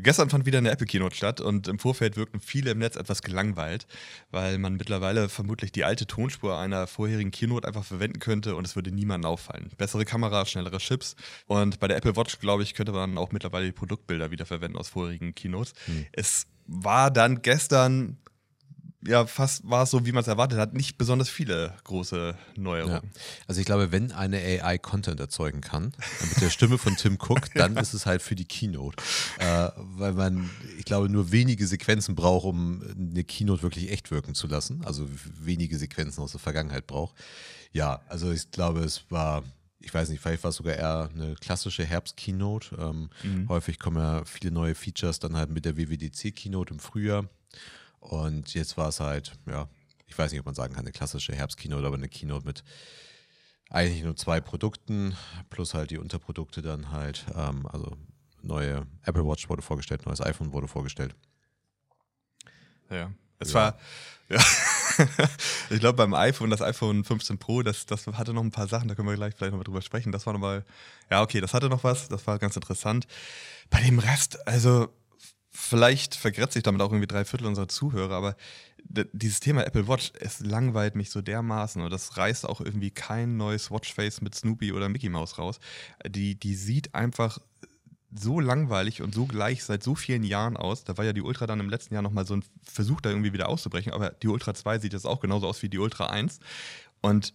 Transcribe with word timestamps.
Gestern 0.00 0.30
fand 0.30 0.46
wieder 0.46 0.58
eine 0.58 0.70
Apple 0.70 0.86
Keynote 0.86 1.16
statt 1.16 1.40
und 1.40 1.68
im 1.68 1.78
Vorfeld 1.78 2.16
wirkten 2.16 2.40
viele 2.40 2.70
im 2.70 2.78
Netz 2.78 2.96
etwas 2.96 3.22
gelangweilt, 3.22 3.86
weil 4.30 4.58
man 4.58 4.74
mittlerweile 4.74 5.28
vermutlich 5.28 5.72
die 5.72 5.84
alte 5.84 6.06
Tonspur 6.06 6.58
einer 6.58 6.86
vorherigen 6.86 7.30
Keynote 7.30 7.66
einfach 7.66 7.84
verwenden 7.84 8.18
könnte 8.18 8.56
und 8.56 8.66
es 8.66 8.76
würde 8.76 8.90
niemandem 8.90 9.30
auffallen. 9.30 9.70
Bessere 9.76 10.04
Kamera, 10.04 10.46
schnellere 10.46 10.78
Chips 10.78 11.16
und 11.46 11.80
bei 11.80 11.88
der 11.88 11.96
Apple 11.96 12.16
Watch, 12.16 12.38
glaube 12.38 12.62
ich, 12.62 12.74
könnte 12.74 12.92
man 12.92 13.18
auch 13.18 13.32
mittlerweile 13.32 13.66
die 13.66 13.72
Produktbilder 13.72 14.30
wiederverwenden 14.30 14.78
aus 14.78 14.88
vorherigen 14.88 15.34
Keynotes. 15.34 15.72
Hm. 15.86 16.06
Es 16.12 16.46
war 16.66 17.10
dann 17.10 17.42
gestern 17.42 18.18
ja, 19.08 19.26
fast 19.26 19.68
war 19.68 19.84
es 19.84 19.90
so, 19.90 20.04
wie 20.04 20.12
man 20.12 20.20
es 20.20 20.28
erwartet 20.28 20.58
hat, 20.58 20.74
nicht 20.74 20.98
besonders 20.98 21.28
viele 21.28 21.74
große 21.84 22.36
Neuerungen. 22.56 23.02
Ja. 23.02 23.20
Also 23.46 23.60
ich 23.60 23.66
glaube, 23.66 23.90
wenn 23.90 24.12
eine 24.12 24.36
AI 24.38 24.78
Content 24.78 25.18
erzeugen 25.18 25.60
kann, 25.60 25.92
mit 26.30 26.40
der 26.40 26.50
Stimme 26.50 26.78
von 26.78 26.96
Tim 26.96 27.18
Cook, 27.18 27.50
dann 27.54 27.76
ist 27.76 27.94
es 27.94 28.06
halt 28.06 28.22
für 28.22 28.34
die 28.34 28.44
Keynote. 28.44 29.02
Äh, 29.38 29.70
weil 29.76 30.12
man, 30.12 30.50
ich 30.78 30.84
glaube, 30.84 31.08
nur 31.08 31.32
wenige 31.32 31.66
Sequenzen 31.66 32.14
braucht, 32.14 32.44
um 32.44 32.82
eine 32.96 33.24
Keynote 33.24 33.62
wirklich 33.62 33.90
echt 33.90 34.10
wirken 34.10 34.34
zu 34.34 34.46
lassen. 34.46 34.84
Also 34.84 35.08
wenige 35.40 35.78
Sequenzen 35.78 36.22
aus 36.22 36.32
der 36.32 36.40
Vergangenheit 36.40 36.86
braucht. 36.86 37.16
Ja, 37.72 38.02
also 38.08 38.30
ich 38.30 38.50
glaube, 38.50 38.80
es 38.80 39.04
war 39.10 39.42
ich 39.80 39.94
weiß 39.94 40.08
nicht, 40.08 40.20
vielleicht 40.20 40.42
war 40.42 40.50
es 40.50 40.56
sogar 40.56 40.74
eher 40.74 41.08
eine 41.14 41.34
klassische 41.36 41.84
Herbst-Keynote. 41.84 42.76
Ähm, 42.78 43.10
mhm. 43.22 43.48
Häufig 43.48 43.78
kommen 43.78 43.96
ja 43.96 44.24
viele 44.24 44.52
neue 44.52 44.74
Features 44.74 45.20
dann 45.20 45.36
halt 45.36 45.50
mit 45.50 45.64
der 45.64 45.76
WWDC-Keynote 45.76 46.74
im 46.74 46.80
Frühjahr. 46.80 47.28
Und 48.00 48.54
jetzt 48.54 48.76
war 48.76 48.88
es 48.88 49.00
halt, 49.00 49.32
ja, 49.46 49.68
ich 50.06 50.16
weiß 50.16 50.30
nicht, 50.30 50.40
ob 50.40 50.46
man 50.46 50.54
sagen 50.54 50.74
kann, 50.74 50.84
eine 50.84 50.92
klassische 50.92 51.34
Herbst-Keynote, 51.34 51.86
aber 51.86 51.96
eine 51.96 52.08
Keynote 52.08 52.46
mit 52.46 52.64
eigentlich 53.70 54.02
nur 54.02 54.16
zwei 54.16 54.40
Produkten, 54.40 55.16
plus 55.50 55.74
halt 55.74 55.90
die 55.90 55.98
Unterprodukte 55.98 56.62
dann 56.62 56.90
halt. 56.90 57.26
Ähm, 57.34 57.66
also 57.66 57.96
neue 58.42 58.86
Apple 59.04 59.26
Watch 59.26 59.48
wurde 59.48 59.62
vorgestellt, 59.62 60.06
neues 60.06 60.20
iPhone 60.20 60.52
wurde 60.52 60.68
vorgestellt. 60.68 61.14
Ja, 62.90 63.12
es 63.38 63.52
ja. 63.52 63.54
war, 63.54 63.78
ja. 64.28 64.40
ich 65.70 65.80
glaube 65.80 65.96
beim 65.96 66.14
iPhone, 66.14 66.50
das 66.50 66.62
iPhone 66.62 67.04
15 67.04 67.38
Pro, 67.38 67.62
das, 67.62 67.84
das 67.84 68.06
hatte 68.06 68.32
noch 68.32 68.42
ein 68.42 68.50
paar 68.50 68.68
Sachen, 68.68 68.88
da 68.88 68.94
können 68.94 69.08
wir 69.08 69.16
gleich 69.16 69.34
vielleicht 69.34 69.52
nochmal 69.52 69.64
drüber 69.64 69.82
sprechen. 69.82 70.12
Das 70.12 70.24
war 70.26 70.32
nochmal, 70.32 70.64
ja, 71.10 71.22
okay, 71.22 71.40
das 71.40 71.52
hatte 71.52 71.68
noch 71.68 71.84
was, 71.84 72.08
das 72.08 72.26
war 72.26 72.38
ganz 72.38 72.56
interessant. 72.56 73.06
Bei 73.68 73.82
dem 73.82 73.98
Rest, 73.98 74.46
also 74.48 74.88
vielleicht 75.58 76.14
vergrätzt 76.14 76.54
sich 76.54 76.62
damit 76.62 76.80
auch 76.80 76.92
irgendwie 76.92 77.08
drei 77.08 77.24
Viertel 77.24 77.46
unserer 77.46 77.68
Zuhörer, 77.68 78.14
aber 78.14 78.36
dieses 79.12 79.40
Thema 79.40 79.66
Apple 79.66 79.88
Watch, 79.88 80.12
es 80.20 80.40
langweilt 80.40 80.94
mich 80.94 81.10
so 81.10 81.20
dermaßen 81.20 81.82
und 81.82 81.90
das 81.90 82.16
reißt 82.16 82.48
auch 82.48 82.60
irgendwie 82.60 82.90
kein 82.90 83.36
neues 83.36 83.70
Watchface 83.70 84.20
mit 84.20 84.34
Snoopy 84.34 84.72
oder 84.72 84.88
Mickey 84.88 85.08
Mouse 85.08 85.36
raus. 85.36 85.58
Die, 86.06 86.36
die 86.36 86.54
sieht 86.54 86.94
einfach 86.94 87.38
so 88.14 88.40
langweilig 88.40 89.02
und 89.02 89.14
so 89.14 89.26
gleich 89.26 89.64
seit 89.64 89.82
so 89.82 89.94
vielen 89.94 90.22
Jahren 90.22 90.56
aus. 90.56 90.84
Da 90.84 90.96
war 90.96 91.04
ja 91.04 91.12
die 91.12 91.20
Ultra 91.22 91.46
dann 91.46 91.60
im 91.60 91.68
letzten 91.68 91.92
Jahr 91.92 92.02
nochmal 92.02 92.24
so 92.24 92.34
ein 92.34 92.44
Versuch, 92.62 93.00
da 93.00 93.10
irgendwie 93.10 93.32
wieder 93.32 93.48
auszubrechen, 93.48 93.92
aber 93.92 94.10
die 94.10 94.28
Ultra 94.28 94.54
2 94.54 94.78
sieht 94.78 94.92
jetzt 94.92 95.06
auch 95.06 95.20
genauso 95.20 95.48
aus 95.48 95.60
wie 95.62 95.68
die 95.68 95.78
Ultra 95.78 96.06
1. 96.06 96.38
Und 97.02 97.34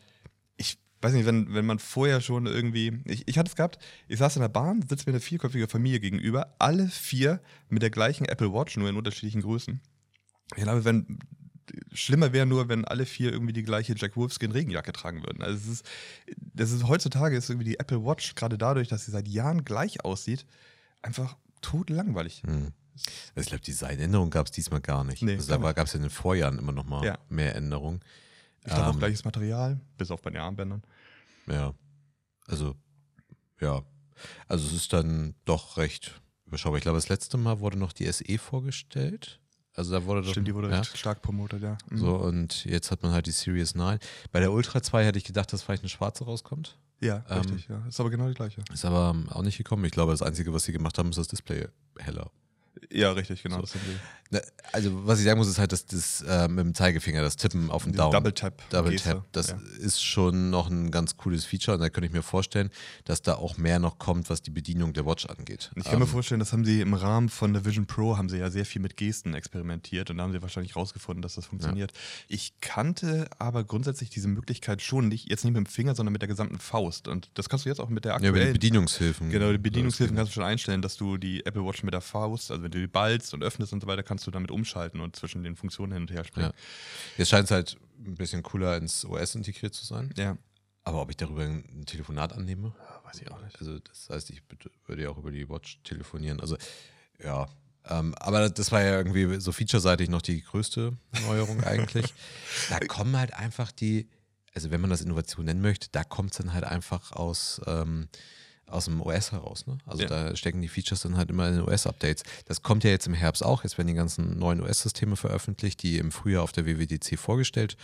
ich 0.58 0.80
weiß 1.04 1.14
nicht, 1.14 1.26
wenn, 1.26 1.54
wenn 1.54 1.66
man 1.66 1.80
vorher 1.80 2.22
schon 2.22 2.46
irgendwie. 2.46 3.02
Ich, 3.06 3.28
ich 3.28 3.38
hatte 3.38 3.50
es 3.50 3.56
gehabt, 3.56 3.80
ich 4.08 4.20
saß 4.20 4.38
in 4.38 4.42
der 4.42 4.50
Bahn, 4.50 4.84
sitzt 4.88 5.06
mir 5.06 5.14
eine 5.14 5.20
vierköpfige 5.20 5.68
Familie 5.68 6.00
gegenüber, 6.00 6.56
alle 6.60 6.88
vier 6.88 7.42
mit 7.70 7.82
der 7.82 7.90
gleichen 7.90 8.26
Apple 8.26 8.54
Watch, 8.54 8.78
nur 8.78 8.90
in 8.90 8.96
unterschiedlichen 8.96 9.42
Größen. 9.42 9.82
Ich 10.56 10.64
glaube, 10.64 10.86
wenn. 10.86 11.20
Schlimmer 11.94 12.34
wäre 12.34 12.46
nur, 12.46 12.68
wenn 12.68 12.84
alle 12.84 13.06
vier 13.06 13.32
irgendwie 13.32 13.54
die 13.54 13.64
gleiche 13.64 13.96
Jack 13.96 14.18
Wolfskin 14.18 14.52
Regenjacke 14.52 14.92
tragen 14.92 15.24
würden. 15.24 15.42
Also 15.42 15.56
es 15.56 15.68
ist, 15.68 15.86
das 16.38 16.72
ist 16.72 16.88
heutzutage 16.88 17.38
ist 17.38 17.50
irgendwie 17.50 17.70
die 17.70 17.80
Apple 17.80 18.04
Watch 18.04 18.36
gerade 18.36 18.58
dadurch, 18.58 18.90
dass 18.90 19.06
sie 19.06 19.12
seit 19.12 19.30
Jahren 19.30 19.64
gleich 19.64 20.04
aussieht, 20.04 20.46
einfach 21.02 21.38
totlangweilig. 21.62 22.44
Hm. 22.46 22.74
Ich 23.36 23.48
glaube, 23.48 23.64
Designänderungen 23.64 24.30
gab 24.30 24.48
es 24.48 24.52
diesmal 24.52 24.82
gar 24.82 25.04
nicht. 25.04 25.24
Nee, 25.24 25.36
also 25.36 25.58
da 25.58 25.72
gab 25.72 25.88
es 25.88 25.94
ja 25.94 25.98
in 25.98 26.04
den 26.04 26.12
Vorjahren 26.12 26.60
immer 26.60 26.74
noch 26.74 26.86
mal 26.86 27.04
ja. 27.04 27.18
mehr 27.30 27.56
Änderungen. 27.56 28.02
Ich 28.66 28.74
glaube 28.74 28.90
ähm, 28.90 28.96
auch 28.96 29.00
gleiches 29.00 29.26
Material, 29.26 29.80
bis 29.98 30.12
auf 30.12 30.22
bei 30.22 30.30
den 30.30 30.42
Armbändern. 30.42 30.84
Ja. 31.48 31.74
Also, 32.48 32.76
ja. 33.60 33.84
Also 34.48 34.68
es 34.68 34.74
ist 34.74 34.94
dann 34.94 35.36
doch 35.46 35.78
recht 35.78 36.22
überschaubar. 36.46 36.78
Ich 36.78 36.84
glaube, 36.84 36.98
das 36.98 37.10
letzte 37.10 37.38
Mal 37.38 37.60
wurde 37.60 37.78
noch 37.78 37.94
die 37.94 38.10
SE 38.12 38.38
vorgestellt. 38.38 39.40
Also 39.76 39.92
da 39.92 40.06
wurde 40.06 40.24
Stimmt, 40.24 40.48
die 40.48 40.54
wurde 40.54 40.70
ja. 40.70 40.78
recht 40.78 40.98
stark 40.98 41.22
promotet, 41.22 41.64
ja. 41.64 41.78
Mhm. 41.90 41.98
So, 41.98 42.16
und 42.16 42.66
jetzt 42.66 42.92
hat 42.92 43.02
man 43.02 43.12
halt 43.12 43.26
die 43.26 43.32
Series 43.32 43.74
9. 43.74 43.98
Bei 44.32 44.40
der 44.40 44.52
Ultra 44.52 44.84
2 44.84 45.06
hätte 45.06 45.18
ich 45.18 45.24
gedacht, 45.24 45.52
dass 45.52 45.64
vielleicht 45.64 45.82
eine 45.82 45.90
schwarze 45.90 46.26
rauskommt. 46.26 46.78
Ja, 47.02 47.26
ähm, 47.30 47.40
richtig, 47.40 47.68
ja. 47.68 47.84
Ist 47.88 48.00
aber 48.00 48.12
genau 48.12 48.28
die 48.28 48.36
gleiche. 48.36 48.64
Ist 48.72 48.86
aber 48.86 49.16
auch 49.32 49.42
nicht 49.42 49.58
gekommen. 49.58 49.84
Ich 49.86 49.92
glaube, 49.92 50.12
das 50.12 50.22
Einzige, 50.22 50.54
was 50.54 50.64
sie 50.64 50.72
gemacht 50.72 50.98
haben, 50.98 51.10
ist 51.10 51.18
das 51.18 51.28
Display 51.28 51.68
heller. 51.98 52.32
Ja, 52.92 53.12
richtig, 53.12 53.44
genau. 53.44 53.66
So. 53.66 53.80
Ne, 54.34 54.42
also, 54.72 55.06
was 55.06 55.20
ich 55.20 55.26
sagen 55.26 55.38
muss, 55.38 55.48
ist 55.48 55.60
halt, 55.60 55.72
dass 55.72 55.86
das 55.86 56.24
äh, 56.28 56.48
mit 56.48 56.66
dem 56.66 56.74
Zeigefinger, 56.74 57.22
das 57.22 57.36
Tippen 57.36 57.70
auf 57.70 57.84
den 57.84 57.94
Daumen. 57.94 58.14
Double 58.14 58.32
Tap. 58.32 58.68
Double 58.72 58.96
Tap. 58.96 59.24
Das 59.32 59.50
ja. 59.50 59.60
ist 59.78 60.04
schon 60.04 60.50
noch 60.50 60.72
ein 60.72 60.90
ganz 60.90 61.18
cooles 61.18 61.46
Feature. 61.46 61.78
Und 61.78 61.82
da 61.82 61.90
könnte 61.90 62.08
ich 62.08 62.14
mir 62.14 62.24
vorstellen, 62.24 62.72
dass 63.06 63.22
da 63.22 63.36
auch 63.36 63.58
mehr 63.58 63.78
noch 63.78 64.00
kommt, 64.00 64.32
was 64.32 64.42
die 64.42 64.50
Bedienung 64.50 64.94
der 64.94 65.06
Watch 65.06 65.28
angeht. 65.28 65.70
Ich 65.76 65.84
kann 65.84 65.94
ähm, 65.94 66.00
mir 66.00 66.08
vorstellen, 66.08 66.40
das 66.40 66.52
haben 66.52 66.66
sie 66.66 66.82
im 66.82 66.96
Rahmen 66.96 67.30
von 67.30 67.54
der 67.54 67.64
Vision 67.64 67.86
Pro, 67.86 68.18
haben 68.18 68.28
sie 68.28 68.40
ja 68.40 68.50
sehr 68.50 68.66
viel 68.66 68.82
mit 68.82 68.98
Gesten 68.98 69.36
experimentiert. 69.36 70.10
Und 70.10 70.18
da 70.18 70.24
haben 70.24 70.32
sie 70.32 70.42
wahrscheinlich 70.42 70.76
rausgefunden, 70.76 71.22
dass 71.22 71.36
das 71.36 71.46
funktioniert. 71.46 71.92
Ja. 71.92 71.98
Ich 72.30 72.60
kannte 72.60 73.30
aber 73.38 73.64
grundsätzlich 73.64 74.10
diese 74.10 74.30
Möglichkeit 74.30 74.82
schon 74.82 75.10
nicht, 75.10 75.30
jetzt 75.30 75.44
nicht 75.44 75.54
mit 75.54 75.68
dem 75.68 75.70
Finger, 75.70 75.94
sondern 75.94 76.14
mit 76.14 76.24
der 76.24 76.30
gesamten 76.30 76.58
Faust. 76.58 77.08
Und 77.08 77.30
das 77.36 77.50
kannst 77.50 77.66
du 77.66 77.70
jetzt 77.70 77.80
auch 77.80 77.90
mit 77.90 78.06
der 78.06 78.16
aktuellen. 78.16 78.36
Ja, 78.36 78.40
mit 78.40 78.48
den 78.48 78.54
Bedienungshilfen. 78.54 79.30
Genau, 79.30 79.52
die 79.52 79.60
Bedienungshilfen 79.60 80.16
kannst 80.16 80.32
du 80.32 80.34
schon 80.34 80.44
einstellen, 80.44 80.82
dass 80.82 80.98
du 80.98 81.18
die 81.18 81.46
Apple 81.46 81.64
Watch 81.64 81.84
mit 81.84 81.94
der 81.94 82.02
Faust, 82.02 82.50
also 82.50 82.64
wenn 82.64 82.72
du 82.72 82.80
die 82.80 82.88
ballst 82.88 83.36
und 83.36 83.44
öffnest 83.44 83.72
und 83.72 83.82
so 83.82 83.88
weiter, 83.88 84.02
kannst 84.02 84.23
du 84.24 84.32
damit 84.32 84.52
umschalten 84.52 85.00
und 85.00 85.16
zwischen 85.16 85.44
den 85.44 85.56
Funktionen 85.56 85.94
hin 85.94 86.02
und 86.04 86.12
her 86.12 86.24
springen. 86.24 86.52
Ja. 86.54 87.18
Jetzt 87.18 87.30
scheint 87.30 87.46
es 87.46 87.52
halt 87.52 87.78
ein 88.06 88.16
bisschen 88.16 88.44
cooler 88.44 88.78
ins 88.78 89.06
OS 89.06 89.36
integriert 89.36 89.74
zu 89.74 89.86
sein. 89.86 90.14
Ja. 90.18 90.38
Aber 90.84 91.02
ob 91.02 91.10
ich 91.10 91.18
darüber 91.18 91.44
ein 91.44 91.86
Telefonat 91.86 92.34
annehme? 92.34 92.74
Ja, 92.78 93.02
weiß 93.06 93.22
ich 93.22 93.32
auch 93.32 93.42
nicht. 93.42 93.58
Also, 93.60 93.80
das 93.80 94.10
heißt, 94.10 94.30
ich 94.32 94.42
würde 94.86 95.04
ja 95.04 95.10
auch 95.10 95.18
über 95.18 95.32
die 95.32 95.48
Watch 95.50 95.80
telefonieren. 95.84 96.40
Also, 96.42 96.58
ja. 97.24 97.48
Ähm, 97.86 98.16
aber 98.16 98.50
das 98.50 98.72
war 98.72 98.82
ja 98.82 98.98
irgendwie 98.98 99.40
so 99.40 99.52
featureseitig 99.52 100.10
noch 100.10 100.22
die 100.22 100.42
größte 100.42 100.98
Neuerung 101.28 101.64
eigentlich. 101.64 102.14
Da 102.70 102.80
kommen 102.80 103.18
halt 103.18 103.34
einfach 103.34 103.72
die, 103.72 104.08
also 104.54 104.72
wenn 104.72 104.80
man 104.80 104.90
das 104.90 105.02
Innovation 105.02 105.46
nennen 105.46 105.62
möchte, 105.62 105.90
da 105.92 106.04
kommt 106.04 106.32
es 106.32 106.38
dann 106.38 106.54
halt 106.54 106.64
einfach 106.64 107.12
aus. 107.12 107.62
Ähm, 107.66 108.08
aus 108.74 108.86
dem 108.86 109.02
OS 109.02 109.32
heraus. 109.32 109.68
Ne? 109.68 109.78
Also 109.86 110.04
ja. 110.04 110.10
da 110.10 110.36
stecken 110.36 110.62
die 110.62 110.68
Features 110.68 111.02
dann 111.02 111.18
halt 111.18 111.30
immer 111.30 111.48
in 111.48 111.56
den 111.56 111.64
OS-Updates. 111.64 112.24
Das 112.46 112.62
kommt 112.62 112.84
ja 112.84 112.90
jetzt 112.90 113.08
im 113.08 113.14
Herbst 113.14 113.44
auch. 113.44 113.64
Jetzt 113.64 113.78
werden 113.78 113.88
die 113.88 113.94
ganzen 113.94 114.38
neuen 114.38 114.62
OS-Systeme 114.62 115.16
veröffentlicht, 115.16 115.82
die 115.84 115.98
im 115.98 116.12
Frühjahr 116.12 116.44
auf 116.44 116.52
der 116.52 116.66
WWDC 116.66 117.18
vorgestellt 117.18 117.78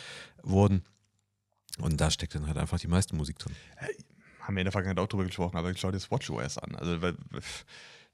wurden. 0.44 0.84
Und 1.80 2.02
da 2.02 2.12
steckt 2.12 2.36
dann 2.36 2.48
halt 2.48 2.58
einfach 2.58 2.80
die 2.80 2.88
meiste 2.88 3.16
Musik 3.16 3.40
drin. 3.40 3.56
Haben 4.42 4.56
wir 4.56 4.62
in 4.62 4.66
der 4.66 4.72
Vergangenheit 4.72 5.04
auch 5.04 5.08
drüber 5.08 5.26
gesprochen, 5.26 5.56
aber 5.56 5.74
schau 5.76 5.90
dir 5.90 5.98
das 5.98 6.12
WatchOS 6.12 6.58
an. 6.58 6.76
Also, 6.76 7.00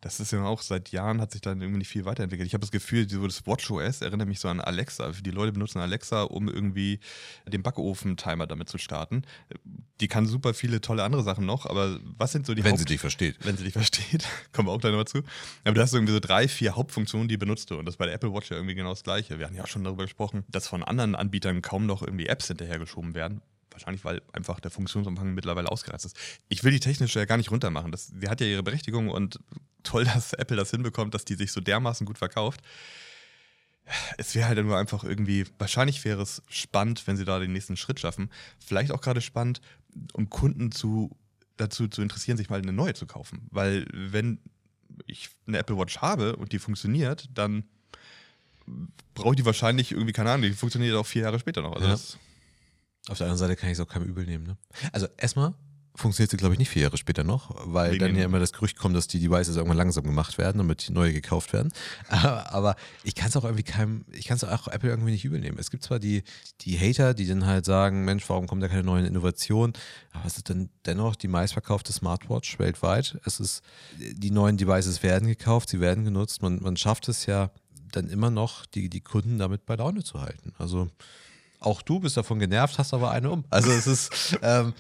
das 0.01 0.19
ist 0.19 0.31
ja 0.31 0.43
auch 0.43 0.61
seit 0.61 0.91
Jahren 0.91 1.19
hat 1.19 1.31
sich 1.31 1.41
dann 1.41 1.61
irgendwie 1.61 1.79
nicht 1.79 1.87
viel 1.87 2.05
weiterentwickelt. 2.05 2.45
Ich 2.45 2.53
habe 2.53 2.61
das 2.61 2.71
Gefühl, 2.71 3.09
so 3.09 3.25
das 3.25 3.47
WatchOS 3.47 4.01
erinnert 4.01 4.27
mich 4.27 4.39
so 4.39 4.47
an 4.47 4.61
Alexa. 4.61 5.11
Die 5.11 5.31
Leute 5.31 5.51
benutzen 5.51 5.79
Alexa, 5.79 6.23
um 6.23 6.47
irgendwie 6.47 6.99
den 7.47 7.63
Backofen-Timer 7.63 8.45
damit 8.45 8.69
zu 8.69 8.77
starten. 8.77 9.23
Die 9.99 10.07
kann 10.07 10.27
super 10.27 10.53
viele 10.53 10.79
tolle 10.81 11.03
andere 11.03 11.23
Sachen 11.23 11.45
noch, 11.45 11.65
aber 11.65 11.99
was 12.03 12.31
sind 12.31 12.45
so 12.45 12.53
die 12.53 12.63
Wenn 12.63 12.73
Haupt 12.73 12.79
sie 12.79 12.85
dich 12.85 12.99
versteht. 12.99 13.37
Wenn 13.43 13.57
sie 13.57 13.63
dich 13.63 13.73
versteht, 13.73 14.27
kommen 14.53 14.67
wir 14.67 14.73
auch 14.73 14.79
gleich 14.79 14.91
nochmal 14.91 15.07
zu. 15.07 15.23
Aber 15.63 15.73
du 15.73 15.81
hast 15.81 15.93
irgendwie 15.93 16.13
so 16.13 16.19
drei, 16.19 16.47
vier 16.47 16.75
Hauptfunktionen, 16.75 17.27
die 17.27 17.37
benutzt 17.37 17.71
du. 17.71 17.79
Und 17.79 17.85
das 17.85 17.97
bei 17.97 18.05
der 18.05 18.13
Apple 18.13 18.31
Watch 18.31 18.51
ja 18.51 18.57
irgendwie 18.57 18.75
genau 18.75 18.91
das 18.91 19.03
Gleiche. 19.03 19.39
Wir 19.39 19.45
hatten 19.47 19.55
ja 19.55 19.63
auch 19.63 19.67
schon 19.67 19.83
darüber 19.83 20.03
gesprochen, 20.03 20.43
dass 20.49 20.67
von 20.67 20.83
anderen 20.83 21.15
Anbietern 21.15 21.61
kaum 21.63 21.85
noch 21.87 22.03
irgendwie 22.03 22.27
Apps 22.27 22.47
hinterhergeschoben 22.47 23.15
werden, 23.15 23.41
Wahrscheinlich, 23.71 24.05
weil 24.05 24.21
einfach 24.31 24.61
der 24.61 24.71
Funktionsumfang 24.71 25.33
mittlerweile 25.33 25.69
ausgereizt 25.69 26.05
ist. 26.05 26.15
Ich 26.47 26.63
will 26.63 26.71
die 26.71 26.79
technische 26.79 27.19
ja 27.19 27.25
gar 27.25 27.35
nicht 27.35 27.51
runtermachen. 27.51 27.91
Das, 27.91 28.07
sie 28.07 28.29
hat 28.29 28.39
ja 28.39 28.47
ihre 28.47 28.63
Berechtigung 28.63 29.09
und 29.09 29.37
toll, 29.85 30.05
dass 30.05 30.33
Apple 30.33 30.57
das 30.57 30.71
hinbekommt, 30.71 31.13
dass 31.13 31.25
die 31.25 31.35
sich 31.35 31.51
so 31.51 31.61
dermaßen 31.61 32.05
gut 32.05 32.17
verkauft. 32.17 32.61
Es 34.17 34.33
wäre 34.33 34.47
halt 34.47 34.65
nur 34.65 34.77
einfach 34.77 35.03
irgendwie, 35.03 35.45
wahrscheinlich 35.59 36.03
wäre 36.05 36.21
es 36.21 36.41
spannend, 36.49 37.05
wenn 37.05 37.17
sie 37.17 37.25
da 37.25 37.39
den 37.39 37.53
nächsten 37.53 37.77
Schritt 37.77 37.99
schaffen. 37.99 38.31
Vielleicht 38.59 38.91
auch 38.91 39.01
gerade 39.01 39.21
spannend, 39.21 39.61
um 40.13 40.29
Kunden 40.29 40.71
zu, 40.71 41.15
dazu 41.57 41.87
zu 41.87 42.01
interessieren, 42.01 42.37
sich 42.37 42.49
mal 42.49 42.59
eine 42.59 42.73
neue 42.73 42.95
zu 42.95 43.05
kaufen. 43.05 43.47
Weil 43.51 43.85
wenn 43.91 44.39
ich 45.05 45.29
eine 45.45 45.59
Apple 45.59 45.77
Watch 45.77 45.99
habe 45.99 46.35
und 46.35 46.51
die 46.51 46.59
funktioniert, 46.59 47.29
dann 47.33 47.65
brauche 49.13 49.31
ich 49.31 49.37
die 49.37 49.45
wahrscheinlich 49.45 49.91
irgendwie, 49.91 50.13
keine 50.13 50.31
Ahnung, 50.31 50.49
die 50.49 50.53
funktioniert 50.53 50.95
auch 50.95 51.05
vier 51.05 51.23
Jahre 51.23 51.39
später 51.39 51.61
noch. 51.61 51.73
Also 51.73 51.87
ja. 51.87 52.19
Auf 53.07 53.19
der 53.19 53.27
anderen 53.27 53.37
Seite 53.37 53.55
kann 53.55 53.69
ich 53.69 53.77
es 53.77 53.79
auch 53.79 53.87
keinem 53.87 54.07
übel 54.07 54.25
nehmen. 54.25 54.47
Ne? 54.47 54.57
Also 54.91 55.07
erstmal 55.17 55.53
funktioniert 55.95 56.31
sie, 56.31 56.37
glaube 56.37 56.53
ich, 56.53 56.59
nicht 56.59 56.69
vier 56.69 56.83
Jahre 56.83 56.97
später 56.97 57.23
noch, 57.23 57.55
weil 57.65 57.93
Wegen 57.93 58.05
dann 58.05 58.15
ja 58.15 58.25
immer 58.25 58.39
das 58.39 58.53
Gerücht 58.53 58.77
kommt, 58.77 58.95
dass 58.95 59.07
die 59.07 59.19
Devices 59.19 59.55
irgendwann 59.55 59.77
langsam 59.77 60.03
gemacht 60.03 60.37
werden, 60.37 60.57
damit 60.57 60.89
neue 60.89 61.13
gekauft 61.13 61.53
werden. 61.53 61.71
Aber 62.09 62.75
ich 63.03 63.15
kann 63.15 63.29
es 63.29 63.37
auch 63.37 63.43
irgendwie 63.43 63.63
keinem, 63.63 64.05
ich 64.11 64.27
kann 64.27 64.37
es 64.37 64.43
auch 64.43 64.67
Apple 64.67 64.89
irgendwie 64.89 65.11
nicht 65.11 65.25
übel 65.25 65.39
nehmen. 65.39 65.57
Es 65.57 65.71
gibt 65.71 65.83
zwar 65.83 65.99
die, 65.99 66.23
die 66.61 66.77
Hater, 66.77 67.13
die 67.13 67.27
dann 67.27 67.45
halt 67.45 67.65
sagen, 67.65 68.05
Mensch, 68.05 68.27
warum 68.29 68.47
kommt 68.47 68.61
da 68.61 68.67
keine 68.67 68.83
neuen 68.83 69.05
Innovationen? 69.05 69.73
Aber 70.11 70.25
es 70.25 70.37
ist 70.37 70.49
dann 70.49 70.69
dennoch 70.85 71.15
die 71.15 71.27
meistverkaufte 71.27 71.93
Smartwatch 71.93 72.59
weltweit. 72.59 73.17
Es 73.25 73.39
ist, 73.39 73.61
die 73.97 74.31
neuen 74.31 74.57
Devices 74.57 75.01
werden 75.03 75.27
gekauft, 75.27 75.69
sie 75.69 75.79
werden 75.79 76.03
genutzt. 76.03 76.41
Man, 76.41 76.61
man 76.61 76.77
schafft 76.77 77.07
es 77.07 77.25
ja 77.25 77.51
dann 77.91 78.09
immer 78.09 78.29
noch, 78.29 78.65
die, 78.65 78.89
die 78.89 79.01
Kunden 79.01 79.37
damit 79.37 79.65
bei 79.65 79.75
Laune 79.75 80.03
zu 80.03 80.21
halten. 80.21 80.53
Also 80.57 80.89
auch 81.59 81.81
du 81.81 81.99
bist 81.99 82.17
davon 82.17 82.39
genervt, 82.39 82.77
hast 82.77 82.93
aber 82.93 83.11
eine 83.11 83.31
um. 83.31 83.45
Also 83.49 83.71
es 83.71 83.87
ist, 83.87 84.37
ähm, 84.41 84.73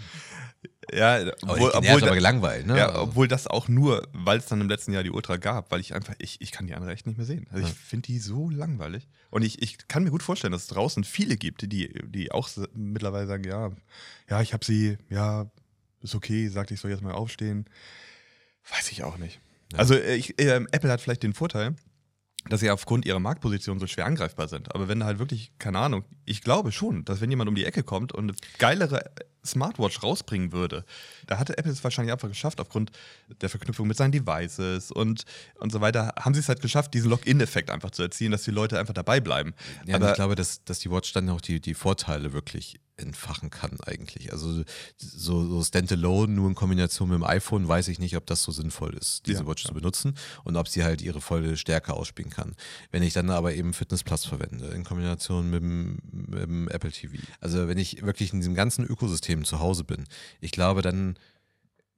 Ja, 0.93 1.15
aber 1.15 1.33
obwohl, 1.43 1.71
genervt, 1.71 1.75
obwohl, 1.75 2.03
aber 2.03 2.15
gelangweilt. 2.15 2.65
Ne? 2.67 2.77
ja, 2.77 2.87
Also- 2.89 3.01
obwohl 3.01 3.27
das 3.27 3.47
auch 3.47 3.67
nur, 3.67 4.07
weil 4.13 4.37
es 4.37 4.45
dann 4.45 4.61
im 4.61 4.69
letzten 4.69 4.93
Jahr 4.93 5.03
die 5.03 5.11
Ultra 5.11 5.37
gab, 5.37 5.71
weil 5.71 5.79
ich 5.79 5.93
einfach, 5.93 6.13
ich, 6.19 6.39
ich 6.41 6.51
kann 6.51 6.67
die 6.67 6.73
andere 6.75 6.91
echt 6.91 7.07
nicht 7.07 7.17
mehr 7.17 7.25
sehen. 7.25 7.47
Also 7.51 7.65
ich 7.67 7.73
finde 7.73 8.07
die 8.07 8.19
so 8.19 8.49
langweilig. 8.49 9.07
Und 9.31 9.41
ich, 9.43 9.61
ich 9.61 9.87
kann 9.87 10.03
mir 10.03 10.11
gut 10.11 10.23
vorstellen, 10.23 10.51
dass 10.51 10.63
es 10.63 10.67
draußen 10.67 11.03
viele 11.03 11.37
gibt, 11.37 11.61
die, 11.71 11.89
die 12.07 12.31
auch 12.31 12.49
mittlerweile 12.73 13.27
sagen, 13.27 13.43
ja, 13.45 13.71
ja, 14.29 14.41
ich 14.41 14.53
habe 14.53 14.63
sie, 14.65 14.97
ja, 15.09 15.49
ist 16.01 16.15
okay, 16.15 16.47
sagte 16.49 16.73
ich 16.73 16.79
soll 16.79 16.91
jetzt 16.91 17.01
mal 17.03 17.13
aufstehen. 17.13 17.65
Weiß 18.69 18.91
ich 18.91 19.03
auch 19.03 19.17
nicht. 19.17 19.39
Also 19.75 19.95
äh, 19.95 20.15
ich, 20.15 20.39
äh, 20.39 20.55
Apple 20.71 20.91
hat 20.91 21.01
vielleicht 21.01 21.23
den 21.23 21.33
Vorteil, 21.33 21.75
dass 22.47 22.59
sie 22.59 22.69
aufgrund 22.69 23.05
ihrer 23.05 23.19
Marktposition 23.19 23.79
so 23.79 23.87
schwer 23.87 24.05
angreifbar 24.05 24.47
sind. 24.47 24.73
Aber 24.75 24.87
wenn 24.87 24.99
da 24.99 25.07
halt 25.07 25.19
wirklich, 25.19 25.51
keine 25.57 25.79
Ahnung, 25.79 26.05
ich 26.25 26.41
glaube 26.41 26.71
schon, 26.71 27.03
dass 27.05 27.19
wenn 27.21 27.29
jemand 27.31 27.49
um 27.49 27.55
die 27.55 27.65
Ecke 27.65 27.81
kommt 27.83 28.11
und 28.11 28.29
eine 28.29 28.37
geilere 28.59 29.11
Smartwatch 29.45 30.01
rausbringen 30.03 30.51
würde, 30.51 30.85
da 31.27 31.37
hatte 31.37 31.57
Apple 31.57 31.71
es 31.71 31.83
wahrscheinlich 31.83 32.11
einfach 32.11 32.29
geschafft, 32.29 32.59
aufgrund 32.59 32.91
der 33.41 33.49
Verknüpfung 33.49 33.87
mit 33.87 33.97
seinen 33.97 34.11
Devices 34.11 34.91
und, 34.91 35.25
und 35.55 35.71
so 35.71 35.81
weiter, 35.81 36.13
haben 36.19 36.33
sie 36.33 36.39
es 36.39 36.49
halt 36.49 36.61
geschafft, 36.61 36.93
diesen 36.93 37.09
Login-Effekt 37.09 37.69
einfach 37.69 37.91
zu 37.91 38.01
erzielen, 38.01 38.31
dass 38.31 38.43
die 38.43 38.51
Leute 38.51 38.79
einfach 38.79 38.93
dabei 38.93 39.19
bleiben. 39.19 39.53
Ja, 39.85 39.95
Aber 39.95 40.09
ich 40.09 40.15
glaube, 40.15 40.35
dass, 40.35 40.63
dass 40.63 40.79
die 40.79 40.91
Watch 40.91 41.13
dann 41.13 41.29
auch 41.29 41.41
die, 41.41 41.59
die 41.59 41.73
Vorteile 41.73 42.33
wirklich 42.33 42.79
entfachen 42.97 43.49
kann 43.49 43.77
eigentlich. 43.85 44.31
Also 44.31 44.63
so, 44.97 45.45
so 45.47 45.63
Standalone 45.63 46.31
nur 46.31 46.47
in 46.47 46.55
Kombination 46.55 47.09
mit 47.09 47.17
dem 47.17 47.23
iPhone 47.23 47.67
weiß 47.67 47.89
ich 47.89 47.99
nicht, 47.99 48.15
ob 48.15 48.25
das 48.25 48.43
so 48.43 48.51
sinnvoll 48.51 48.93
ist, 48.93 49.27
diese 49.27 49.41
Ja, 49.43 49.47
Watch 49.47 49.63
ja. 49.63 49.69
zu 49.69 49.73
benutzen 49.73 50.15
und 50.43 50.55
ob 50.55 50.67
sie 50.67 50.83
halt 50.83 51.01
ihre 51.01 51.19
volle 51.21 51.57
Stärke 51.57 51.93
ausspielen 51.93 52.31
kann. 52.31 52.55
Wenn 52.91 53.03
ich 53.03 53.13
dann 53.13 53.29
aber 53.29 53.53
eben 53.53 53.73
Fitness 53.73 54.03
Plus 54.03 54.25
verwende 54.25 54.67
in 54.67 54.83
Kombination 54.83 55.49
mit 55.49 55.61
dem, 55.61 55.99
mit 56.11 56.43
dem 56.43 56.67
Apple 56.69 56.91
TV. 56.91 57.17
Also 57.41 57.67
wenn 57.67 57.77
ich 57.77 58.01
wirklich 58.03 58.31
in 58.31 58.39
diesem 58.39 58.55
ganzen 58.55 58.85
Ökosystem 58.85 59.34
zu 59.43 59.59
Hause 59.59 59.83
bin, 59.83 60.05
ich 60.39 60.51
glaube, 60.51 60.81
dann 60.81 61.17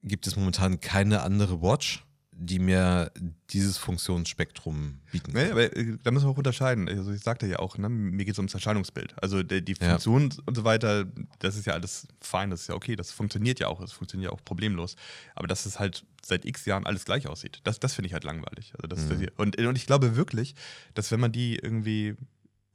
gibt 0.02 0.26
es 0.26 0.36
momentan 0.36 0.80
keine 0.80 1.22
andere 1.22 1.62
Watch, 1.62 2.04
die 2.40 2.60
mir 2.60 3.12
dieses 3.50 3.80
Funktionsspektrum 3.80 5.00
bieten 5.12 5.34
kann. 5.34 5.44
Nee, 5.46 5.52
aber 5.52 5.76
äh, 5.76 5.98
da 6.04 6.12
müssen 6.12 6.26
wir 6.28 6.30
auch 6.30 6.38
unterscheiden. 6.38 6.88
Also 6.88 7.12
ich 7.12 7.22
sagte 7.22 7.48
ja 7.48 7.58
auch, 7.58 7.78
ne, 7.80 7.90
mir 7.90 8.26
geht 8.26 8.34
es 8.34 8.38
ums 8.38 8.54
Erscheinungsbild. 8.54 9.16
Also 9.22 9.42
die, 9.42 9.64
die 9.66 9.74
Ja. 9.82 9.90
Funktion 9.90 10.34
und 10.46 10.56
so 10.56 10.64
weiter, 10.64 11.06
das 11.40 11.56
ist 11.56 11.66
ja 11.66 11.74
alles 11.74 12.08
fein, 12.22 12.52
das 12.52 12.62
ist 12.62 12.68
ja 12.68 12.76
okay, 12.76 12.96
das 12.96 13.12
funktioniert 13.12 13.60
ja 13.60 13.68
auch, 13.68 13.82
das 13.82 13.92
funktioniert 13.92 14.32
ja 14.32 14.38
auch 14.38 14.44
problemlos. 14.44 14.96
Aber 15.34 15.48
dass 15.48 15.66
es 15.66 15.80
halt 15.80 16.06
seit 16.24 16.46
x 16.46 16.66
Jahren 16.66 16.86
alles 16.86 17.06
gleich 17.06 17.28
aussieht, 17.28 17.60
das, 17.64 17.80
das 17.80 17.96
finde 17.96 18.08
ich 18.08 18.14
halt 18.14 18.24
langweilig. 18.24 18.74
Also 18.76 18.88
das, 18.88 19.08
das, 19.08 19.18
und, 19.38 19.58
und 19.60 19.76
ich 19.76 19.88
glaube 19.88 20.16
wirklich, 20.16 20.54
dass 20.94 21.12
wenn 21.12 21.20
man 21.20 21.32
die 21.32 21.56
irgendwie 21.56 22.16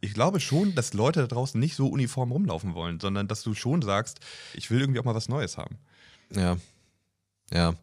ich 0.02 0.14
glaube 0.14 0.40
schon, 0.40 0.74
dass 0.74 0.92
Leute 0.94 1.20
da 1.20 1.26
draußen 1.28 1.58
nicht 1.58 1.76
so 1.76 1.86
uniform 1.86 2.32
rumlaufen 2.32 2.74
wollen, 2.74 3.00
sondern 3.00 3.28
dass 3.28 3.42
du 3.42 3.54
schon 3.54 3.82
sagst, 3.82 4.18
ich 4.52 4.70
will 4.70 4.80
irgendwie 4.80 4.98
auch 5.00 5.04
mal 5.04 5.14
was 5.14 5.28
Neues 5.28 5.56
haben. 5.56 5.78
Ja. 6.34 6.56
Ja. 7.52 7.74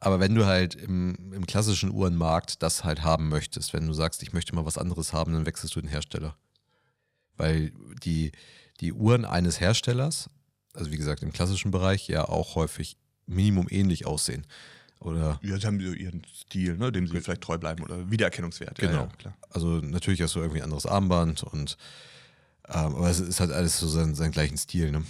Aber 0.00 0.20
wenn 0.20 0.34
du 0.34 0.46
halt 0.46 0.74
im, 0.74 1.32
im 1.32 1.46
klassischen 1.46 1.90
Uhrenmarkt 1.90 2.62
das 2.62 2.82
halt 2.82 3.02
haben 3.02 3.28
möchtest, 3.28 3.74
wenn 3.74 3.86
du 3.86 3.92
sagst, 3.92 4.22
ich 4.22 4.32
möchte 4.32 4.54
mal 4.54 4.64
was 4.64 4.78
anderes 4.78 5.12
haben, 5.12 5.34
dann 5.34 5.46
wechselst 5.46 5.76
du 5.76 5.80
den 5.80 5.90
Hersteller. 5.90 6.34
Weil 7.36 7.72
die, 8.02 8.32
die 8.80 8.94
Uhren 8.94 9.26
eines 9.26 9.60
Herstellers, 9.60 10.30
also 10.72 10.90
wie 10.90 10.96
gesagt 10.96 11.22
im 11.22 11.32
klassischen 11.32 11.70
Bereich, 11.70 12.08
ja 12.08 12.26
auch 12.26 12.54
häufig 12.54 12.96
Minimum 13.26 13.66
ähnlich 13.70 14.06
aussehen. 14.06 14.46
Oder 15.04 15.38
Ja, 15.42 15.58
sie 15.58 15.66
haben 15.66 15.80
so 15.80 15.92
ihren 15.92 16.22
Stil, 16.34 16.76
ne, 16.76 16.90
dem 16.90 17.06
sie 17.06 17.20
vielleicht 17.20 17.42
treu 17.42 17.58
bleiben 17.58 17.82
oder 17.82 18.10
Wiedererkennungswert. 18.10 18.78
Ja, 18.80 18.88
Genau. 18.88 19.02
ja, 19.02 19.16
klar. 19.18 19.36
Also 19.50 19.68
natürlich 19.80 20.22
hast 20.22 20.34
du 20.34 20.40
irgendwie 20.40 20.60
ein 20.60 20.64
anderes 20.64 20.86
Armband 20.86 21.42
und 21.42 21.76
ähm, 22.66 22.94
aber 22.96 23.10
es 23.10 23.20
ist 23.20 23.40
halt 23.40 23.50
alles 23.52 23.78
so 23.78 23.86
seinen, 23.86 24.14
seinen 24.14 24.32
gleichen 24.32 24.56
Stil, 24.56 24.90
ne? 24.90 25.04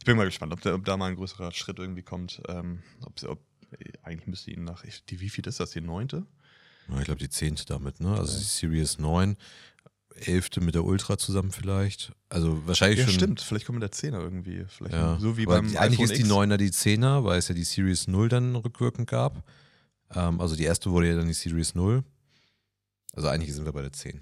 Ich 0.00 0.04
bin 0.04 0.16
mal 0.16 0.24
gespannt, 0.24 0.52
ob 0.52 0.60
da, 0.62 0.74
ob 0.74 0.84
da 0.84 0.96
mal 0.96 1.06
ein 1.10 1.16
größerer 1.16 1.52
Schritt 1.52 1.78
irgendwie 1.78 2.02
kommt. 2.02 2.42
Ähm, 2.48 2.82
ob, 3.02 3.22
ob, 3.22 3.40
eigentlich 4.02 4.26
müsste 4.26 4.50
ihnen 4.50 4.64
nach, 4.64 4.82
die, 5.08 5.20
wie 5.20 5.28
viel 5.28 5.46
ist 5.46 5.60
das, 5.60 5.70
die 5.70 5.80
neunte? 5.80 6.26
Ja, 6.88 6.98
ich 6.98 7.04
glaube 7.04 7.20
die 7.20 7.28
zehnte 7.28 7.64
damit, 7.66 8.00
ne? 8.00 8.16
Also 8.16 8.36
die 8.36 8.44
Series 8.44 8.98
9, 8.98 9.36
elfte 10.16 10.60
mit 10.60 10.74
der 10.74 10.84
Ultra 10.84 11.16
zusammen 11.18 11.50
vielleicht. 11.50 12.12
Also 12.28 12.66
wahrscheinlich 12.66 12.98
Ja, 13.00 13.06
schon. 13.06 13.14
stimmt, 13.14 13.40
vielleicht 13.40 13.66
kommt 13.66 13.82
der 13.82 13.92
Zehner 13.92 14.20
irgendwie. 14.20 14.64
Vielleicht 14.68 14.94
Ja. 14.94 15.18
so 15.18 15.36
wie 15.36 15.46
Aber 15.46 15.56
beim 15.62 15.76
eigentlich 15.76 16.00
ist 16.10 16.16
die. 16.18 16.24
9er 16.24 16.56
die 16.56 16.70
10er, 16.70 17.24
weil 17.24 17.38
es 17.38 17.48
ja 17.48 17.54
die 17.54 17.64
Series 17.64 18.06
0 18.08 18.28
dann 18.28 18.56
rückwirkend 18.56 19.08
gab. 19.08 19.42
Ähm, 20.14 20.40
also 20.40 20.56
die 20.56 20.64
erste 20.64 20.90
wurde 20.90 21.08
ja 21.08 21.16
dann 21.16 21.26
die 21.28 21.32
Series 21.34 21.74
0. 21.74 22.02
Also 23.12 23.28
eigentlich 23.28 23.54
sind 23.54 23.64
wir 23.64 23.72
bei 23.72 23.82
der 23.82 23.92
10. 23.92 24.20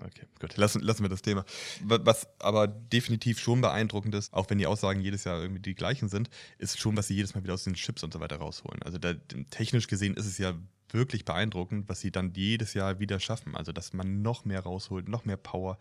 Okay, 0.00 0.26
gut, 0.38 0.56
lassen, 0.56 0.80
lassen 0.80 1.02
wir 1.02 1.08
das 1.08 1.22
Thema. 1.22 1.44
Wa- 1.82 1.98
Was 2.02 2.28
aber 2.40 2.68
definitiv 2.68 3.40
schon 3.40 3.60
beeindruckend 3.60 4.14
ist, 4.14 4.32
auch 4.32 4.48
wenn 4.50 4.58
die 4.58 4.66
Aussagen 4.66 5.00
jedes 5.00 5.24
Jahr 5.24 5.40
irgendwie 5.40 5.62
die 5.62 5.74
gleichen 5.74 6.08
sind, 6.08 6.28
ist 6.58 6.78
schon, 6.78 6.96
was 6.96 7.08
sie 7.08 7.14
jedes 7.14 7.34
Mal 7.34 7.42
wieder 7.42 7.54
aus 7.54 7.64
den 7.64 7.74
Chips 7.74 8.04
und 8.04 8.12
so 8.12 8.20
weiter 8.20 8.36
rausholen. 8.36 8.82
Also 8.82 8.98
da, 8.98 9.14
technisch 9.50 9.88
gesehen 9.88 10.14
ist 10.14 10.26
es 10.26 10.38
ja 10.38 10.54
wirklich 10.92 11.24
beeindruckend, 11.24 11.88
was 11.88 12.00
sie 12.00 12.10
dann 12.10 12.32
jedes 12.34 12.74
Jahr 12.74 12.98
wieder 12.98 13.20
schaffen. 13.20 13.56
Also, 13.56 13.72
dass 13.72 13.92
man 13.92 14.22
noch 14.22 14.44
mehr 14.44 14.60
rausholt, 14.60 15.08
noch 15.08 15.24
mehr 15.24 15.36
Power. 15.36 15.78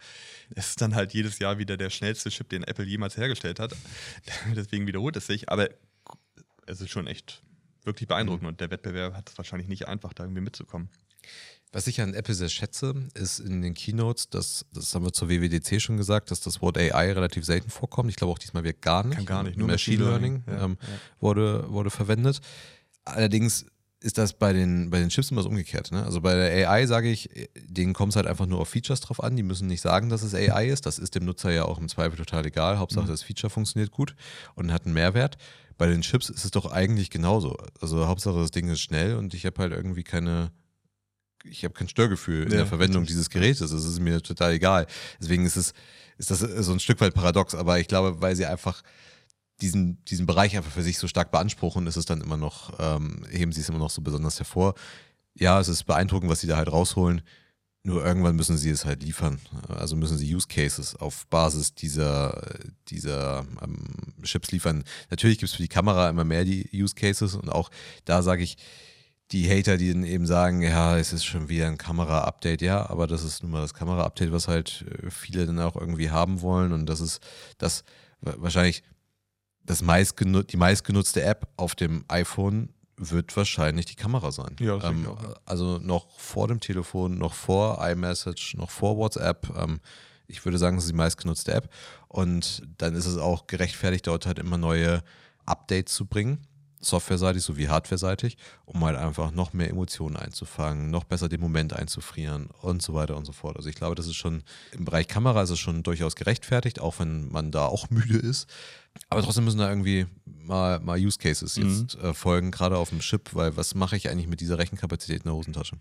Es 0.55 0.69
ist 0.69 0.81
dann 0.81 0.95
halt 0.95 1.13
jedes 1.13 1.39
Jahr 1.39 1.57
wieder 1.57 1.77
der 1.77 1.89
schnellste 1.89 2.29
Chip, 2.29 2.49
den 2.49 2.63
Apple 2.63 2.85
jemals 2.85 3.17
hergestellt 3.17 3.59
hat. 3.59 3.75
Deswegen 4.55 4.87
wiederholt 4.87 5.15
es 5.15 5.27
sich. 5.27 5.49
Aber 5.49 5.69
es 6.65 6.81
ist 6.81 6.89
schon 6.89 7.07
echt 7.07 7.41
wirklich 7.83 8.07
beeindruckend 8.07 8.47
und 8.47 8.61
der 8.61 8.69
Wettbewerb 8.69 9.15
hat 9.15 9.29
es 9.29 9.37
wahrscheinlich 9.37 9.67
nicht 9.67 9.87
einfach, 9.87 10.13
da 10.13 10.23
irgendwie 10.23 10.41
mitzukommen. 10.41 10.89
Was 11.73 11.87
ich 11.87 11.99
an 11.99 12.13
Apple 12.13 12.33
sehr 12.33 12.49
schätze, 12.49 12.95
ist 13.13 13.39
in 13.39 13.61
den 13.61 13.73
Keynotes, 13.73 14.29
dass, 14.29 14.65
das 14.73 14.95
haben 14.95 15.03
wir 15.03 15.11
zur 15.11 15.29
WWDC 15.29 15.81
schon 15.81 15.97
gesagt, 15.97 16.31
dass 16.31 16.39
das 16.39 16.61
Wort 16.61 16.77
AI 16.77 17.11
relativ 17.11 17.45
selten 17.45 17.69
vorkommt. 17.69 18.09
Ich 18.09 18.15
glaube 18.15 18.31
auch 18.31 18.39
diesmal 18.39 18.63
wird 18.63 18.81
gar 18.81 19.05
nicht. 19.05 19.17
Kann 19.17 19.25
gar 19.25 19.43
nicht, 19.43 19.57
nur 19.57 19.67
Machine, 19.67 19.97
Machine 19.97 20.09
Learning, 20.09 20.43
Learning, 20.45 20.59
ja, 20.59 20.65
ähm, 20.65 20.77
ja. 20.81 20.99
Wurde, 21.19 21.69
wurde 21.69 21.89
verwendet. 21.89 22.39
Allerdings 23.03 23.65
ist 23.99 24.17
das 24.17 24.33
bei 24.33 24.53
den, 24.53 24.89
bei 24.91 24.99
den 24.99 25.09
Chips 25.09 25.31
immer 25.31 25.41
so 25.41 25.49
umgekehrt. 25.49 25.91
Ne? 25.91 26.03
Also 26.03 26.21
bei 26.21 26.35
der 26.35 26.69
AI 26.69 26.85
sage 26.85 27.09
ich, 27.09 27.29
denen 27.65 27.93
kommt 27.93 28.11
es 28.13 28.15
halt 28.15 28.27
einfach 28.27 28.45
nur 28.45 28.59
auf 28.59 28.69
Features 28.69 28.99
drauf 29.01 29.23
an. 29.23 29.35
Die 29.35 29.43
müssen 29.43 29.67
nicht 29.67 29.81
sagen, 29.81 30.09
dass 30.09 30.21
es 30.21 30.35
AI 30.35 30.67
ist. 30.69 30.85
Das 30.85 30.99
ist 30.99 31.15
dem 31.15 31.25
Nutzer 31.25 31.51
ja 31.51 31.65
auch 31.65 31.79
im 31.79 31.89
Zweifel 31.89 32.15
total 32.17 32.45
egal. 32.45 32.77
Hauptsache, 32.77 33.05
Mhm. 33.05 33.09
das 33.09 33.23
Feature 33.23 33.49
funktioniert 33.49 33.91
gut 33.91 34.15
und 34.55 34.71
hat 34.71 34.85
einen 34.85 34.93
Mehrwert. 34.93 35.37
Bei 35.79 35.87
den 35.87 36.01
Chips 36.01 36.29
ist 36.29 36.45
es 36.45 36.51
doch 36.51 36.71
eigentlich 36.71 37.09
genauso. 37.09 37.55
Also 37.81 38.07
Hauptsache, 38.07 38.37
das 38.39 38.51
Ding 38.51 38.69
ist 38.69 38.81
schnell 38.81 39.15
und 39.15 39.33
ich 39.33 39.45
habe 39.45 39.59
halt 39.61 39.73
irgendwie 39.73 40.03
keine, 40.03 40.51
ich 41.43 41.63
habe 41.63 41.73
kein 41.73 41.87
Störgefühl 41.89 42.43
in 42.45 42.51
Ja, 42.51 42.57
der 42.57 42.65
Verwendung 42.67 43.05
dieses 43.05 43.29
Gerätes. 43.31 43.71
Das 43.71 43.83
ist 43.85 43.99
mir 43.99 44.21
total 44.21 44.53
egal. 44.53 44.85
Deswegen 45.19 45.45
ist 45.45 45.55
es, 45.55 45.73
ist 46.17 46.29
das 46.31 46.39
so 46.39 46.71
ein 46.71 46.79
Stück 46.79 46.99
weit 47.01 47.13
paradox. 47.13 47.55
Aber 47.55 47.79
ich 47.79 47.87
glaube, 47.87 48.21
weil 48.21 48.35
sie 48.35 48.45
einfach 48.45 48.81
diesen, 49.61 50.03
diesen 50.05 50.25
Bereich 50.25 50.55
einfach 50.55 50.71
für 50.71 50.83
sich 50.83 50.97
so 50.97 51.07
stark 51.07 51.31
beanspruchen, 51.31 51.87
ist 51.87 51.97
es 51.97 52.05
dann 52.05 52.21
immer 52.21 52.37
noch, 52.37 52.79
ähm, 52.79 53.25
heben 53.29 53.51
sie 53.51 53.61
es 53.61 53.69
immer 53.69 53.79
noch 53.79 53.89
so 53.89 54.01
besonders 54.01 54.39
hervor. 54.39 54.75
Ja, 55.33 55.59
es 55.59 55.67
ist 55.67 55.85
beeindruckend, 55.85 56.29
was 56.29 56.41
sie 56.41 56.47
da 56.47 56.57
halt 56.57 56.71
rausholen. 56.71 57.21
Nur 57.83 58.03
irgendwann 58.05 58.35
müssen 58.35 58.57
sie 58.57 58.69
es 58.69 58.85
halt 58.85 59.01
liefern. 59.01 59.39
Also 59.69 59.95
müssen 59.95 60.17
sie 60.17 60.35
Use 60.35 60.47
Cases 60.47 60.95
auf 60.95 61.25
Basis 61.27 61.73
dieser, 61.73 62.41
dieser 62.89 63.45
ähm, 63.61 63.77
Chips 64.23 64.51
liefern. 64.51 64.83
Natürlich 65.09 65.37
gibt 65.37 65.49
es 65.49 65.55
für 65.55 65.61
die 65.61 65.69
Kamera 65.69 66.09
immer 66.09 66.25
mehr 66.25 66.43
die 66.43 66.69
Use 66.73 66.95
Cases 66.95 67.33
und 67.35 67.49
auch 67.49 67.69
da 68.03 68.21
sage 68.23 68.43
ich, 68.43 68.57
die 69.31 69.49
Hater, 69.49 69.77
die 69.77 69.91
dann 69.91 70.03
eben 70.03 70.25
sagen, 70.25 70.61
ja, 70.61 70.97
es 70.97 71.13
ist 71.13 71.25
schon 71.25 71.49
wieder 71.49 71.67
ein 71.67 71.77
Kamera-Update, 71.77 72.61
ja, 72.61 72.89
aber 72.89 73.07
das 73.07 73.23
ist 73.23 73.43
nun 73.43 73.51
mal 73.51 73.61
das 73.61 73.73
Kamera-Update, 73.73 74.31
was 74.31 74.47
halt 74.47 74.85
äh, 75.03 75.09
viele 75.09 75.45
dann 75.45 75.59
auch 75.59 75.75
irgendwie 75.75 76.09
haben 76.11 76.41
wollen 76.41 76.73
und 76.73 76.87
das 76.87 76.99
ist 77.01 77.21
das 77.57 77.83
wa- 78.21 78.35
wahrscheinlich 78.37 78.83
das 79.67 79.83
meistgenu 79.83 80.41
die 80.41 80.57
meistgenutzte 80.57 81.21
App 81.21 81.47
auf 81.57 81.75
dem 81.75 82.03
iPhone 82.07 82.69
wird 82.95 83.35
wahrscheinlich 83.37 83.85
die 83.85 83.95
Kamera 83.95 84.31
sein. 84.31 84.55
Ja, 84.59 84.83
ähm, 84.83 85.07
auch, 85.07 85.21
ja. 85.21 85.35
Also 85.45 85.77
noch 85.77 86.09
vor 86.17 86.47
dem 86.47 86.59
Telefon, 86.59 87.19
noch 87.19 87.33
vor 87.33 87.85
iMessage, 87.87 88.55
noch 88.57 88.71
vor 88.71 88.97
WhatsApp. 88.97 89.55
Ähm, 89.55 89.79
ich 90.27 90.43
würde 90.43 90.57
sagen, 90.57 90.77
es 90.77 90.85
ist 90.85 90.91
die 90.91 90.95
meistgenutzte 90.95 91.53
App. 91.53 91.69
Und 92.07 92.63
dann 92.77 92.95
ist 92.95 93.05
es 93.05 93.17
auch 93.17 93.45
gerechtfertigt, 93.45 94.07
dort 94.07 94.25
halt 94.25 94.39
immer 94.39 94.57
neue 94.57 95.03
Updates 95.45 95.93
zu 95.93 96.05
bringen. 96.05 96.46
Softwareseitig 96.79 97.43
sowie 97.43 97.67
hardwareseitig, 97.67 98.37
um 98.65 98.83
halt 98.83 98.97
einfach 98.97 99.31
noch 99.31 99.53
mehr 99.53 99.69
Emotionen 99.69 100.15
einzufangen, 100.15 100.91
noch 100.91 101.03
besser 101.03 101.29
den 101.29 101.41
Moment 101.41 101.73
einzufrieren 101.73 102.49
und 102.61 102.81
so 102.81 102.93
weiter 102.93 103.17
und 103.17 103.25
so 103.25 103.31
fort. 103.31 103.57
Also 103.57 103.69
ich 103.69 103.75
glaube, 103.75 103.95
das 103.95 104.07
ist 104.07 104.15
schon 104.15 104.43
im 104.71 104.85
Bereich 104.85 105.07
Kamera 105.07 105.41
ist 105.41 105.49
es 105.49 105.59
schon 105.59 105.83
durchaus 105.83 106.15
gerechtfertigt, 106.15 106.79
auch 106.79 106.99
wenn 106.99 107.29
man 107.29 107.51
da 107.51 107.65
auch 107.65 107.89
müde 107.89 108.17
ist. 108.17 108.47
Aber 109.09 109.21
trotzdem 109.21 109.45
müssen 109.45 109.59
da 109.59 109.69
irgendwie 109.69 110.07
mal, 110.25 110.79
mal 110.79 110.97
Use 110.97 111.19
Cases 111.19 111.55
jetzt 111.55 111.97
mhm. 111.97 112.03
äh, 112.03 112.13
folgen, 112.13 112.51
gerade 112.51 112.77
auf 112.77 112.89
dem 112.89 112.99
Chip, 112.99 113.33
weil 113.33 113.55
was 113.55 113.75
mache 113.75 113.95
ich 113.95 114.09
eigentlich 114.09 114.27
mit 114.27 114.41
dieser 114.41 114.57
Rechenkapazität 114.57 115.17
in 115.17 115.23
der 115.23 115.33
Hosentasche? 115.33 115.77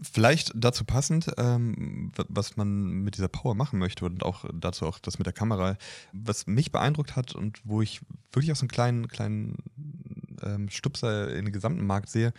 Vielleicht 0.00 0.52
dazu 0.54 0.84
passend, 0.84 1.32
ähm, 1.38 2.12
was 2.28 2.56
man 2.56 3.02
mit 3.02 3.16
dieser 3.16 3.28
Power 3.28 3.54
machen 3.54 3.78
möchte 3.78 4.04
und 4.04 4.22
auch 4.22 4.44
dazu 4.52 4.86
auch 4.86 4.98
das 4.98 5.18
mit 5.18 5.26
der 5.26 5.32
Kamera, 5.32 5.76
was 6.12 6.46
mich 6.46 6.72
beeindruckt 6.72 7.16
hat 7.16 7.34
und 7.34 7.60
wo 7.64 7.82
ich 7.82 8.00
wirklich 8.32 8.52
auch 8.52 8.56
so 8.56 8.62
einen 8.62 8.70
kleinen, 8.70 9.08
kleinen 9.08 9.56
ähm, 10.42 10.68
Stupser 10.68 11.34
in 11.34 11.46
den 11.46 11.52
gesamten 11.52 11.86
Markt 11.86 12.08
sehe, 12.10 12.32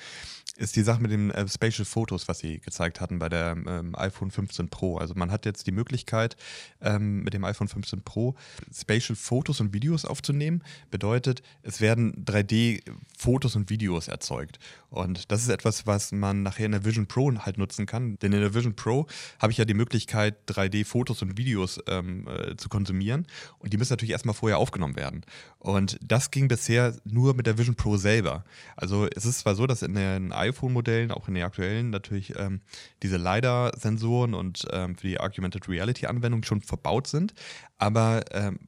ist 0.58 0.76
die 0.76 0.82
Sache 0.82 1.02
mit 1.02 1.12
den 1.12 1.32
äh, 1.32 1.48
Spatial 1.48 1.86
Photos, 1.86 2.28
was 2.28 2.40
sie 2.40 2.60
gezeigt 2.60 3.00
hatten 3.00 3.20
bei 3.20 3.30
der 3.30 3.56
ähm, 3.68 3.96
iPhone 3.96 4.32
15 4.32 4.70
Pro. 4.70 4.98
Also 4.98 5.14
man 5.16 5.32
hat 5.32 5.46
jetzt 5.46 5.68
die 5.68 5.72
Möglichkeit, 5.72 6.36
ähm, 6.82 7.24
mit 7.24 7.34
dem 7.34 7.44
iPhone 7.44 7.68
15 7.68 8.02
Pro 8.02 8.36
Spatial 8.74 9.16
Fotos 9.16 9.62
und 9.62 9.74
Videos 9.74 10.06
aufzunehmen. 10.06 10.64
Bedeutet, 10.90 11.44
es 11.62 11.80
werden 11.80 12.26
3D-Fotos 12.26 13.56
und 13.56 13.70
Videos 13.70 14.08
erzeugt. 14.08 14.60
Und 14.90 15.32
das 15.32 15.42
ist 15.42 15.50
etwas, 15.50 15.86
was 15.86 16.12
man 16.12 16.44
nachher 16.44 16.66
in 16.66 16.72
der 16.72 16.86
Vision 16.86 17.08
Pro 17.08 17.32
halt 17.40 17.58
nutzen 17.58 17.86
kann. 17.86 18.18
Denn 18.20 18.34
in 18.34 18.40
der 18.40 18.54
Vision 18.54 18.76
Pro 18.76 19.06
habe 19.40 19.52
ich 19.52 19.58
ja 19.58 19.66
die 19.66 19.74
Möglichkeit, 19.74 20.36
3D-Fotos 20.48 21.22
und 21.22 21.38
Videos 21.38 21.80
ähm, 21.88 22.28
äh, 22.28 22.56
zu 22.56 22.70
konsumieren. 22.70 23.28
Und 23.60 23.74
die 23.74 23.78
müssen 23.78 23.94
natürlich 23.94 24.14
erstmal 24.14 24.36
vorher 24.36 24.58
aufgenommen 24.58 24.96
werden. 24.96 25.22
Und 25.60 26.00
das 26.02 26.32
ging 26.32 26.48
bisher 26.48 26.96
nur 27.04 27.34
mit 27.34 27.46
der 27.46 27.58
Vision 27.58 27.76
Pro 27.76 27.98
selber. 27.98 28.44
Also 28.76 29.08
es 29.14 29.26
ist 29.26 29.40
zwar 29.40 29.56
so, 29.56 29.68
dass 29.68 29.82
in 29.82 29.94
den 29.94 30.32
iPhone-Modellen, 30.48 31.12
auch 31.12 31.28
in 31.28 31.36
den 31.36 31.44
aktuellen, 31.44 31.90
natürlich 31.90 32.38
ähm, 32.38 32.62
diese 33.04 33.18
LiDAR-Sensoren 33.18 34.34
und 34.34 34.66
ähm, 34.72 34.96
für 34.96 35.08
die 35.08 35.20
Augmented 35.20 35.68
Reality-Anwendung 35.68 36.44
schon 36.44 36.62
verbaut 36.62 37.08
sind. 37.08 37.34
Aber 37.78 38.24
ähm, 38.32 38.60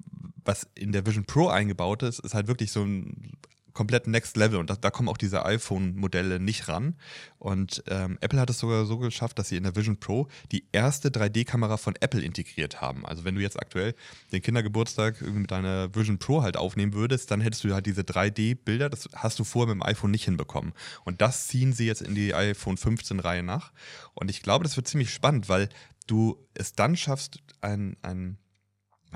was 0.46 0.68
in 0.76 0.92
der 0.92 1.06
Vision 1.06 1.26
Pro 1.26 1.48
eingebaut 1.48 2.04
ist, 2.04 2.20
ist 2.20 2.34
halt 2.34 2.48
wirklich 2.48 2.72
so 2.72 2.84
ein 2.84 3.38
komplett 3.80 4.08
Next 4.08 4.36
Level 4.36 4.60
und 4.60 4.70
da, 4.70 4.76
da 4.76 4.92
kommen 4.92 5.08
auch 5.08 5.16
diese 5.16 5.46
iPhone-Modelle 5.46 6.42
nicht 6.42 6.68
ran. 6.68 6.98
Und 7.38 7.82
ähm, 7.88 8.18
Apple 8.20 8.38
hat 8.38 8.50
es 8.50 8.60
sogar 8.60 8.84
so 8.84 8.98
geschafft, 8.98 9.40
dass 9.40 9.48
sie 9.48 9.56
in 9.56 9.64
der 9.64 9.74
Vision 9.74 9.98
Pro 9.98 10.28
die 10.52 10.66
erste 10.74 11.08
3D-Kamera 11.08 11.78
von 11.78 11.96
Apple 12.02 12.22
integriert 12.22 12.82
haben. 12.82 13.06
Also 13.06 13.24
wenn 13.24 13.36
du 13.36 13.42
jetzt 13.42 13.58
aktuell 13.58 13.96
den 14.34 14.42
Kindergeburtstag 14.42 15.22
mit 15.22 15.50
deiner 15.50 15.96
Vision 15.96 16.20
Pro 16.20 16.44
halt 16.44 16.58
aufnehmen 16.58 16.92
würdest, 16.92 17.32
dann 17.32 17.40
hättest 17.40 17.64
du 17.64 17.74
halt 17.74 17.86
diese 17.86 18.02
3D-Bilder, 18.02 18.90
das 18.90 19.08
hast 19.16 19.40
du 19.40 19.46
vorher 19.46 19.74
mit 19.74 19.82
dem 19.82 19.88
iPhone 19.88 20.12
nicht 20.12 20.26
hinbekommen. 20.26 20.74
Und 21.06 21.22
das 21.22 21.48
ziehen 21.48 21.72
sie 21.72 21.88
jetzt 21.88 22.02
in 22.02 22.16
die 22.16 22.36
iPhone 22.36 22.76
15-Reihe 22.76 23.44
nach. 23.44 23.72
Und 24.14 24.30
ich 24.30 24.42
glaube, 24.42 24.66
das 24.66 24.76
wird 24.76 24.90
ziemlich 24.90 25.14
spannend, 25.14 25.48
weil 25.48 25.70
du 26.06 26.38
es 26.54 26.74
dann 26.74 26.98
schaffst, 26.98 27.40
ein, 27.62 27.96
ein 28.02 28.40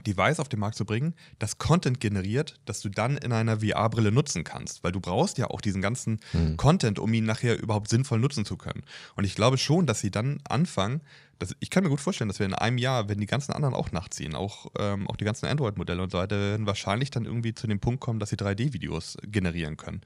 Device 0.01 0.39
auf 0.39 0.49
den 0.49 0.59
Markt 0.59 0.75
zu 0.75 0.85
bringen, 0.85 1.13
das 1.39 1.57
Content 1.57 1.99
generiert, 1.99 2.59
das 2.65 2.81
du 2.81 2.89
dann 2.89 3.17
in 3.17 3.31
einer 3.31 3.59
VR-Brille 3.59 4.11
nutzen 4.11 4.43
kannst. 4.43 4.83
Weil 4.83 4.91
du 4.91 4.99
brauchst 4.99 5.37
ja 5.37 5.47
auch 5.47 5.61
diesen 5.61 5.81
ganzen 5.81 6.19
mhm. 6.33 6.57
Content, 6.57 6.99
um 6.99 7.13
ihn 7.13 7.25
nachher 7.25 7.61
überhaupt 7.61 7.89
sinnvoll 7.89 8.19
nutzen 8.19 8.45
zu 8.45 8.57
können. 8.57 8.83
Und 9.15 9.23
ich 9.23 9.35
glaube 9.35 9.57
schon, 9.57 9.85
dass 9.85 9.99
sie 9.99 10.11
dann 10.11 10.39
anfangen, 10.47 11.01
dass, 11.39 11.55
ich 11.59 11.69
kann 11.69 11.83
mir 11.83 11.89
gut 11.89 11.99
vorstellen, 11.99 12.27
dass 12.27 12.39
wir 12.39 12.45
in 12.45 12.53
einem 12.53 12.77
Jahr, 12.77 13.09
wenn 13.09 13.19
die 13.19 13.25
ganzen 13.25 13.53
anderen 13.53 13.73
auch 13.73 13.91
nachziehen, 13.91 14.35
auch, 14.35 14.67
ähm, 14.79 15.07
auch 15.09 15.15
die 15.15 15.25
ganzen 15.25 15.45
Android-Modelle 15.47 16.01
und 16.01 16.11
so 16.11 16.17
weiter, 16.17 16.37
werden 16.37 16.65
wahrscheinlich 16.65 17.11
dann 17.11 17.25
irgendwie 17.25 17.53
zu 17.53 17.67
dem 17.67 17.79
Punkt 17.79 18.01
kommen, 18.01 18.19
dass 18.19 18.29
sie 18.29 18.37
3D-Videos 18.37 19.17
generieren 19.23 19.77
können. 19.77 20.01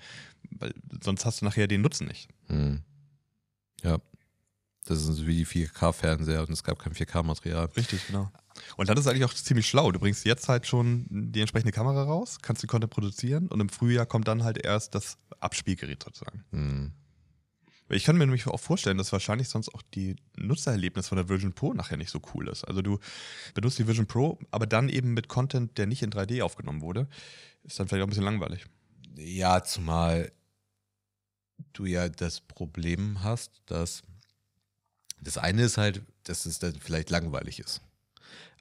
Weil 0.51 0.74
sonst 1.03 1.25
hast 1.25 1.41
du 1.41 1.46
nachher 1.46 1.67
den 1.67 1.82
Nutzen 1.82 2.08
nicht. 2.08 2.29
Mhm. 2.48 2.82
Ja. 3.84 4.00
Das 4.86 5.06
ist 5.06 5.27
wie 5.27 5.36
die 5.36 5.46
4K-Fernseher 5.46 6.41
und 6.41 6.50
es 6.50 6.63
gab 6.63 6.79
kein 6.79 6.94
4K-Material. 6.94 7.65
Richtig, 7.75 8.08
genau. 8.08 8.32
Und 8.76 8.90
dann 8.90 8.98
ist 8.98 9.06
es 9.06 9.12
eigentlich 9.12 9.26
auch 9.26 9.34
ziemlich 9.34 9.68
schlau. 9.68 9.92
Du 9.92 10.00
bringst 10.00 10.26
jetzt 10.26 10.50
halt 10.50 10.68
schon 10.68 11.06
die 11.10 11.42
entsprechende 11.42 11.72
Kamera 11.72 12.04
raus, 12.04 12.40
kannst 12.42 12.64
den 12.64 12.68
Content 12.68 12.92
produzieren 12.92 13.48
und 13.48 13.60
im 13.60 13.70
Frühjahr 13.70 14.06
kommt 14.06 14.28
dann 14.28 14.44
halt 14.44 14.64
erst 14.64 14.96
das 14.96 15.18
Abspielgerät 15.40 16.04
sozusagen. 16.04 16.44
Mhm. 16.52 16.92
Ich 17.90 18.04
kann 18.04 18.18
mir 18.18 18.26
nämlich 18.26 18.46
auch 18.48 18.60
vorstellen, 18.60 18.98
dass 18.98 19.14
wahrscheinlich 19.14 19.48
sonst 19.48 19.74
auch 19.74 19.82
die 19.82 20.18
Nutzererlebnis 20.36 21.08
von 21.08 21.16
der 21.16 21.30
Vision 21.30 21.54
Pro 21.54 21.74
nachher 21.74 21.96
nicht 21.96 22.10
so 22.10 22.22
cool 22.34 22.50
ist. 22.50 22.66
Also 22.66 22.82
du 22.82 23.00
benutzt 23.54 23.80
die 23.80 23.88
Vision 23.88 24.08
Pro, 24.08 24.38
aber 24.52 24.68
dann 24.68 24.90
eben 24.90 25.14
mit 25.14 25.30
Content, 25.30 25.78
der 25.78 25.88
nicht 25.88 26.04
in 26.04 26.12
3D 26.12 26.44
aufgenommen 26.44 26.82
wurde, 26.82 27.08
ist 27.64 27.80
dann 27.80 27.88
vielleicht 27.88 28.04
auch 28.04 28.08
ein 28.08 28.10
bisschen 28.10 28.26
langweilig. 28.26 28.66
Ja, 29.16 29.64
zumal 29.64 30.34
du 31.74 31.86
ja 31.86 32.10
das 32.10 32.42
Problem 32.42 33.24
hast, 33.24 33.62
dass 33.68 34.04
das 35.22 35.38
eine 35.38 35.64
ist 35.64 35.78
halt, 35.78 36.02
dass 36.24 36.46
es 36.46 36.60
dann 36.60 36.76
vielleicht 36.76 37.10
langweilig 37.10 37.60
ist. 37.60 37.82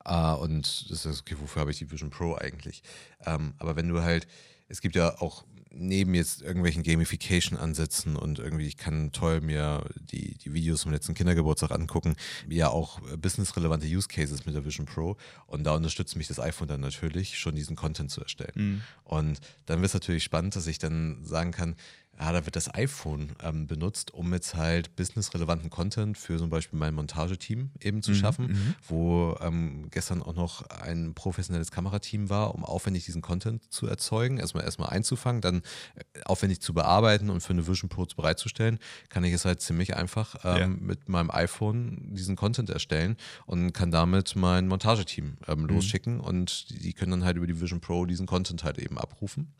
Uh, 0.08 0.36
und 0.40 0.90
das 0.90 1.04
ist, 1.04 1.20
okay, 1.20 1.36
wofür 1.40 1.60
habe 1.60 1.70
ich 1.72 1.78
die 1.78 1.90
Vision 1.90 2.10
Pro 2.10 2.36
eigentlich? 2.36 2.82
Ähm, 3.24 3.54
aber 3.58 3.74
wenn 3.74 3.88
du 3.88 4.02
halt, 4.02 4.28
es 4.68 4.80
gibt 4.80 4.94
ja 4.94 5.20
auch 5.20 5.44
neben 5.78 6.14
jetzt 6.14 6.42
irgendwelchen 6.42 6.82
Gamification-Ansätzen 6.82 8.16
und 8.16 8.38
irgendwie, 8.38 8.66
ich 8.66 8.76
kann 8.76 9.12
toll 9.12 9.40
mir 9.40 9.84
die, 9.96 10.36
die 10.38 10.52
Videos 10.52 10.82
vom 10.82 10.92
letzten 10.92 11.14
Kindergeburtstag 11.14 11.70
angucken, 11.70 12.16
ja 12.48 12.68
auch 12.68 13.00
businessrelevante 13.18 13.86
Use 13.86 14.08
Cases 14.08 14.46
mit 14.46 14.54
der 14.54 14.64
Vision 14.64 14.86
Pro. 14.86 15.16
Und 15.46 15.64
da 15.64 15.74
unterstützt 15.74 16.16
mich 16.16 16.28
das 16.28 16.40
iPhone 16.40 16.68
dann 16.68 16.80
natürlich, 16.80 17.38
schon 17.38 17.54
diesen 17.54 17.76
Content 17.76 18.10
zu 18.10 18.22
erstellen. 18.22 18.52
Mhm. 18.54 18.82
Und 19.04 19.40
dann 19.66 19.80
wird 19.80 19.88
es 19.88 19.94
natürlich 19.94 20.24
spannend, 20.24 20.56
dass 20.56 20.66
ich 20.66 20.78
dann 20.78 21.24
sagen 21.24 21.50
kann, 21.50 21.76
ja, 22.18 22.32
da 22.32 22.44
wird 22.46 22.56
das 22.56 22.72
iPhone 22.74 23.32
ähm, 23.42 23.66
benutzt, 23.66 24.14
um 24.14 24.32
jetzt 24.32 24.54
halt 24.54 24.96
businessrelevanten 24.96 25.70
Content 25.70 26.16
für 26.16 26.38
zum 26.38 26.48
Beispiel 26.48 26.78
mein 26.78 26.94
Montageteam 26.94 27.70
eben 27.80 28.02
zu 28.02 28.12
mhm, 28.12 28.14
schaffen, 28.16 28.46
mhm. 28.46 28.74
wo 28.88 29.36
ähm, 29.40 29.88
gestern 29.90 30.22
auch 30.22 30.34
noch 30.34 30.68
ein 30.70 31.14
professionelles 31.14 31.70
Kamerateam 31.70 32.30
war, 32.30 32.54
um 32.54 32.64
aufwendig 32.64 33.04
diesen 33.04 33.22
Content 33.22 33.70
zu 33.72 33.86
erzeugen, 33.86 34.38
erstmal 34.38 34.64
erstmal 34.64 34.90
einzufangen, 34.90 35.42
dann 35.42 35.62
äh, 35.94 36.22
aufwendig 36.24 36.60
zu 36.60 36.72
bearbeiten 36.72 37.28
und 37.28 37.40
für 37.40 37.52
eine 37.52 37.66
Vision 37.66 37.88
Pro 37.88 38.06
bereitzustellen, 38.16 38.78
kann 39.08 39.24
ich 39.24 39.32
es 39.32 39.44
halt 39.44 39.60
ziemlich 39.60 39.96
einfach 39.96 40.36
ähm, 40.44 40.58
ja. 40.58 40.68
mit 40.68 41.08
meinem 41.08 41.30
iPhone 41.30 42.14
diesen 42.14 42.36
Content 42.36 42.70
erstellen 42.70 43.16
und 43.46 43.72
kann 43.72 43.90
damit 43.90 44.36
mein 44.36 44.68
Montageteam 44.68 45.38
ähm, 45.46 45.60
mhm. 45.60 45.66
losschicken 45.66 46.20
und 46.20 46.70
die, 46.70 46.78
die 46.78 46.92
können 46.92 47.10
dann 47.10 47.24
halt 47.24 47.36
über 47.36 47.46
die 47.46 47.60
Vision 47.60 47.80
Pro 47.80 48.06
diesen 48.06 48.26
Content 48.26 48.64
halt 48.64 48.78
eben 48.78 48.98
abrufen. 48.98 49.52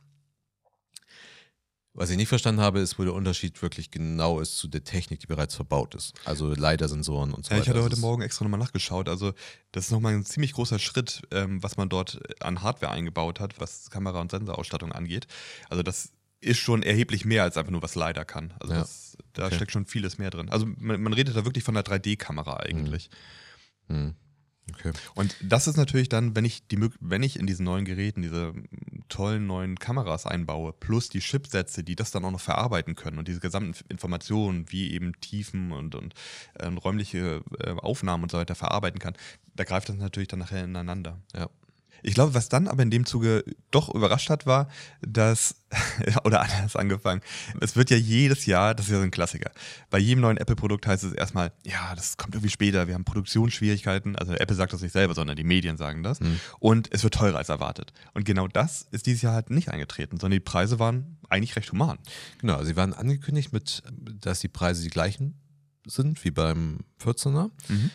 Was 1.97 2.11
ich 2.11 2.19
nicht 2.19 2.29
verstanden 2.29 2.61
habe, 2.61 2.81
ist, 2.81 2.99
wo 2.99 3.05
der 3.05 3.15
Unterschied 3.15 3.61
wirklich 3.63 3.91
genau 3.91 4.39
ist 4.41 4.59
zu 4.59 4.69
der 4.69 4.85
Technik, 4.85 5.21
die 5.21 5.27
bereits 5.27 5.55
verbaut 5.55 5.95
ist. 5.95 6.13
Also 6.27 6.53
LiDAR-Sensoren 6.53 7.33
und 7.33 7.47
so 7.47 7.51
ja, 7.51 7.57
weiter. 7.57 7.63
Ich 7.63 7.69
hatte 7.71 7.83
heute 7.83 7.99
Morgen 7.99 8.21
extra 8.21 8.45
nochmal 8.45 8.61
nachgeschaut. 8.61 9.09
Also, 9.09 9.33
das 9.73 9.87
ist 9.87 9.91
nochmal 9.93 10.13
ein 10.13 10.25
ziemlich 10.27 10.53
großer 10.53 10.79
Schritt, 10.79 11.23
ähm, 11.31 11.63
was 11.63 11.79
man 11.79 11.89
dort 11.89 12.21
an 12.41 12.61
Hardware 12.61 12.93
eingebaut 12.93 13.41
hat, 13.41 13.59
was 13.61 13.91
Kamera- 13.91 14.21
und 14.21 14.31
Sensorausstattung 14.31 14.93
angeht. 14.93 15.27
Also, 15.71 15.83
das 15.83 16.13
ist 16.41 16.59
schon 16.59 16.83
erheblich 16.83 17.25
mehr 17.25 17.45
als 17.45 17.57
einfach 17.57 17.73
nur, 17.73 17.83
was 17.83 17.95
LiDAR 17.95 18.27
kann. 18.27 18.53
Also, 18.61 18.75
ja. 18.75 18.81
das, 18.81 19.17
da 19.33 19.47
okay. 19.47 19.55
steckt 19.57 19.73
schon 19.73 19.87
vieles 19.87 20.19
mehr 20.19 20.29
drin. 20.29 20.51
Also, 20.51 20.67
man, 20.67 21.01
man 21.01 21.15
redet 21.15 21.35
da 21.35 21.47
wirklich 21.47 21.65
von 21.65 21.75
einer 21.75 21.87
3D-Kamera 21.87 22.59
eigentlich. 22.59 23.09
Mhm. 23.89 23.97
Mhm. 23.97 24.15
Okay. 24.73 24.93
Und 25.15 25.37
das 25.41 25.69
ist 25.69 25.77
natürlich 25.77 26.09
dann, 26.09 26.35
wenn 26.35 26.45
ich 26.45 26.67
die 26.67 26.79
wenn 27.01 27.23
ich 27.23 27.39
in 27.39 27.47
diesen 27.47 27.65
neuen 27.65 27.85
Geräten 27.85 28.23
diese 28.23 28.53
tollen 29.09 29.47
neuen 29.47 29.79
Kameras 29.79 30.27
einbaue, 30.27 30.73
plus 30.73 31.09
die 31.09 31.21
Chipsätze, 31.21 31.85
die 31.85 31.95
das 31.95 32.11
dann 32.11 32.25
auch 32.25 32.33
noch 32.33 32.41
verarbeiten 32.41 32.97
können 32.97 33.19
und 33.19 33.29
diese 33.29 33.41
gesamten 33.41 33.77
Informationen, 33.89 34.67
wie 34.71 34.93
eben 34.93 35.13
Tiefen 35.21 35.71
und, 35.71 35.95
und 35.95 36.15
äh, 36.55 36.67
räumliche 36.67 37.43
äh, 37.61 37.71
Aufnahmen 37.73 38.25
und 38.25 38.33
so 38.33 38.39
weiter 38.39 38.57
verarbeiten 38.57 38.99
kann, 38.99 39.15
da 39.55 39.65
greift 39.65 39.89
das 39.89 39.97
natürlich 39.97 40.29
dann 40.29 40.41
nachher 40.41 40.65
ineinander. 40.65 41.21
Ja. 41.35 41.49
Ich 42.07 42.15
glaube, 42.15 42.35
was 42.35 42.49
dann 42.49 42.69
aber 42.69 42.85
in 42.85 42.91
dem 42.91 43.05
Zuge 43.05 43.45
doch 43.73 43.93
überrascht 43.93 44.31
hat, 44.31 44.47
war, 44.47 44.69
dass, 45.01 45.57
oder 46.25 46.41
anders 46.41 46.77
angefangen, 46.77 47.21
es 47.61 47.75
wird 47.75 47.91
ja 47.91 47.97
jedes 47.97 48.47
Jahr, 48.47 48.77
das 48.77 48.87
ist 48.87 48.93
ja 48.93 48.99
so 48.99 49.03
ein 49.03 49.11
Klassiker, 49.11 49.51
bei 49.91 49.99
jedem 49.99 50.21
neuen 50.21 50.37
Apple-Produkt 50.37 50.87
heißt 50.87 51.03
es 51.03 51.13
erstmal, 51.13 51.51
ja, 51.65 51.95
das 51.97 52.17
kommt 52.17 52.37
irgendwie 52.37 52.51
später, 52.51 52.87
wir 52.87 52.95
haben 52.95 53.05
Produktionsschwierigkeiten, 53.05 54.15
also 54.15 54.35
Apple 54.35 54.55
sagt 54.55 54.73
das 54.73 54.83
nicht 54.83 54.93
selber, 54.93 55.15
sondern 55.15 55.37
die 55.37 55.43
Medien 55.43 55.77
sagen 55.77 56.05
das 56.05 56.21
mhm. 56.21 56.39
und 56.61 56.89
es 56.93 57.03
wird 57.03 57.15
teurer 57.15 57.39
als 57.39 57.49
erwartet. 57.49 57.93
Und 58.15 58.25
genau 58.25 58.47
das 58.47 58.87
ist 58.93 59.07
dieses 59.07 59.23
Jahr 59.23 59.35
halt 59.35 59.51
nicht 59.51 59.71
eingetreten, 59.71 60.21
sondern 60.21 60.37
die 60.37 60.45
Preise 60.45 60.79
waren 60.79 61.19
eigentlich 61.29 61.57
recht 61.57 61.73
human. 61.73 61.99
Genau, 62.39 62.63
sie 62.63 62.77
waren 62.77 62.95
angekündigt 62.95 63.53
mit, 63.53 63.83
dass 64.21 64.39
die 64.39 64.49
Preise 64.49 64.85
die 64.85 64.91
gleichen 64.91 65.35
sind 65.87 66.25
wie 66.25 66.31
beim 66.31 66.81
14er. 67.03 67.51
Mhm. 67.69 67.91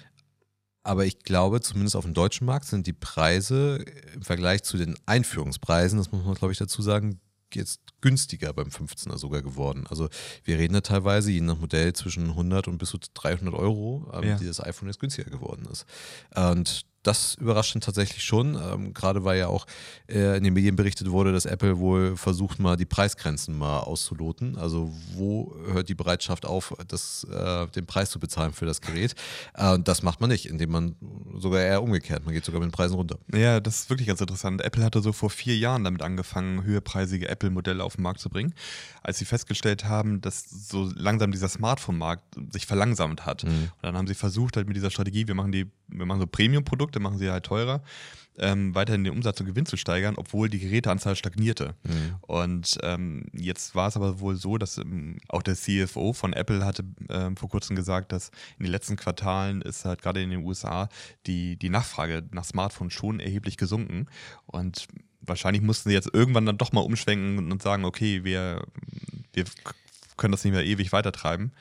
Aber 0.83 1.05
ich 1.05 1.19
glaube, 1.19 1.61
zumindest 1.61 1.95
auf 1.95 2.05
dem 2.05 2.13
deutschen 2.13 2.45
Markt 2.45 2.65
sind 2.65 2.87
die 2.87 2.93
Preise 2.93 3.85
im 4.13 4.23
Vergleich 4.23 4.63
zu 4.63 4.77
den 4.77 4.95
Einführungspreisen, 5.05 5.97
das 5.97 6.11
muss 6.11 6.25
man 6.25 6.35
glaube 6.35 6.53
ich 6.53 6.57
dazu 6.57 6.81
sagen, 6.81 7.19
jetzt 7.53 7.81
günstiger 8.01 8.53
beim 8.53 8.69
15er 8.69 9.17
sogar 9.17 9.41
geworden. 9.41 9.85
Also 9.89 10.09
wir 10.43 10.57
reden 10.57 10.73
da 10.73 10.81
teilweise 10.81 11.31
je 11.31 11.41
nach 11.41 11.57
Modell 11.57 11.93
zwischen 11.93 12.29
100 12.29 12.67
und 12.67 12.77
bis 12.77 12.89
zu 12.89 12.97
300 13.13 13.53
Euro, 13.53 14.09
ähm, 14.13 14.23
ja. 14.23 14.35
die 14.37 14.45
das 14.45 14.61
iPhone 14.61 14.87
jetzt 14.87 14.99
günstiger 14.99 15.29
geworden 15.29 15.67
ist. 15.69 15.85
Und 16.35 16.85
das 17.03 17.35
überrascht 17.35 17.75
ihn 17.75 17.81
tatsächlich 17.81 18.23
schon. 18.23 18.55
Ähm, 18.55 18.93
Gerade 18.93 19.23
weil 19.23 19.39
ja 19.39 19.47
auch 19.47 19.65
äh, 20.07 20.37
in 20.37 20.43
den 20.43 20.53
Medien 20.53 20.75
berichtet 20.75 21.09
wurde, 21.11 21.31
dass 21.31 21.45
Apple 21.45 21.79
wohl 21.79 22.15
versucht, 22.15 22.59
mal 22.59 22.77
die 22.77 22.85
Preisgrenzen 22.85 23.57
mal 23.57 23.79
auszuloten. 23.79 24.57
Also 24.57 24.91
wo 25.13 25.55
hört 25.71 25.89
die 25.89 25.95
Bereitschaft 25.95 26.45
auf, 26.45 26.73
das, 26.87 27.25
äh, 27.25 27.67
den 27.67 27.85
Preis 27.85 28.09
zu 28.09 28.19
bezahlen 28.19 28.53
für 28.53 28.65
das 28.65 28.81
Gerät? 28.81 29.15
Äh, 29.53 29.79
das 29.79 30.03
macht 30.03 30.21
man 30.21 30.29
nicht, 30.29 30.45
indem 30.45 30.71
man 30.71 30.95
sogar 31.37 31.61
eher 31.61 31.81
umgekehrt, 31.81 32.25
man 32.25 32.33
geht 32.33 32.45
sogar 32.45 32.61
mit 32.61 32.69
den 32.69 32.73
Preisen 32.73 32.95
runter. 32.95 33.17
Ja, 33.33 33.59
das 33.59 33.81
ist 33.81 33.89
wirklich 33.89 34.07
ganz 34.07 34.21
interessant. 34.21 34.61
Apple 34.61 34.83
hatte 34.83 35.01
so 35.01 35.13
vor 35.13 35.29
vier 35.29 35.57
Jahren 35.57 35.83
damit 35.83 36.01
angefangen, 36.01 36.63
höherpreisige 36.63 37.27
Apple-Modelle 37.27 37.83
auf 37.83 37.95
den 37.95 38.03
Markt 38.03 38.19
zu 38.19 38.29
bringen, 38.29 38.53
als 39.01 39.17
sie 39.17 39.25
festgestellt 39.25 39.85
haben, 39.85 40.21
dass 40.21 40.49
so 40.49 40.91
langsam 40.95 41.31
dieser 41.31 41.49
Smartphone-Markt 41.49 42.23
sich 42.51 42.65
verlangsamt 42.65 43.25
hat. 43.25 43.43
Mhm. 43.43 43.49
Und 43.49 43.83
dann 43.83 43.97
haben 43.97 44.07
sie 44.07 44.15
versucht, 44.15 44.55
halt 44.57 44.67
mit 44.67 44.75
dieser 44.75 44.91
Strategie, 44.91 45.27
wir 45.27 45.35
machen 45.35 45.51
die, 45.51 45.67
wir 45.87 46.05
machen 46.05 46.19
so 46.19 46.27
Premium-Produkte, 46.27 46.90
Produkte 46.91 46.99
machen 46.99 47.17
sie 47.17 47.31
halt 47.31 47.45
teurer, 47.45 47.81
ähm, 48.37 48.75
weiterhin 48.75 49.03
den 49.03 49.13
Umsatz 49.13 49.39
und 49.39 49.45
Gewinn 49.45 49.65
zu 49.65 49.77
steigern, 49.77 50.15
obwohl 50.17 50.49
die 50.49 50.59
Geräteanzahl 50.59 51.15
stagnierte. 51.15 51.75
Mhm. 51.83 52.15
Und 52.21 52.77
ähm, 52.83 53.25
jetzt 53.33 53.75
war 53.75 53.87
es 53.87 53.95
aber 53.95 54.19
wohl 54.19 54.35
so, 54.35 54.57
dass 54.57 54.77
ähm, 54.77 55.17
auch 55.29 55.41
der 55.41 55.55
CFO 55.55 56.13
von 56.13 56.33
Apple 56.33 56.65
hatte 56.65 56.83
ähm, 57.09 57.37
vor 57.37 57.49
kurzem 57.49 57.75
gesagt, 57.75 58.11
dass 58.11 58.29
in 58.57 58.65
den 58.65 58.71
letzten 58.71 58.95
Quartalen 58.95 59.61
ist 59.61 59.85
halt 59.85 60.01
gerade 60.01 60.21
in 60.21 60.29
den 60.29 60.45
USA 60.45 60.89
die, 61.27 61.57
die 61.57 61.69
Nachfrage 61.69 62.23
nach 62.31 62.45
Smartphones 62.45 62.93
schon 62.93 63.19
erheblich 63.19 63.57
gesunken. 63.57 64.07
Und 64.45 64.87
wahrscheinlich 65.21 65.61
mussten 65.61 65.89
sie 65.89 65.95
jetzt 65.95 66.13
irgendwann 66.13 66.45
dann 66.45 66.57
doch 66.57 66.71
mal 66.71 66.81
umschwenken 66.81 67.51
und 67.51 67.61
sagen, 67.61 67.85
okay, 67.85 68.23
wir, 68.23 68.65
wir 69.33 69.45
können 70.17 70.31
das 70.31 70.43
nicht 70.43 70.53
mehr 70.53 70.65
ewig 70.65 70.91
weitertreiben. 70.91 71.51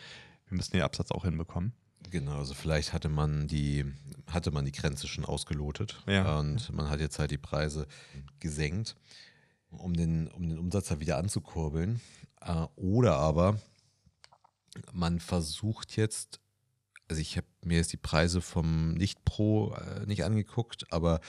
Wir 0.49 0.57
müssen 0.57 0.73
den 0.73 0.83
Absatz 0.83 1.11
auch 1.13 1.25
hinbekommen. 1.25 1.73
Genau, 2.11 2.38
also 2.38 2.55
vielleicht 2.55 2.93
hatte 2.93 3.09
man 3.09 3.47
die, 3.47 3.85
hatte 4.26 4.50
man 4.50 4.64
die 4.64 4.73
Grenze 4.73 5.07
schon 5.07 5.25
ausgelotet 5.25 6.02
ja. 6.07 6.38
und 6.38 6.73
man 6.73 6.90
hat 6.90 7.00
jetzt 7.00 7.19
halt 7.19 7.31
die 7.31 7.38
Preise 7.38 7.87
gesenkt, 8.40 8.97
um 9.71 9.95
den, 9.95 10.29
um 10.29 10.49
den 10.49 10.59
Umsatz 10.59 10.88
da 10.88 10.99
wieder 10.99 11.19
anzukurbeln. 11.19 12.00
Äh, 12.40 12.67
oder 12.75 13.17
aber 13.17 13.61
man 14.93 15.21
versucht 15.21 15.97
jetzt, 15.97 16.40
also 17.09 17.23
ich 17.23 17.37
habe 17.37 17.47
mir 17.64 17.79
jetzt 17.79 17.93
die 17.93 17.97
Preise 17.97 18.40
vom 18.40 18.95
Nicht 18.95 19.25
Pro 19.25 19.75
äh, 19.75 20.07
nicht 20.07 20.25
angeguckt, 20.25 20.93
aber 20.93 21.21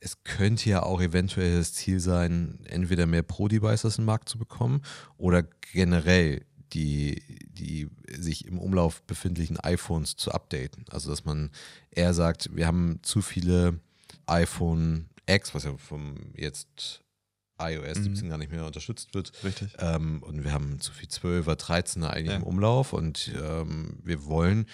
es 0.00 0.24
könnte 0.24 0.68
ja 0.68 0.82
auch 0.82 1.00
eventuell 1.00 1.58
das 1.58 1.72
Ziel 1.72 2.00
sein, 2.00 2.58
entweder 2.64 3.06
mehr 3.06 3.22
Pro-Devices 3.22 3.98
im 3.98 4.04
Markt 4.04 4.28
zu 4.28 4.38
bekommen 4.38 4.82
oder 5.16 5.42
generell 5.72 6.44
die, 6.72 7.22
die 7.48 7.88
sich 8.08 8.46
im 8.46 8.58
Umlauf 8.58 9.02
befindlichen 9.02 9.58
iPhones 9.60 10.16
zu 10.16 10.32
updaten. 10.32 10.84
Also 10.90 11.10
dass 11.10 11.24
man 11.24 11.50
eher 11.90 12.14
sagt, 12.14 12.54
wir 12.54 12.66
haben 12.66 13.00
zu 13.02 13.22
viele 13.22 13.78
iPhone 14.26 15.08
X, 15.26 15.54
was 15.54 15.64
ja 15.64 15.76
vom 15.76 16.16
jetzt 16.34 17.00
iOS 17.60 17.98
mhm. 17.98 18.04
17 18.04 18.28
gar 18.28 18.38
nicht 18.38 18.50
mehr 18.50 18.66
unterstützt 18.66 19.14
wird. 19.14 19.32
Richtig. 19.44 19.74
Ähm, 19.78 20.22
und 20.22 20.42
wir 20.42 20.52
haben 20.52 20.80
zu 20.80 20.92
viel 20.92 21.08
12er, 21.08 21.54
13er 21.54 22.08
eigentlich 22.08 22.30
ja. 22.30 22.36
im 22.36 22.42
Umlauf 22.42 22.92
und 22.92 23.32
ähm, 23.40 23.98
wir 24.02 24.24
wollen 24.24 24.66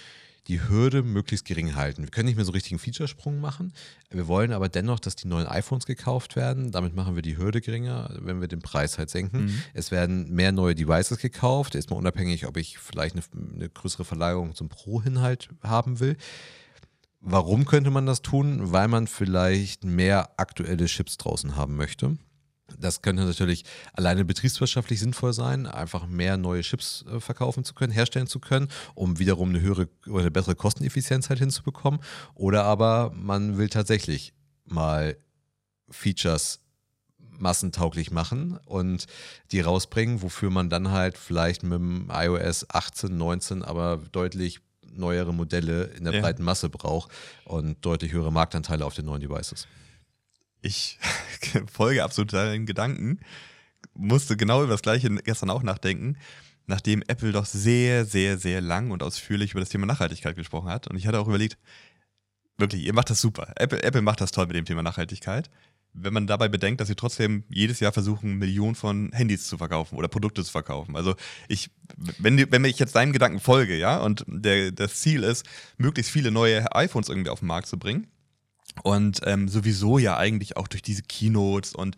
die 0.49 0.67
Hürde 0.69 1.03
möglichst 1.03 1.47
gering 1.47 1.75
halten. 1.75 2.03
Wir 2.03 2.11
können 2.11 2.27
nicht 2.27 2.37
mehr 2.37 2.45
so 2.45 2.53
richtig 2.53 2.73
einen 2.73 2.79
Featuresprung 2.79 3.41
machen. 3.41 3.73
Wir 4.11 4.27
wollen 4.27 4.53
aber 4.53 4.69
dennoch, 4.69 5.01
dass 5.01 5.17
die 5.17 5.29
neuen 5.29 5.47
iPhones 5.47 5.87
gekauft 5.87 6.37
werden. 6.37 6.73
Damit 6.73 6.95
machen 6.95 7.15
wir 7.15 7.23
die 7.23 7.37
Hürde 7.37 7.61
geringer, 7.61 8.11
wenn 8.21 8.41
wir 8.41 8.49
den 8.49 8.61
Preis 8.61 8.99
halt 8.99 9.11
senken. 9.11 9.47
Mhm. 9.47 9.63
Es 9.75 9.91
werden 9.91 10.31
mehr 10.33 10.53
neue 10.53 10.75
Devices 10.75 11.19
gekauft. 11.19 11.75
Ist 11.75 11.91
mal 11.91 11.97
unabhängig, 11.97 12.47
ob 12.47 12.57
ich 12.57 12.79
vielleicht 12.79 13.15
eine, 13.17 13.25
eine 13.55 13.69
größere 13.69 14.05
Verlagerung 14.05 14.55
zum 14.55 14.69
Pro-Inhalt 14.69 15.51
haben 15.63 16.01
will. 16.01 16.17
Warum 17.21 17.67
könnte 17.67 17.91
man 17.91 18.07
das 18.07 18.23
tun? 18.23 18.73
Weil 18.73 18.89
man 18.89 19.07
vielleicht 19.07 19.85
mehr 19.85 20.31
aktuelle 20.39 20.87
Chips 20.87 21.19
draußen 21.19 21.55
haben 21.57 21.77
möchte. 21.77 22.17
Das 22.79 23.03
könnte 23.03 23.25
natürlich 23.25 23.65
alleine 23.93 24.25
betriebswirtschaftlich 24.25 25.01
sinnvoll 25.01 25.33
sein, 25.33 25.67
einfach 25.67 26.07
mehr 26.07 26.37
neue 26.37 26.63
Chips 26.63 27.05
äh, 27.11 27.21
verkaufen 27.21 27.65
zu 27.65 27.75
können, 27.75 27.93
herstellen 27.93 28.27
zu 28.27 28.41
können, 28.41 28.69
um 28.95 29.19
wiederum 29.19 29.51
eine 29.51 29.61
höhere 29.61 29.89
oder 30.07 30.21
eine 30.21 30.31
bessere 30.31 30.55
Kosteneffizienz 30.55 31.29
halt 31.29 31.41
hinzubekommen. 31.41 32.01
Oder 32.35 32.65
aber 32.65 33.13
man 33.15 33.59
will 33.59 33.69
tatsächlich 33.69 34.33
mal 34.65 35.17
Features 35.91 36.61
massentauglich 37.41 38.11
machen 38.11 38.59
und 38.67 39.07
die 39.51 39.61
rausbringen, 39.61 40.23
wofür 40.23 40.51
man 40.51 40.69
dann 40.69 40.91
halt 40.91 41.17
vielleicht 41.17 41.63
mit 41.63 41.79
dem 41.79 42.11
iOS 42.13 42.67
18, 42.69 43.17
19 43.17 43.63
aber 43.63 44.01
deutlich 44.13 44.61
neuere 44.93 45.33
Modelle 45.33 45.85
in 45.85 46.05
der 46.05 46.15
ja. 46.15 46.21
breiten 46.21 46.43
Masse 46.43 46.69
braucht 46.69 47.11
und 47.45 47.85
deutlich 47.85 48.13
höhere 48.13 48.33
Marktanteile 48.33 48.85
auf 48.85 48.95
den 48.95 49.07
neuen 49.07 49.21
Devices 49.21 49.67
ich 50.63 50.99
folge 51.73 52.05
absolut 52.05 52.33
deinen 52.33 52.67
Gedanken, 52.67 53.21
musste 53.95 54.37
genau 54.37 54.63
über 54.63 54.73
das 54.73 54.83
Gleiche 54.83 55.11
gestern 55.11 55.51
auch 55.51 55.63
nachdenken, 55.63 56.17
nachdem 56.67 57.03
Apple 57.07 57.33
doch 57.33 57.47
sehr, 57.47 58.05
sehr, 58.05 58.39
sehr 58.39 58.61
lang 58.61 58.91
und 58.91 59.03
ausführlich 59.03 59.53
über 59.53 59.61
das 59.61 59.69
Thema 59.69 59.87
Nachhaltigkeit 59.87 60.37
gesprochen 60.37 60.69
hat. 60.69 60.89
Und 60.89 60.97
ich 60.97 61.07
hatte 61.07 61.19
auch 61.19 61.29
überlegt, 61.29 61.59
wirklich, 62.57 62.85
ihr 62.85 62.95
macht 62.95 63.11
das 63.11 63.21
super. 63.21 63.53
Apple, 63.57 63.83
Apple 63.83 64.03
macht 64.03 64.21
das 64.21 64.31
toll 64.31 64.47
mit 64.47 64.57
dem 64.57 64.65
Thema 64.65 64.83
Nachhaltigkeit. 64.83 65.51
Wenn 65.93 66.13
man 66.13 66.29
dabei 66.29 66.49
bedenkt, 66.49 66.81
dass 66.81 66.87
sie 66.87 66.95
trotzdem 66.95 67.43
jedes 67.49 67.81
Jahr 67.81 67.93
versuchen, 67.93 68.35
Millionen 68.35 68.77
von 68.77 69.11
Handys 69.13 69.49
zu 69.49 69.59
verkaufen 69.59 69.99
oder 69.99 70.07
Produkte 70.07 70.45
zu 70.45 70.53
verkaufen. 70.53 70.95
Also 70.95 71.17
ich, 71.49 71.71
wenn, 71.97 72.53
wenn 72.53 72.65
ich 72.65 72.79
jetzt 72.79 72.95
deinen 72.95 73.13
Gedanken 73.13 73.41
folge, 73.41 73.77
ja, 73.77 73.99
und 73.99 74.25
der, 74.29 74.71
das 74.71 75.01
Ziel 75.01 75.25
ist, 75.25 75.45
möglichst 75.79 76.13
viele 76.13 76.31
neue 76.31 76.73
iPhones 76.77 77.09
irgendwie 77.09 77.31
auf 77.31 77.41
den 77.41 77.49
Markt 77.49 77.67
zu 77.67 77.77
bringen, 77.77 78.07
und 78.83 79.21
ähm, 79.25 79.49
sowieso 79.49 79.99
ja 79.99 80.17
eigentlich 80.17 80.57
auch 80.57 80.69
durch 80.69 80.83
diese 80.83 81.03
Keynotes 81.03 81.75
und 81.75 81.97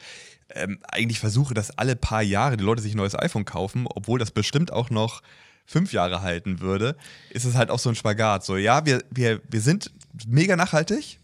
ähm, 0.54 0.78
eigentlich 0.82 1.20
versuche, 1.20 1.54
dass 1.54 1.76
alle 1.78 1.96
paar 1.96 2.22
Jahre 2.22 2.56
die 2.56 2.64
Leute 2.64 2.82
sich 2.82 2.94
ein 2.94 2.98
neues 2.98 3.18
iPhone 3.18 3.44
kaufen, 3.44 3.86
obwohl 3.88 4.18
das 4.18 4.30
bestimmt 4.30 4.72
auch 4.72 4.90
noch 4.90 5.22
fünf 5.64 5.92
Jahre 5.92 6.22
halten 6.22 6.60
würde, 6.60 6.96
ist 7.30 7.44
es 7.44 7.54
halt 7.54 7.70
auch 7.70 7.78
so 7.78 7.88
ein 7.88 7.94
Spagat. 7.94 8.44
So, 8.44 8.56
ja, 8.56 8.84
wir, 8.84 9.02
wir, 9.10 9.40
wir 9.48 9.60
sind 9.60 9.90
mega 10.26 10.56
nachhaltig, 10.56 11.18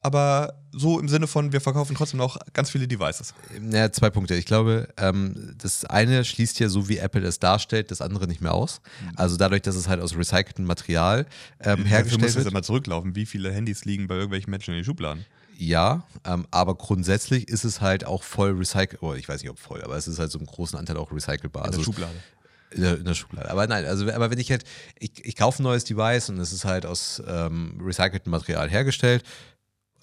aber 0.00 0.54
so 0.70 1.00
im 1.00 1.08
Sinne 1.08 1.26
von, 1.26 1.52
wir 1.52 1.60
verkaufen 1.60 1.96
trotzdem 1.96 2.18
noch 2.18 2.38
ganz 2.52 2.70
viele 2.70 2.86
Devices. 2.86 3.34
Ja, 3.70 3.90
zwei 3.90 4.10
Punkte. 4.10 4.34
Ich 4.34 4.46
glaube, 4.46 4.88
ähm, 4.96 5.54
das 5.58 5.84
eine 5.84 6.24
schließt 6.24 6.60
ja 6.60 6.68
so, 6.68 6.88
wie 6.88 6.98
Apple 6.98 7.26
es 7.26 7.38
darstellt, 7.40 7.90
das 7.90 8.00
andere 8.00 8.26
nicht 8.26 8.40
mehr 8.40 8.54
aus. 8.54 8.80
Mhm. 9.02 9.12
Also 9.16 9.36
dadurch, 9.36 9.62
dass 9.62 9.74
es 9.74 9.88
halt 9.88 10.00
aus 10.00 10.16
recyceltem 10.16 10.64
Material 10.64 11.26
ähm, 11.60 11.84
hergestellt 11.84 12.04
wird. 12.04 12.12
Du 12.12 12.24
musst 12.24 12.36
jetzt 12.36 12.46
immer 12.46 12.62
zurücklaufen. 12.62 13.16
Wie 13.16 13.26
viele 13.26 13.52
Handys 13.52 13.84
liegen 13.84 14.06
bei 14.06 14.14
irgendwelchen 14.14 14.50
Menschen 14.50 14.72
in 14.72 14.80
den 14.80 14.84
Schubladen? 14.84 15.24
Ja, 15.56 16.04
ähm, 16.24 16.46
aber 16.52 16.76
grundsätzlich 16.76 17.48
ist 17.48 17.64
es 17.64 17.80
halt 17.80 18.06
auch 18.06 18.22
voll 18.22 18.52
recycelbar. 18.52 19.10
Oh, 19.10 19.14
ich 19.14 19.28
weiß 19.28 19.42
nicht, 19.42 19.50
ob 19.50 19.58
voll, 19.58 19.82
aber 19.82 19.96
es 19.96 20.06
ist 20.06 20.20
halt 20.20 20.30
so 20.30 20.38
im 20.38 20.46
großen 20.46 20.78
Anteil 20.78 20.96
auch 20.96 21.10
recycelbar. 21.10 21.64
In 21.64 21.72
der 21.72 21.78
also, 21.80 21.92
Schublade. 21.92 22.14
In 22.70 22.82
der, 22.82 22.98
in 22.98 23.04
der, 23.04 23.14
Schublade. 23.14 23.50
Aber 23.50 23.66
nein, 23.66 23.84
also 23.86 24.08
aber 24.12 24.30
wenn 24.30 24.38
ich 24.38 24.50
halt, 24.52 24.62
ich, 25.00 25.24
ich 25.24 25.34
kaufe 25.34 25.60
ein 25.60 25.64
neues 25.64 25.84
Device 25.84 26.28
und 26.28 26.38
es 26.38 26.52
ist 26.52 26.64
halt 26.64 26.86
aus 26.86 27.20
ähm, 27.26 27.80
recyceltem 27.82 28.30
Material 28.30 28.70
hergestellt, 28.70 29.24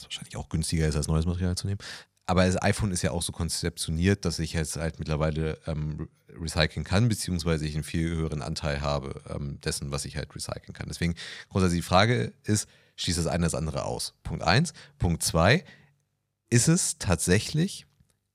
wahrscheinlich 0.06 0.38
auch 0.38 0.50
günstiger 0.50 0.88
ist, 0.88 0.96
als 0.96 1.08
neues 1.08 1.26
Material 1.26 1.56
zu 1.56 1.68
nehmen. 1.68 1.80
Aber 2.28 2.46
das 2.46 2.62
iPhone 2.62 2.92
ist 2.92 3.04
ja 3.04 3.12
auch 3.12 3.22
so 3.22 3.32
konzeptioniert, 3.32 4.26
dass 4.26 4.40
ich 4.40 4.54
jetzt 4.54 4.78
halt 4.78 4.98
mittlerweile 4.98 5.60
ähm, 5.68 6.10
recyceln 6.30 6.84
kann, 6.84 7.08
beziehungsweise 7.08 7.66
ich 7.66 7.76
einen 7.76 7.84
viel 7.84 8.10
höheren 8.10 8.42
Anteil 8.42 8.82
habe 8.82 9.22
ähm, 9.30 9.62
dessen, 9.62 9.92
was 9.92 10.06
ich 10.06 10.18
halt 10.18 10.34
recyceln 10.36 10.74
kann. 10.74 10.88
Deswegen 10.88 11.16
grundsätzlich 11.50 11.82
die 11.82 11.88
Frage 11.88 12.34
ist, 12.44 12.68
schließt 12.96 13.20
das 13.20 13.28
eine 13.28 13.46
das 13.46 13.56
andere 13.56 13.86
aus? 13.86 14.16
Punkt 14.24 14.44
eins. 14.44 14.74
Punkt 14.98 15.22
zwei, 15.22 15.64
ist 16.50 16.68
es 16.68 16.98
tatsächlich 16.98 17.86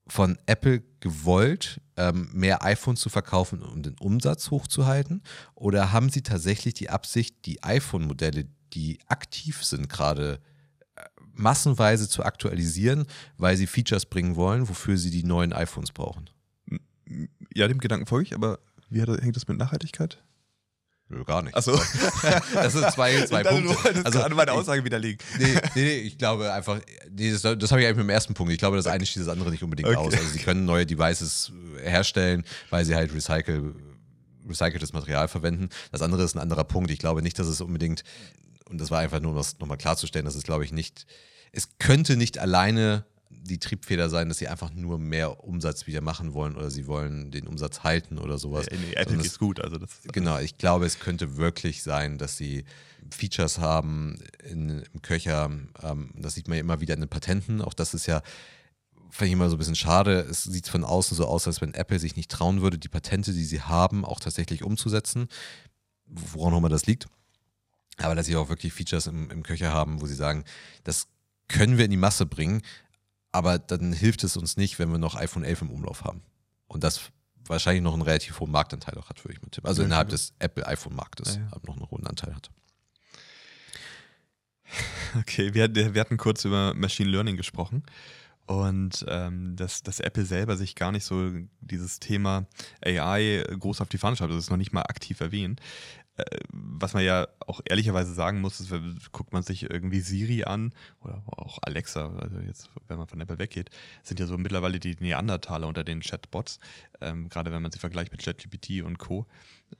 von 0.06 0.38
Apple 0.46 0.82
gewollt, 1.00 1.80
ähm, 1.96 2.30
mehr 2.32 2.64
iPhones 2.64 3.00
zu 3.00 3.08
verkaufen, 3.08 3.62
um 3.62 3.82
den 3.82 3.98
Umsatz 3.98 4.50
hochzuhalten? 4.50 5.22
Oder 5.54 5.92
haben 5.92 6.10
sie 6.10 6.22
tatsächlich 6.22 6.74
die 6.74 6.90
Absicht, 6.90 7.46
die 7.46 7.62
iPhone-Modelle, 7.62 8.46
die 8.72 9.00
aktiv 9.06 9.64
sind, 9.64 9.88
gerade 9.88 10.40
massenweise 11.34 12.08
zu 12.08 12.24
aktualisieren, 12.24 13.06
weil 13.38 13.56
sie 13.56 13.66
Features 13.66 14.06
bringen 14.06 14.36
wollen, 14.36 14.68
wofür 14.68 14.96
sie 14.96 15.10
die 15.10 15.24
neuen 15.24 15.52
iPhones 15.52 15.92
brauchen. 15.92 16.30
Ja, 17.54 17.66
dem 17.68 17.78
Gedanken 17.78 18.06
folge 18.06 18.28
ich, 18.28 18.34
aber 18.34 18.58
wie 18.88 19.00
hängt 19.00 19.36
das 19.36 19.48
mit 19.48 19.58
Nachhaltigkeit? 19.58 20.22
Nö, 21.10 21.24
gar 21.24 21.42
nicht. 21.42 21.56
Achso. 21.56 21.72
Das 22.54 22.72
sind 22.72 22.88
zwei, 22.92 23.24
zwei 23.26 23.42
Punkte. 23.44 23.92
Du 23.94 24.04
also 24.04 24.18
gerade 24.20 24.34
meine 24.34 24.52
Aussage 24.52 24.84
widerlegen. 24.84 25.18
Nee, 25.38 25.54
nee, 25.74 25.82
nee, 25.82 25.96
ich 25.96 26.18
glaube 26.18 26.52
einfach, 26.52 26.80
nee, 27.10 27.32
das, 27.32 27.42
das 27.42 27.70
habe 27.72 27.80
ich 27.80 27.86
eigentlich 27.86 27.96
mit 27.96 28.06
dem 28.06 28.10
ersten 28.10 28.34
Punkt. 28.34 28.52
Ich 28.52 28.58
glaube, 28.58 28.76
das 28.76 28.86
eine 28.86 29.04
schließt 29.04 29.26
das 29.26 29.32
andere 29.32 29.50
nicht 29.50 29.64
unbedingt 29.64 29.88
okay. 29.88 29.98
aus. 29.98 30.14
Also 30.14 30.28
sie 30.28 30.38
können 30.38 30.64
neue 30.64 30.86
Devices 30.86 31.52
herstellen, 31.82 32.44
weil 32.70 32.84
sie 32.84 32.94
halt 32.94 33.12
recycle, 33.12 33.74
recyceltes 34.48 34.92
Material 34.92 35.26
verwenden. 35.26 35.68
Das 35.90 36.00
andere 36.00 36.22
ist 36.22 36.36
ein 36.36 36.40
anderer 36.40 36.64
Punkt. 36.64 36.92
Ich 36.92 37.00
glaube 37.00 37.22
nicht, 37.22 37.38
dass 37.40 37.48
es 37.48 37.60
unbedingt 37.60 38.04
und 38.70 38.80
das 38.80 38.90
war 38.90 39.00
einfach 39.00 39.20
nur, 39.20 39.32
um 39.32 39.36
das 39.36 39.58
nochmal 39.58 39.76
klarzustellen, 39.76 40.24
dass 40.24 40.36
es, 40.36 40.44
glaube 40.44 40.64
ich, 40.64 40.72
nicht, 40.72 41.06
es 41.52 41.78
könnte 41.78 42.16
nicht 42.16 42.38
alleine 42.38 43.04
die 43.30 43.58
Triebfeder 43.58 44.08
sein, 44.08 44.28
dass 44.28 44.38
sie 44.38 44.48
einfach 44.48 44.72
nur 44.72 44.98
mehr 44.98 45.44
Umsatz 45.44 45.86
wieder 45.86 46.00
machen 46.00 46.34
wollen 46.34 46.56
oder 46.56 46.70
sie 46.70 46.86
wollen 46.86 47.30
den 47.30 47.46
Umsatz 47.46 47.82
halten 47.82 48.18
oder 48.18 48.38
sowas. 48.38 48.66
Ja, 48.70 48.76
nee, 48.76 48.94
Apple 48.94 49.20
ist 49.20 49.38
gut. 49.38 49.60
Also 49.60 49.78
das, 49.78 50.00
genau, 50.12 50.38
ich 50.38 50.58
glaube, 50.58 50.86
es 50.86 50.98
könnte 50.98 51.36
wirklich 51.36 51.82
sein, 51.82 52.18
dass 52.18 52.36
sie 52.36 52.64
Features 53.10 53.58
haben 53.58 54.18
in, 54.48 54.82
im 54.92 55.02
Köcher. 55.02 55.50
Ähm, 55.82 56.10
das 56.14 56.34
sieht 56.34 56.48
man 56.48 56.56
ja 56.56 56.60
immer 56.60 56.80
wieder 56.80 56.94
in 56.94 57.00
den 57.00 57.08
Patenten. 57.08 57.62
Auch 57.62 57.74
das 57.74 57.94
ist 57.94 58.06
ja, 58.06 58.22
finde 59.10 59.28
ich 59.28 59.32
immer 59.32 59.48
so 59.48 59.56
ein 59.56 59.58
bisschen 59.58 59.76
schade. 59.76 60.20
Es 60.20 60.44
sieht 60.44 60.68
von 60.68 60.84
außen 60.84 61.16
so 61.16 61.26
aus, 61.26 61.46
als 61.46 61.60
wenn 61.60 61.74
Apple 61.74 61.98
sich 61.98 62.16
nicht 62.16 62.30
trauen 62.30 62.62
würde, 62.62 62.78
die 62.78 62.88
Patente, 62.88 63.32
die 63.32 63.44
sie 63.44 63.62
haben, 63.62 64.04
auch 64.04 64.20
tatsächlich 64.20 64.62
umzusetzen. 64.62 65.28
Woran 66.06 66.54
auch 66.54 66.58
immer 66.58 66.68
das 66.68 66.86
liegt. 66.86 67.06
Aber 68.02 68.14
dass 68.14 68.26
sie 68.26 68.36
auch 68.36 68.48
wirklich 68.48 68.72
Features 68.72 69.06
im, 69.06 69.30
im 69.30 69.42
Köcher 69.42 69.72
haben, 69.72 70.00
wo 70.00 70.06
sie 70.06 70.14
sagen, 70.14 70.44
das 70.84 71.08
können 71.48 71.78
wir 71.78 71.84
in 71.84 71.90
die 71.90 71.96
Masse 71.96 72.26
bringen, 72.26 72.62
aber 73.32 73.58
dann 73.58 73.92
hilft 73.92 74.24
es 74.24 74.36
uns 74.36 74.56
nicht, 74.56 74.78
wenn 74.78 74.90
wir 74.90 74.98
noch 74.98 75.14
iPhone 75.14 75.44
11 75.44 75.62
im 75.62 75.70
Umlauf 75.70 76.04
haben. 76.04 76.22
Und 76.66 76.84
das 76.84 77.10
wahrscheinlich 77.46 77.82
noch 77.82 77.92
einen 77.92 78.02
relativ 78.02 78.38
hohen 78.40 78.50
Marktanteil 78.50 78.96
auch 78.98 79.08
hat, 79.08 79.24
würde 79.24 79.34
ich 79.34 79.42
mal 79.42 79.48
tippen. 79.50 79.68
Also 79.68 79.82
innerhalb 79.82 80.08
des 80.08 80.34
Apple-iPhone-Marktes 80.38 81.36
ja, 81.36 81.42
ja. 81.42 81.60
noch 81.66 81.76
einen 81.76 81.90
hohen 81.90 82.06
Anteil 82.06 82.34
hat. 82.34 82.50
Okay, 85.18 85.54
wir, 85.54 85.74
wir 85.74 86.00
hatten 86.00 86.18
kurz 86.18 86.44
über 86.44 86.72
Machine 86.74 87.10
Learning 87.10 87.36
gesprochen 87.36 87.82
und 88.46 89.04
ähm, 89.08 89.56
dass, 89.56 89.82
dass 89.82 90.00
Apple 90.00 90.24
selber 90.24 90.56
sich 90.56 90.74
gar 90.74 90.92
nicht 90.92 91.04
so 91.04 91.30
dieses 91.60 91.98
Thema 91.98 92.46
AI 92.84 93.44
groß 93.58 93.80
auf 93.80 93.88
die 93.88 93.98
Fahne 93.98 94.16
schreibt, 94.16 94.32
das 94.32 94.38
ist 94.38 94.50
noch 94.50 94.56
nicht 94.56 94.72
mal 94.72 94.82
aktiv 94.82 95.20
erwähnt. 95.20 95.60
Äh, 96.16 96.24
was 96.48 96.94
man 96.94 97.04
ja 97.04 97.28
auch 97.46 97.60
ehrlicherweise 97.64 98.12
sagen 98.14 98.40
muss, 98.40 98.60
ist, 98.60 98.72
guckt 99.12 99.32
man 99.32 99.42
sich 99.42 99.70
irgendwie 99.70 100.00
Siri 100.00 100.44
an 100.44 100.72
oder 101.00 101.22
auch 101.26 101.58
Alexa, 101.62 102.08
also 102.16 102.38
jetzt, 102.40 102.70
wenn 102.88 102.98
man 102.98 103.06
von 103.06 103.20
Apple 103.20 103.38
weggeht, 103.38 103.70
sind 104.02 104.20
ja 104.20 104.26
so 104.26 104.36
mittlerweile 104.38 104.80
die 104.80 104.96
Neandertaler 104.98 105.66
unter 105.66 105.84
den 105.84 106.00
Chatbots, 106.00 106.58
ähm, 107.00 107.28
gerade 107.28 107.52
wenn 107.52 107.62
man 107.62 107.70
sie 107.70 107.78
vergleicht 107.78 108.12
mit 108.12 108.22
ChatGPT 108.22 108.82
und 108.82 108.98
Co. 108.98 109.26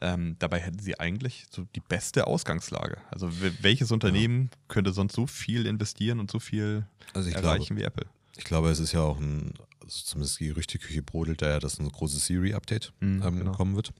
Ähm, 0.01 0.37
dabei 0.39 0.61
hätten 0.61 0.79
sie 0.79 1.01
eigentlich 1.01 1.47
so 1.51 1.67
die 1.75 1.81
beste 1.81 2.27
Ausgangslage. 2.27 2.99
Also 3.11 3.31
welches 3.61 3.91
Unternehmen 3.91 4.51
ja. 4.53 4.59
könnte 4.69 4.93
sonst 4.93 5.15
so 5.15 5.27
viel 5.27 5.67
investieren 5.67 6.21
und 6.21 6.31
so 6.31 6.39
viel 6.39 6.87
also 7.13 7.29
erreichen 7.31 7.77
glaube, 7.77 7.81
wie 7.81 7.85
Apple? 7.85 8.07
Ich 8.37 8.45
glaube, 8.45 8.71
es 8.71 8.79
ist 8.79 8.93
ja 8.93 9.01
auch 9.01 9.19
ein, 9.19 9.55
also 9.83 10.05
zumindest 10.05 10.39
die 10.39 10.47
Gerüchteküche 10.49 11.03
brodelt 11.03 11.43
da 11.43 11.49
ja, 11.49 11.59
dass 11.59 11.81
ein 11.81 11.89
großes 11.89 12.27
Siri-Update 12.27 12.93
mhm, 13.01 13.23
ähm, 13.23 13.39
genau. 13.39 13.53
kommen 13.53 13.75
wird. 13.75 13.93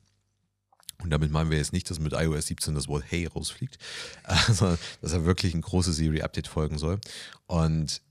Und 1.03 1.11
damit 1.11 1.31
meinen 1.31 1.51
wir 1.51 1.59
jetzt 1.59 1.73
nicht, 1.73 1.89
dass 1.91 1.99
mit 1.99 2.13
iOS 2.13 2.47
17 2.47 2.75
das 2.75 2.89
Wort 2.89 3.05
Hey 3.09 3.27
rausfliegt, 3.27 3.79
sondern 4.49 4.79
dass 5.01 5.13
er 5.13 5.25
wirklich 5.25 5.55
ein 5.55 5.63
großes 5.63 5.97
Siri-Update 5.97 6.49
folgen 6.49 6.79
soll. 6.79 7.01
Und 7.47 8.03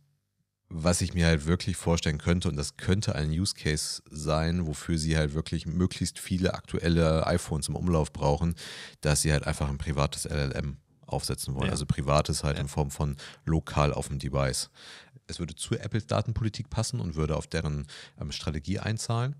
was 0.70 1.02
ich 1.02 1.14
mir 1.16 1.26
halt 1.26 1.48
wirklich 1.48 1.78
vorstellen 1.78 2.20
könnte, 2.20 2.48
und 2.48 2.56
das 2.56 2.78
könnte 2.78 3.16
ein 3.16 3.32
Use 3.32 3.56
Case 3.56 4.04
sein, 4.12 4.68
wofür 4.68 4.98
sie 5.00 5.18
halt 5.18 5.34
wirklich 5.34 5.66
möglichst 5.66 6.20
viele 6.20 6.54
aktuelle 6.54 7.26
iPhones 7.26 7.70
im 7.70 7.76
Umlauf 7.76 8.14
brauchen, 8.14 8.56
dass 9.02 9.24
sie 9.24 9.32
halt 9.32 9.48
einfach 9.48 9.68
ein 9.68 9.80
privates 9.80 10.26
LLM 10.26 10.78
aufsetzen 11.08 11.56
wollen. 11.56 11.68
Ja. 11.68 11.72
Also 11.72 11.88
privates 11.88 12.44
halt 12.44 12.58
ja. 12.58 12.62
in 12.62 12.68
Form 12.68 12.92
von 12.92 13.18
lokal 13.46 13.94
auf 13.94 14.10
dem 14.10 14.20
Device. 14.20 14.70
Es 15.26 15.40
würde 15.40 15.56
zu 15.56 15.76
Apples 15.76 16.08
Datenpolitik 16.08 16.70
passen 16.70 17.00
und 17.00 17.16
würde 17.16 17.36
auf 17.36 17.48
deren 17.48 17.88
ähm, 18.20 18.32
Strategie 18.32 18.80
einzahlen. 18.80 19.36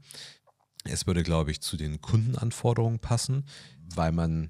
Es 0.86 1.08
würde, 1.08 1.24
glaube 1.24 1.52
ich, 1.52 1.62
zu 1.62 1.78
den 1.78 2.02
Kundenanforderungen 2.02 3.00
passen, 3.00 3.46
weil 3.96 4.12
man, 4.12 4.50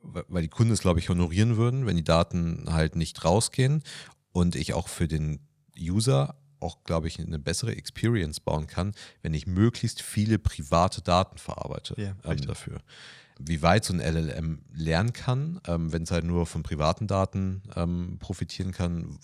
weil 0.00 0.42
die 0.42 0.48
Kunden 0.48 0.72
es, 0.72 0.80
glaube 0.80 0.98
ich, 0.98 1.08
honorieren 1.08 1.56
würden, 1.56 1.86
wenn 1.86 1.96
die 1.96 2.04
Daten 2.04 2.66
halt 2.68 2.96
nicht 2.96 3.24
rausgehen 3.24 3.82
und 4.32 4.56
ich 4.56 4.74
auch 4.74 4.88
für 4.88 5.08
den 5.08 5.40
User 5.78 6.36
auch, 6.60 6.84
glaube 6.84 7.08
ich, 7.08 7.18
eine 7.18 7.38
bessere 7.38 7.74
Experience 7.74 8.40
bauen 8.40 8.66
kann, 8.66 8.94
wenn 9.22 9.34
ich 9.34 9.46
möglichst 9.46 10.00
viele 10.00 10.38
private 10.38 11.02
Daten 11.02 11.38
verarbeite 11.38 11.94
ja, 12.00 12.14
ähm, 12.24 12.40
dafür. 12.46 12.80
Wie 13.38 13.62
weit 13.62 13.84
so 13.84 13.92
ein 13.92 14.00
LLM 14.00 14.62
lernen 14.72 15.12
kann, 15.12 15.60
ähm, 15.66 15.92
wenn 15.92 16.04
es 16.04 16.10
halt 16.10 16.24
nur 16.24 16.46
von 16.46 16.62
privaten 16.62 17.08
Daten 17.08 17.62
ähm, 17.74 18.18
profitieren 18.20 18.70
kann, 18.70 19.18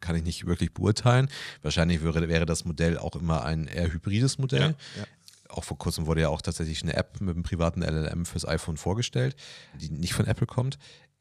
kann 0.00 0.14
ich 0.14 0.22
nicht 0.22 0.46
wirklich 0.46 0.72
beurteilen. 0.72 1.28
Wahrscheinlich 1.62 2.02
wäre, 2.02 2.28
wäre 2.28 2.46
das 2.46 2.64
Modell 2.64 2.98
auch 2.98 3.16
immer 3.16 3.44
ein 3.44 3.66
eher 3.66 3.92
hybrides 3.92 4.38
Modell. 4.38 4.60
Ja, 4.60 5.00
ja 5.00 5.04
auch 5.48 5.64
vor 5.64 5.78
kurzem 5.78 6.06
wurde 6.06 6.20
ja 6.20 6.28
auch 6.28 6.42
tatsächlich 6.42 6.82
eine 6.82 6.94
App 6.94 7.20
mit 7.20 7.34
einem 7.34 7.42
privaten 7.42 7.82
LLM 7.82 8.26
fürs 8.26 8.46
iPhone 8.46 8.76
vorgestellt, 8.76 9.36
die 9.80 9.90
nicht 9.90 10.14
von 10.14 10.26
Apple 10.26 10.46
kommt. 10.46 10.78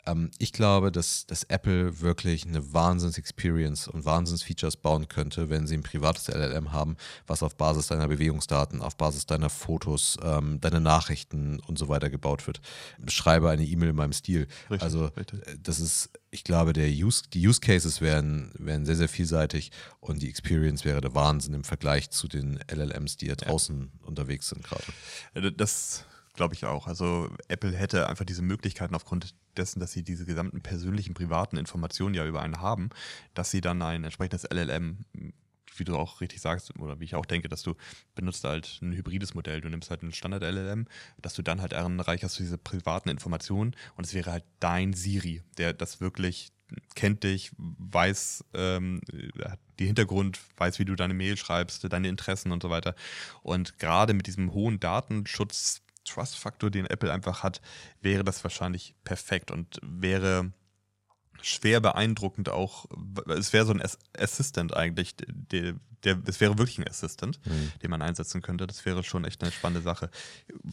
Ähm, 0.08 0.32
ich 0.38 0.54
glaube, 0.54 0.92
dass, 0.92 1.26
dass 1.28 1.44
Apple 1.44 2.02
wirklich 2.02 2.46
eine 2.46 2.74
Wahnsinns-Experience 2.74 3.88
und 3.88 4.06
Wahnsinns-Features 4.06 4.78
bauen 4.78 5.08
könnte, 5.08 5.50
wenn 5.50 5.68
sie 5.68 5.76
ein 5.76 5.84
privates 5.84 6.28
LLM 6.28 6.72
haben, 6.72 6.98
was 7.28 7.44
auf 7.44 7.56
Basis 7.56 7.88
deiner 7.88 8.08
Bewegungsdaten, 8.08 8.82
auf 8.82 8.96
Basis 8.98 9.26
deiner 9.26 9.50
Fotos, 9.50 10.18
ähm, 10.24 10.60
deiner 10.62 10.80
Nachrichten 10.80 11.60
und 11.60 11.78
so 11.78 11.90
weiter 11.90 12.10
gebaut 12.10 12.48
wird. 12.48 12.62
Schreibe 13.08 13.50
eine 13.50 13.66
E-Mail 13.66 13.90
in 13.90 13.96
meinem 13.96 14.14
Stil. 14.14 14.48
Richtig, 14.70 14.82
also 14.82 15.06
richtig. 15.06 15.46
Äh, 15.48 15.58
das 15.62 15.80
ist, 15.80 16.10
ich 16.32 16.44
glaube, 16.44 16.74
der 16.74 16.90
Use, 16.90 17.24
die 17.34 17.46
Use 17.46 17.60
Cases 17.60 18.02
wären, 18.02 18.52
wären 18.58 18.86
sehr, 18.86 18.96
sehr 18.96 19.10
vielseitig 19.10 19.72
und 20.00 20.22
die 20.22 20.30
Experience 20.30 20.86
wäre 20.86 21.02
der 21.02 21.14
Wahnsinn 21.14 21.54
im 21.54 21.64
Vergleich 21.64 22.10
zu 22.10 22.28
den 22.28 22.60
LLMs, 22.72 23.18
die 23.18 23.28
ja 23.28 23.36
draußen 23.36 23.92
ja. 23.94 24.08
unterwegs 24.08 24.50
sind 24.50 24.64
gerade. 24.64 24.84
Äh, 25.34 25.52
das 25.52 26.06
Glaube 26.38 26.54
ich 26.54 26.66
auch. 26.66 26.86
Also 26.86 27.30
Apple 27.48 27.76
hätte 27.76 28.08
einfach 28.08 28.24
diese 28.24 28.44
Möglichkeiten 28.44 28.94
aufgrund 28.94 29.34
dessen, 29.58 29.80
dass 29.80 29.92
sie 29.92 30.04
diese 30.04 30.24
gesamten 30.24 30.62
persönlichen, 30.62 31.16
privaten 31.16 31.58
Informationen 31.58 32.14
ja 32.14 32.28
über 32.28 32.44
einen 32.44 32.62
haben, 32.62 32.92
dass 33.34 33.50
sie 33.50 33.60
dann 33.60 33.82
ein 33.82 34.04
entsprechendes 34.04 34.44
LLM 34.44 35.04
wie 35.80 35.84
du 35.84 35.96
auch 35.96 36.22
richtig 36.22 36.42
sagst, 36.42 36.76
oder 36.80 37.00
wie 37.00 37.04
ich 37.04 37.14
auch 37.14 37.26
denke, 37.26 37.50
dass 37.50 37.62
du 37.62 37.76
benutzt 38.16 38.44
halt 38.44 38.80
ein 38.82 38.94
hybrides 38.94 39.36
Modell. 39.36 39.62
Du 39.62 39.70
nimmst 39.70 39.92
halt 39.92 40.02
ein 40.02 40.12
Standard-LLM, 40.12 40.88
dass 41.22 41.36
du 41.36 41.44
dann 41.44 41.62
halt 41.62 41.76
anreicherst 41.76 42.40
diese 42.40 42.58
privaten 42.58 43.10
Informationen 43.10 43.76
und 43.96 44.06
es 44.06 44.16
wäre 44.16 44.32
halt 44.32 44.44
dein 44.60 44.94
Siri, 44.94 45.44
der 45.60 45.74
das 45.74 46.02
wirklich 46.02 46.52
kennt 46.96 47.24
dich, 47.24 47.52
weiß 47.58 48.44
ähm, 48.54 49.02
die 49.78 49.86
Hintergrund, 49.86 50.40
weiß, 50.58 50.80
wie 50.80 50.86
du 50.86 50.96
deine 50.96 51.14
Mail 51.14 51.38
schreibst, 51.38 51.92
deine 51.94 52.10
Interessen 52.10 52.52
und 52.52 52.64
so 52.64 52.70
weiter. 52.70 52.96
Und 53.44 53.78
gerade 53.78 54.14
mit 54.14 54.26
diesem 54.26 54.52
hohen 54.54 54.80
Datenschutz 54.80 55.84
Trust-Faktor, 56.08 56.72
den 56.72 56.86
Apple 56.86 57.12
einfach 57.12 57.44
hat, 57.44 57.62
wäre 58.02 58.24
das 58.24 58.44
wahrscheinlich 58.44 58.96
perfekt 59.04 59.52
und 59.52 59.80
wäre 59.82 60.52
schwer 61.42 61.80
beeindruckend 61.80 62.50
auch. 62.50 62.86
Es 63.28 63.54
wäre 63.54 63.66
so 63.66 63.74
ein 63.74 63.84
Assistant 64.18 64.76
eigentlich, 64.76 65.16
der, 65.18 65.76
der, 66.04 66.22
es 66.26 66.40
wäre 66.40 66.58
wirklich 66.58 66.80
ein 66.80 66.88
Assistant, 66.88 67.40
mhm. 67.46 67.72
den 67.82 67.90
man 67.90 68.02
einsetzen 68.02 68.42
könnte. 68.42 68.68
Das 68.68 68.86
wäre 68.86 69.04
schon 69.04 69.26
echt 69.26 69.42
eine 69.42 69.52
spannende 69.52 69.82
Sache. 69.82 70.10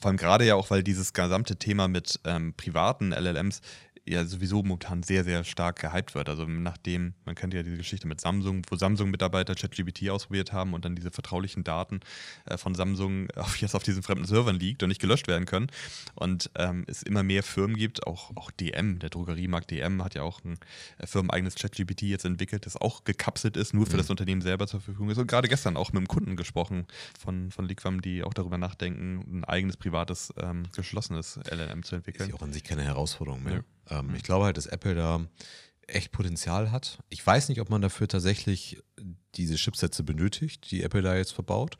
Vor 0.00 0.08
allem 0.08 0.16
gerade 0.16 0.44
ja 0.44 0.54
auch, 0.54 0.70
weil 0.70 0.82
dieses 0.82 1.12
gesamte 1.12 1.56
Thema 1.56 1.88
mit 1.88 2.20
ähm, 2.24 2.54
privaten 2.54 3.12
LLMs 3.12 3.60
ja 4.06 4.24
sowieso 4.24 4.62
momentan 4.62 5.02
sehr, 5.02 5.24
sehr 5.24 5.44
stark 5.44 5.80
gehypt 5.80 6.14
wird. 6.14 6.28
Also 6.28 6.44
nachdem, 6.46 7.14
man 7.24 7.34
kennt 7.34 7.54
ja 7.54 7.62
diese 7.62 7.76
Geschichte 7.76 8.06
mit 8.06 8.20
Samsung, 8.20 8.62
wo 8.68 8.76
Samsung-Mitarbeiter 8.76 9.54
ChatGPT 9.54 10.10
ausprobiert 10.10 10.52
haben 10.52 10.74
und 10.74 10.84
dann 10.84 10.94
diese 10.94 11.10
vertraulichen 11.10 11.64
Daten 11.64 12.00
äh, 12.44 12.58
von 12.58 12.74
Samsung 12.74 13.30
auf, 13.36 13.56
jetzt 13.56 13.74
auf 13.74 13.82
diesen 13.82 14.02
fremden 14.02 14.26
Servern 14.26 14.56
liegt 14.56 14.82
und 14.82 14.90
nicht 14.90 15.00
gelöscht 15.00 15.26
werden 15.26 15.46
können. 15.46 15.68
Und 16.14 16.50
ähm, 16.56 16.84
es 16.86 17.02
immer 17.02 17.22
mehr 17.22 17.42
Firmen 17.42 17.76
gibt, 17.76 18.06
auch, 18.06 18.36
auch 18.36 18.50
DM, 18.50 18.98
der 18.98 19.10
Drogeriemarkt 19.10 19.70
DM 19.70 20.02
hat 20.04 20.14
ja 20.14 20.22
auch 20.22 20.44
ein 20.44 20.58
äh, 20.98 21.06
firmeneigenes 21.06 21.54
ChatGPT 21.54 22.02
jetzt 22.02 22.24
entwickelt, 22.24 22.66
das 22.66 22.76
auch 22.76 23.04
gekapselt 23.04 23.56
ist, 23.56 23.72
nur 23.72 23.86
für 23.86 23.94
mhm. 23.94 23.98
das 23.98 24.10
Unternehmen 24.10 24.42
selber 24.42 24.66
zur 24.66 24.80
Verfügung 24.80 25.10
ist. 25.10 25.18
Und 25.18 25.28
gerade 25.28 25.48
gestern 25.48 25.76
auch 25.76 25.92
mit 25.92 26.00
einem 26.00 26.08
Kunden 26.08 26.36
gesprochen 26.36 26.86
von, 27.18 27.50
von 27.50 27.66
Liquam, 27.66 28.02
die 28.02 28.22
auch 28.22 28.34
darüber 28.34 28.58
nachdenken, 28.58 29.38
ein 29.38 29.44
eigenes 29.44 29.78
privates, 29.78 30.32
ähm, 30.36 30.64
geschlossenes 30.74 31.40
LLM 31.50 31.84
zu 31.84 31.96
entwickeln. 31.96 32.28
Ist 32.28 32.34
ja 32.34 32.38
auch 32.38 32.42
an 32.42 32.52
sich 32.52 32.64
keine 32.64 32.82
Herausforderung 32.82 33.42
mehr. 33.42 33.54
Ja. 33.54 33.64
Ähm, 33.90 34.08
mhm. 34.08 34.14
Ich 34.14 34.22
glaube 34.22 34.44
halt, 34.44 34.56
dass 34.56 34.66
Apple 34.66 34.94
da 34.94 35.20
echt 35.86 36.12
Potenzial 36.12 36.70
hat. 36.70 36.98
Ich 37.10 37.26
weiß 37.26 37.48
nicht, 37.48 37.60
ob 37.60 37.70
man 37.70 37.82
dafür 37.82 38.08
tatsächlich 38.08 38.82
diese 39.34 39.56
Chipsätze 39.56 40.02
benötigt, 40.02 40.70
die 40.70 40.82
Apple 40.82 41.02
da 41.02 41.16
jetzt 41.16 41.32
verbaut, 41.32 41.76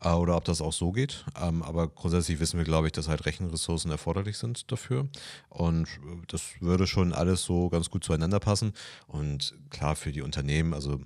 äh, 0.00 0.10
oder 0.10 0.36
ob 0.36 0.44
das 0.44 0.60
auch 0.60 0.72
so 0.72 0.92
geht. 0.92 1.24
Ähm, 1.40 1.62
aber 1.62 1.88
grundsätzlich 1.88 2.40
wissen 2.40 2.58
wir, 2.58 2.64
glaube 2.64 2.86
ich, 2.86 2.92
dass 2.92 3.08
halt 3.08 3.26
Rechenressourcen 3.26 3.90
erforderlich 3.90 4.38
sind 4.38 4.70
dafür. 4.70 5.08
Und 5.48 5.88
das 6.28 6.60
würde 6.60 6.86
schon 6.86 7.12
alles 7.12 7.42
so 7.42 7.68
ganz 7.68 7.90
gut 7.90 8.04
zueinander 8.04 8.40
passen. 8.40 8.72
Und 9.06 9.54
klar, 9.70 9.96
für 9.96 10.12
die 10.12 10.22
Unternehmen, 10.22 10.74
also 10.74 11.00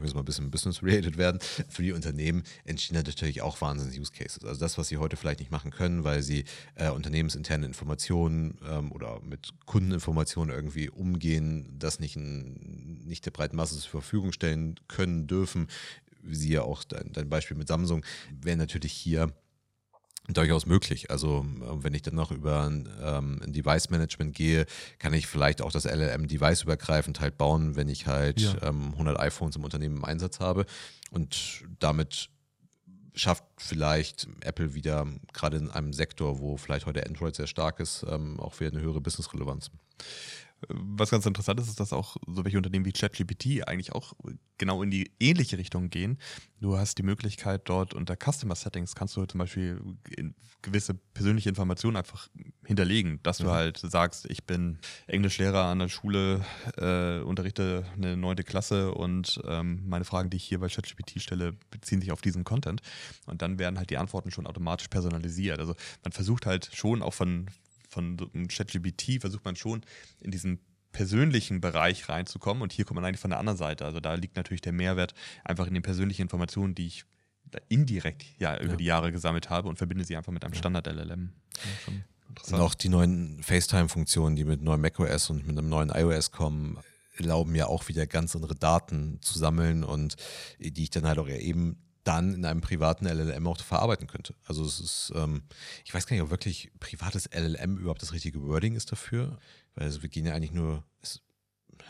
wir 0.00 0.04
müssen 0.04 0.16
mal 0.16 0.22
ein 0.22 0.24
bisschen 0.24 0.50
business-related 0.50 1.18
werden, 1.18 1.40
für 1.68 1.82
die 1.82 1.92
Unternehmen 1.92 2.42
entstehen 2.64 2.96
natürlich 2.96 3.42
auch 3.42 3.60
Wahnsinns-Use-Cases. 3.60 4.44
Also 4.44 4.60
das, 4.60 4.78
was 4.78 4.88
sie 4.88 4.96
heute 4.96 5.16
vielleicht 5.16 5.40
nicht 5.40 5.50
machen 5.50 5.70
können, 5.70 6.04
weil 6.04 6.22
sie 6.22 6.44
äh, 6.74 6.90
unternehmensinterne 6.90 7.66
Informationen 7.66 8.58
ähm, 8.66 8.92
oder 8.92 9.20
mit 9.20 9.50
Kundeninformationen 9.66 10.54
irgendwie 10.54 10.88
umgehen, 10.88 11.76
das 11.78 12.00
nicht, 12.00 12.16
in, 12.16 13.04
nicht 13.06 13.26
der 13.26 13.30
breiten 13.30 13.56
Masse 13.56 13.78
zur 13.78 13.90
Verfügung 13.90 14.32
stellen 14.32 14.76
können, 14.88 15.26
dürfen, 15.26 15.68
wie 16.22 16.36
sie 16.36 16.52
ja 16.52 16.62
auch 16.62 16.84
dein, 16.84 17.12
dein 17.12 17.28
Beispiel 17.28 17.56
mit 17.56 17.68
Samsung, 17.68 18.04
wäre 18.40 18.56
natürlich 18.56 18.92
hier 18.92 19.32
durchaus 20.34 20.66
möglich. 20.66 21.10
Also 21.10 21.44
äh, 21.60 21.84
wenn 21.84 21.94
ich 21.94 22.02
dann 22.02 22.14
noch 22.14 22.30
über 22.30 22.66
ähm, 22.66 23.40
ein 23.42 23.52
Device-Management 23.52 24.34
gehe, 24.34 24.66
kann 24.98 25.14
ich 25.14 25.26
vielleicht 25.26 25.62
auch 25.62 25.72
das 25.72 25.84
LLM 25.84 26.28
device-übergreifend 26.28 27.20
halt 27.20 27.38
bauen, 27.38 27.76
wenn 27.76 27.88
ich 27.88 28.06
halt 28.06 28.40
ja. 28.40 28.54
ähm, 28.62 28.92
100 28.92 29.18
iPhones 29.18 29.56
im 29.56 29.64
Unternehmen 29.64 29.96
im 29.96 30.04
Einsatz 30.04 30.40
habe 30.40 30.66
und 31.10 31.64
damit 31.78 32.30
schafft 33.14 33.44
vielleicht 33.58 34.28
Apple 34.40 34.74
wieder 34.74 35.06
gerade 35.32 35.56
in 35.56 35.70
einem 35.70 35.92
Sektor, 35.92 36.38
wo 36.38 36.56
vielleicht 36.56 36.86
heute 36.86 37.04
Android 37.06 37.34
sehr 37.34 37.46
stark 37.46 37.80
ist, 37.80 38.04
ähm, 38.08 38.38
auch 38.40 38.58
wieder 38.60 38.70
eine 38.70 38.80
höhere 38.80 39.00
Business-Relevanz. 39.00 39.70
Was 40.68 41.10
ganz 41.10 41.26
interessant 41.26 41.60
ist, 41.60 41.68
ist, 41.68 41.80
dass 41.80 41.92
auch 41.92 42.16
so 42.26 42.44
welche 42.44 42.56
Unternehmen 42.56 42.84
wie 42.84 42.92
ChatGPT 42.92 43.66
eigentlich 43.66 43.92
auch 43.92 44.12
genau 44.58 44.82
in 44.82 44.90
die 44.90 45.10
ähnliche 45.18 45.58
Richtung 45.58 45.90
gehen. 45.90 46.18
Du 46.60 46.76
hast 46.76 46.98
die 46.98 47.02
Möglichkeit 47.02 47.62
dort 47.64 47.94
unter 47.94 48.16
Customer 48.16 48.54
Settings 48.54 48.94
kannst 48.94 49.16
du 49.16 49.24
zum 49.24 49.38
Beispiel 49.38 49.80
gewisse 50.62 50.94
persönliche 50.94 51.48
Informationen 51.48 51.96
einfach 51.96 52.28
hinterlegen, 52.64 53.20
dass 53.22 53.38
du 53.38 53.44
mhm. 53.44 53.50
halt 53.50 53.78
sagst, 53.78 54.26
ich 54.28 54.44
bin 54.44 54.78
Englischlehrer 55.06 55.64
an 55.64 55.78
der 55.78 55.88
Schule, 55.88 56.44
äh, 56.76 57.20
unterrichte 57.20 57.86
eine 57.96 58.16
neunte 58.16 58.44
Klasse 58.44 58.92
und 58.92 59.40
ähm, 59.46 59.88
meine 59.88 60.04
Fragen, 60.04 60.30
die 60.30 60.36
ich 60.36 60.44
hier 60.44 60.60
bei 60.60 60.68
ChatGPT 60.68 61.22
stelle, 61.22 61.54
beziehen 61.70 62.00
sich 62.00 62.12
auf 62.12 62.20
diesen 62.20 62.44
Content. 62.44 62.82
Und 63.26 63.42
dann 63.42 63.58
werden 63.58 63.78
halt 63.78 63.90
die 63.90 63.96
Antworten 63.96 64.30
schon 64.30 64.46
automatisch 64.46 64.88
personalisiert. 64.88 65.58
Also 65.58 65.74
man 66.04 66.12
versucht 66.12 66.46
halt 66.46 66.70
schon 66.74 67.02
auch 67.02 67.14
von, 67.14 67.46
von 67.90 68.16
ChatGPT 68.48 69.20
versucht 69.20 69.44
man 69.44 69.56
schon 69.56 69.82
in 70.20 70.30
diesen 70.30 70.60
persönlichen 70.92 71.60
Bereich 71.60 72.08
reinzukommen 72.08 72.62
und 72.62 72.72
hier 72.72 72.84
kommt 72.84 72.96
man 72.96 73.04
eigentlich 73.04 73.20
von 73.20 73.30
der 73.30 73.38
anderen 73.38 73.58
Seite. 73.58 73.84
Also 73.84 74.00
da 74.00 74.14
liegt 74.14 74.36
natürlich 74.36 74.60
der 74.60 74.72
Mehrwert 74.72 75.14
einfach 75.44 75.66
in 75.66 75.74
den 75.74 75.82
persönlichen 75.82 76.22
Informationen, 76.22 76.74
die 76.74 76.86
ich 76.86 77.04
indirekt 77.68 78.24
ja 78.38 78.56
über 78.58 78.72
ja. 78.72 78.76
die 78.76 78.84
Jahre 78.84 79.12
gesammelt 79.12 79.50
habe 79.50 79.68
und 79.68 79.76
verbinde 79.76 80.04
sie 80.04 80.16
einfach 80.16 80.32
mit 80.32 80.44
einem 80.44 80.54
Standard-LLM. 80.54 81.32
Ja, 81.56 81.92
und 82.52 82.60
auch 82.60 82.74
die 82.74 82.88
neuen 82.88 83.42
FaceTime-Funktionen, 83.42 84.36
die 84.36 84.44
mit 84.44 84.62
neuem 84.62 84.80
macOS 84.80 85.30
und 85.30 85.46
mit 85.46 85.58
einem 85.58 85.68
neuen 85.68 85.90
iOS 85.90 86.30
kommen, 86.30 86.78
erlauben 87.16 87.54
ja 87.54 87.66
auch 87.66 87.88
wieder 87.88 88.06
ganz 88.06 88.34
andere 88.34 88.54
Daten 88.54 89.18
zu 89.20 89.38
sammeln 89.38 89.84
und 89.84 90.16
die 90.58 90.82
ich 90.82 90.90
dann 90.90 91.06
halt 91.06 91.18
auch 91.18 91.28
eben 91.28 91.76
dann 92.04 92.34
in 92.34 92.44
einem 92.44 92.60
privaten 92.60 93.06
LLM 93.06 93.46
auch 93.46 93.58
verarbeiten 93.60 94.06
könnte. 94.06 94.34
Also 94.46 94.64
es 94.64 94.80
ist, 94.80 95.12
ähm, 95.14 95.42
ich 95.84 95.92
weiß 95.92 96.06
gar 96.06 96.14
nicht, 96.14 96.22
ob 96.22 96.30
wirklich 96.30 96.70
privates 96.80 97.28
LLM 97.32 97.76
überhaupt 97.78 98.02
das 98.02 98.12
richtige 98.12 98.42
Wording 98.42 98.74
ist 98.74 98.90
dafür, 98.90 99.38
weil 99.74 99.84
also 99.86 100.02
wir 100.02 100.08
gehen 100.08 100.26
ja 100.26 100.34
eigentlich 100.34 100.52
nur, 100.52 100.84
ist, 101.02 101.22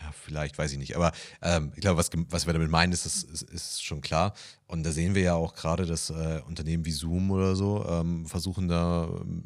ja, 0.01 0.11
vielleicht, 0.11 0.57
weiß 0.57 0.71
ich 0.71 0.77
nicht, 0.77 0.95
aber 0.95 1.11
ähm, 1.41 1.71
ich 1.75 1.81
glaube, 1.81 1.97
was, 1.97 2.09
was 2.29 2.45
wir 2.45 2.53
damit 2.53 2.69
meinen, 2.69 2.91
ist, 2.91 3.05
ist, 3.05 3.41
ist, 3.43 3.83
schon 3.83 4.01
klar. 4.01 4.33
Und 4.67 4.83
da 4.83 4.91
sehen 4.91 5.15
wir 5.15 5.21
ja 5.21 5.33
auch 5.35 5.53
gerade, 5.53 5.85
dass 5.85 6.09
äh, 6.09 6.41
Unternehmen 6.47 6.85
wie 6.85 6.91
Zoom 6.91 7.31
oder 7.31 7.55
so 7.55 7.85
ähm, 7.87 8.25
versuchen 8.25 8.67
da 8.67 9.09
ähm, 9.21 9.43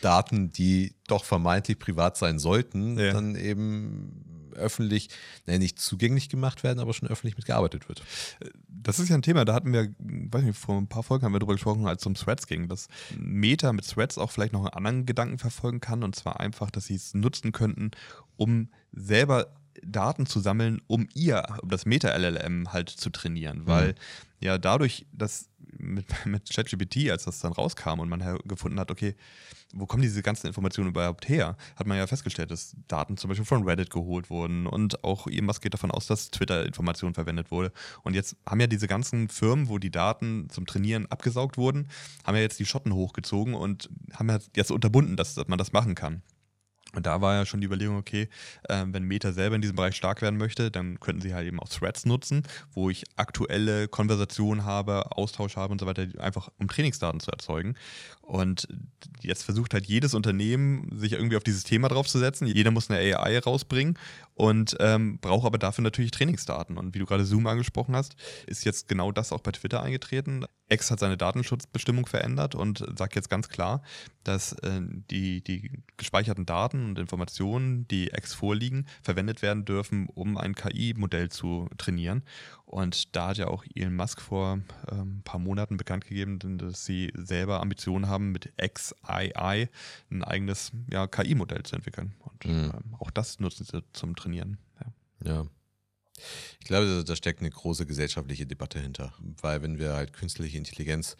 Daten, 0.00 0.50
die 0.52 0.94
doch 1.06 1.24
vermeintlich 1.24 1.78
privat 1.78 2.16
sein 2.16 2.38
sollten, 2.38 2.98
ja. 2.98 3.12
dann 3.12 3.34
eben 3.34 4.35
öffentlich, 4.56 5.08
naja, 5.46 5.58
nicht 5.58 5.78
zugänglich 5.78 6.28
gemacht 6.28 6.64
werden, 6.64 6.78
aber 6.78 6.92
schon 6.92 7.08
öffentlich 7.08 7.36
mitgearbeitet 7.36 7.88
wird. 7.88 8.02
Das 8.68 8.98
ist 8.98 9.08
ja 9.08 9.14
ein 9.14 9.22
Thema, 9.22 9.44
da 9.44 9.54
hatten 9.54 9.72
wir, 9.72 9.94
weiß 9.98 10.44
nicht, 10.44 10.58
vor 10.58 10.76
ein 10.76 10.88
paar 10.88 11.02
Folgen 11.02 11.24
haben 11.24 11.32
wir 11.32 11.38
darüber 11.38 11.54
gesprochen, 11.54 11.86
als 11.86 12.02
es 12.02 12.06
um 12.06 12.14
Threads 12.14 12.46
ging, 12.46 12.68
dass 12.68 12.88
Meta 13.18 13.72
mit 13.72 13.88
Threads 13.88 14.18
auch 14.18 14.30
vielleicht 14.30 14.52
noch 14.52 14.60
einen 14.60 14.74
anderen 14.74 15.06
Gedanken 15.06 15.38
verfolgen 15.38 15.80
kann 15.80 16.02
und 16.02 16.14
zwar 16.16 16.40
einfach, 16.40 16.70
dass 16.70 16.86
sie 16.86 16.94
es 16.94 17.14
nutzen 17.14 17.52
könnten, 17.52 17.90
um 18.36 18.68
selber 18.92 19.54
Daten 19.84 20.26
zu 20.26 20.40
sammeln, 20.40 20.80
um 20.86 21.08
ihr, 21.14 21.44
um 21.62 21.68
das 21.68 21.86
Meta-LLM 21.86 22.72
halt 22.72 22.90
zu 22.90 23.10
trainieren, 23.10 23.66
weil 23.66 23.88
mhm. 23.88 23.94
ja 24.40 24.58
dadurch, 24.58 25.06
dass 25.12 25.48
mit, 25.78 26.06
mit 26.26 26.50
ChatGPT, 26.50 27.10
als 27.10 27.24
das 27.24 27.40
dann 27.40 27.52
rauskam 27.52 28.00
und 28.00 28.08
man 28.08 28.38
gefunden 28.44 28.80
hat, 28.80 28.90
okay, 28.90 29.14
wo 29.74 29.86
kommen 29.86 30.02
diese 30.02 30.22
ganzen 30.22 30.46
Informationen 30.46 30.90
überhaupt 30.90 31.28
her? 31.28 31.56
Hat 31.74 31.86
man 31.86 31.98
ja 31.98 32.06
festgestellt, 32.06 32.50
dass 32.50 32.76
Daten 32.88 33.16
zum 33.16 33.28
Beispiel 33.28 33.44
von 33.44 33.64
Reddit 33.64 33.90
geholt 33.90 34.30
wurden 34.30 34.66
und 34.66 35.02
auch 35.04 35.26
irgendwas 35.26 35.60
geht 35.60 35.74
davon 35.74 35.90
aus, 35.90 36.06
dass 36.06 36.30
Twitter-Informationen 36.30 37.14
verwendet 37.14 37.50
wurde. 37.50 37.72
Und 38.02 38.14
jetzt 38.14 38.36
haben 38.48 38.60
ja 38.60 38.68
diese 38.68 38.86
ganzen 38.86 39.28
Firmen, 39.28 39.68
wo 39.68 39.78
die 39.78 39.90
Daten 39.90 40.48
zum 40.50 40.66
Trainieren 40.66 41.06
abgesaugt 41.06 41.58
wurden, 41.58 41.88
haben 42.24 42.36
ja 42.36 42.42
jetzt 42.42 42.58
die 42.58 42.64
Schotten 42.64 42.94
hochgezogen 42.94 43.54
und 43.54 43.90
haben 44.14 44.28
ja 44.28 44.38
jetzt 44.54 44.70
unterbunden, 44.70 45.16
dass, 45.16 45.34
dass 45.34 45.48
man 45.48 45.58
das 45.58 45.72
machen 45.72 45.94
kann. 45.94 46.22
Und 46.96 47.04
da 47.04 47.20
war 47.20 47.34
ja 47.34 47.44
schon 47.44 47.60
die 47.60 47.66
Überlegung, 47.66 47.98
okay, 47.98 48.28
äh, 48.68 48.84
wenn 48.86 49.04
Meta 49.04 49.32
selber 49.32 49.54
in 49.54 49.60
diesem 49.60 49.76
Bereich 49.76 49.94
stark 49.94 50.22
werden 50.22 50.38
möchte, 50.38 50.70
dann 50.70 50.98
könnten 50.98 51.20
sie 51.20 51.34
halt 51.34 51.46
eben 51.46 51.60
auch 51.60 51.68
Threads 51.68 52.06
nutzen, 52.06 52.42
wo 52.72 52.88
ich 52.88 53.04
aktuelle 53.16 53.86
Konversationen 53.86 54.64
habe, 54.64 55.12
Austausch 55.12 55.56
habe 55.56 55.72
und 55.72 55.80
so 55.80 55.86
weiter, 55.86 56.06
einfach 56.18 56.48
um 56.58 56.68
Trainingsdaten 56.68 57.20
zu 57.20 57.30
erzeugen. 57.30 57.74
Und 58.26 58.66
jetzt 59.20 59.44
versucht 59.44 59.72
halt 59.72 59.86
jedes 59.86 60.12
Unternehmen, 60.12 60.90
sich 60.92 61.12
irgendwie 61.12 61.36
auf 61.36 61.44
dieses 61.44 61.62
Thema 61.62 61.88
draufzusetzen. 61.88 62.48
Jeder 62.48 62.72
muss 62.72 62.90
eine 62.90 62.98
AI 62.98 63.38
rausbringen 63.38 63.96
und 64.34 64.76
ähm, 64.80 65.18
braucht 65.20 65.46
aber 65.46 65.58
dafür 65.58 65.84
natürlich 65.84 66.10
Trainingsdaten. 66.10 66.76
Und 66.76 66.92
wie 66.96 66.98
du 66.98 67.06
gerade 67.06 67.24
Zoom 67.24 67.46
angesprochen 67.46 67.94
hast, 67.94 68.16
ist 68.46 68.64
jetzt 68.64 68.88
genau 68.88 69.12
das 69.12 69.30
auch 69.30 69.40
bei 69.40 69.52
Twitter 69.52 69.80
eingetreten. 69.80 70.44
X 70.68 70.90
hat 70.90 70.98
seine 70.98 71.16
Datenschutzbestimmung 71.16 72.06
verändert 72.06 72.56
und 72.56 72.84
sagt 72.98 73.14
jetzt 73.14 73.30
ganz 73.30 73.48
klar, 73.48 73.82
dass 74.24 74.54
äh, 74.54 74.80
die, 74.82 75.40
die 75.44 75.70
gespeicherten 75.96 76.46
Daten 76.46 76.84
und 76.84 76.98
Informationen, 76.98 77.86
die 77.86 78.08
X 78.08 78.34
vorliegen, 78.34 78.88
verwendet 79.02 79.40
werden 79.40 79.64
dürfen, 79.64 80.08
um 80.12 80.36
ein 80.36 80.56
KI-Modell 80.56 81.28
zu 81.28 81.68
trainieren. 81.78 82.24
Und 82.66 83.14
da 83.14 83.28
hat 83.28 83.38
ja 83.38 83.46
auch 83.46 83.64
Elon 83.74 83.94
Musk 83.94 84.20
vor 84.20 84.54
ein 84.54 84.64
ähm, 84.90 85.22
paar 85.24 85.38
Monaten 85.38 85.76
bekannt 85.76 86.04
gegeben, 86.04 86.58
dass 86.58 86.84
sie 86.84 87.12
selber 87.14 87.60
Ambitionen 87.60 88.08
haben, 88.08 88.32
mit 88.32 88.52
XII 88.58 89.68
ein 90.08 90.24
eigenes 90.24 90.72
ja, 90.90 91.06
KI-Modell 91.06 91.62
zu 91.62 91.76
entwickeln. 91.76 92.14
Und 92.18 92.44
mhm. 92.44 92.72
ähm, 92.74 92.94
auch 92.98 93.12
das 93.12 93.38
nutzen 93.38 93.64
sie 93.64 93.84
zum 93.92 94.16
Trainieren. 94.16 94.58
Ja. 95.24 95.32
ja. 95.32 95.46
Ich 96.60 96.66
glaube, 96.66 97.04
da 97.04 97.14
steckt 97.14 97.40
eine 97.40 97.50
große 97.50 97.86
gesellschaftliche 97.86 98.46
Debatte 98.46 98.80
hinter. 98.80 99.14
Weil 99.40 99.62
wenn 99.62 99.78
wir 99.78 99.92
halt 99.92 100.12
künstliche 100.12 100.58
Intelligenz 100.58 101.16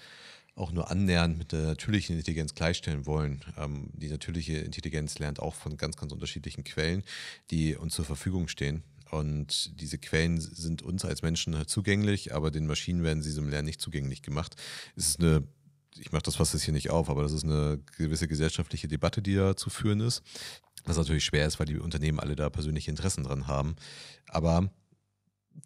auch 0.57 0.73
nur 0.73 0.91
annähernd 0.91 1.39
mit 1.39 1.53
der 1.53 1.67
natürlichen 1.67 2.17
Intelligenz 2.17 2.55
gleichstellen 2.55 3.07
wollen. 3.07 3.45
Ähm, 3.59 3.91
die 3.93 4.09
natürliche 4.09 4.57
Intelligenz 4.57 5.19
lernt 5.19 5.39
auch 5.39 5.55
von 5.55 5.77
ganz, 5.77 5.97
ganz 5.97 6.13
unterschiedlichen 6.13 6.65
Quellen, 6.65 7.05
die 7.51 7.77
uns 7.77 7.95
zur 7.95 8.07
Verfügung 8.07 8.49
stehen. 8.49 8.83
Und 9.11 9.81
diese 9.81 9.99
Quellen 9.99 10.41
sind 10.41 10.83
uns 10.83 11.05
als 11.05 11.23
Menschen 11.23 11.67
zugänglich, 11.67 12.35
aber 12.35 12.51
den 12.51 12.67
Maschinen 12.67 13.03
werden 13.03 13.23
sie 13.23 13.33
zum 13.33 13.49
Lernen 13.49 13.67
nicht 13.67 13.81
zugänglich 13.81 14.23
gemacht. 14.23 14.57
Es 14.97 15.09
ist 15.09 15.21
eine, 15.21 15.47
ich 15.97 16.13
mache 16.13 16.23
das 16.23 16.37
fast 16.37 16.55
jetzt 16.55 16.65
hier 16.65 16.75
nicht 16.75 16.91
auf, 16.91 17.09
aber 17.09 17.23
das 17.23 17.33
ist 17.33 17.45
eine 17.45 17.81
gewisse 17.97 18.29
gesellschaftliche 18.29 18.89
Debatte, 18.89 19.23
die 19.23 19.35
da 19.35 19.57
zu 19.57 19.71
führen 19.71 20.01
ist. 20.01 20.23
Was 20.85 20.97
natürlich 20.97 21.25
schwer 21.25 21.47
ist, 21.47 21.59
weil 21.59 21.67
die 21.67 21.79
Unternehmen 21.79 22.21
alle 22.21 22.37
da 22.37 22.51
persönliche 22.51 22.91
Interessen 22.91 23.25
dran 23.25 23.47
haben. 23.47 23.77
Aber 24.29 24.71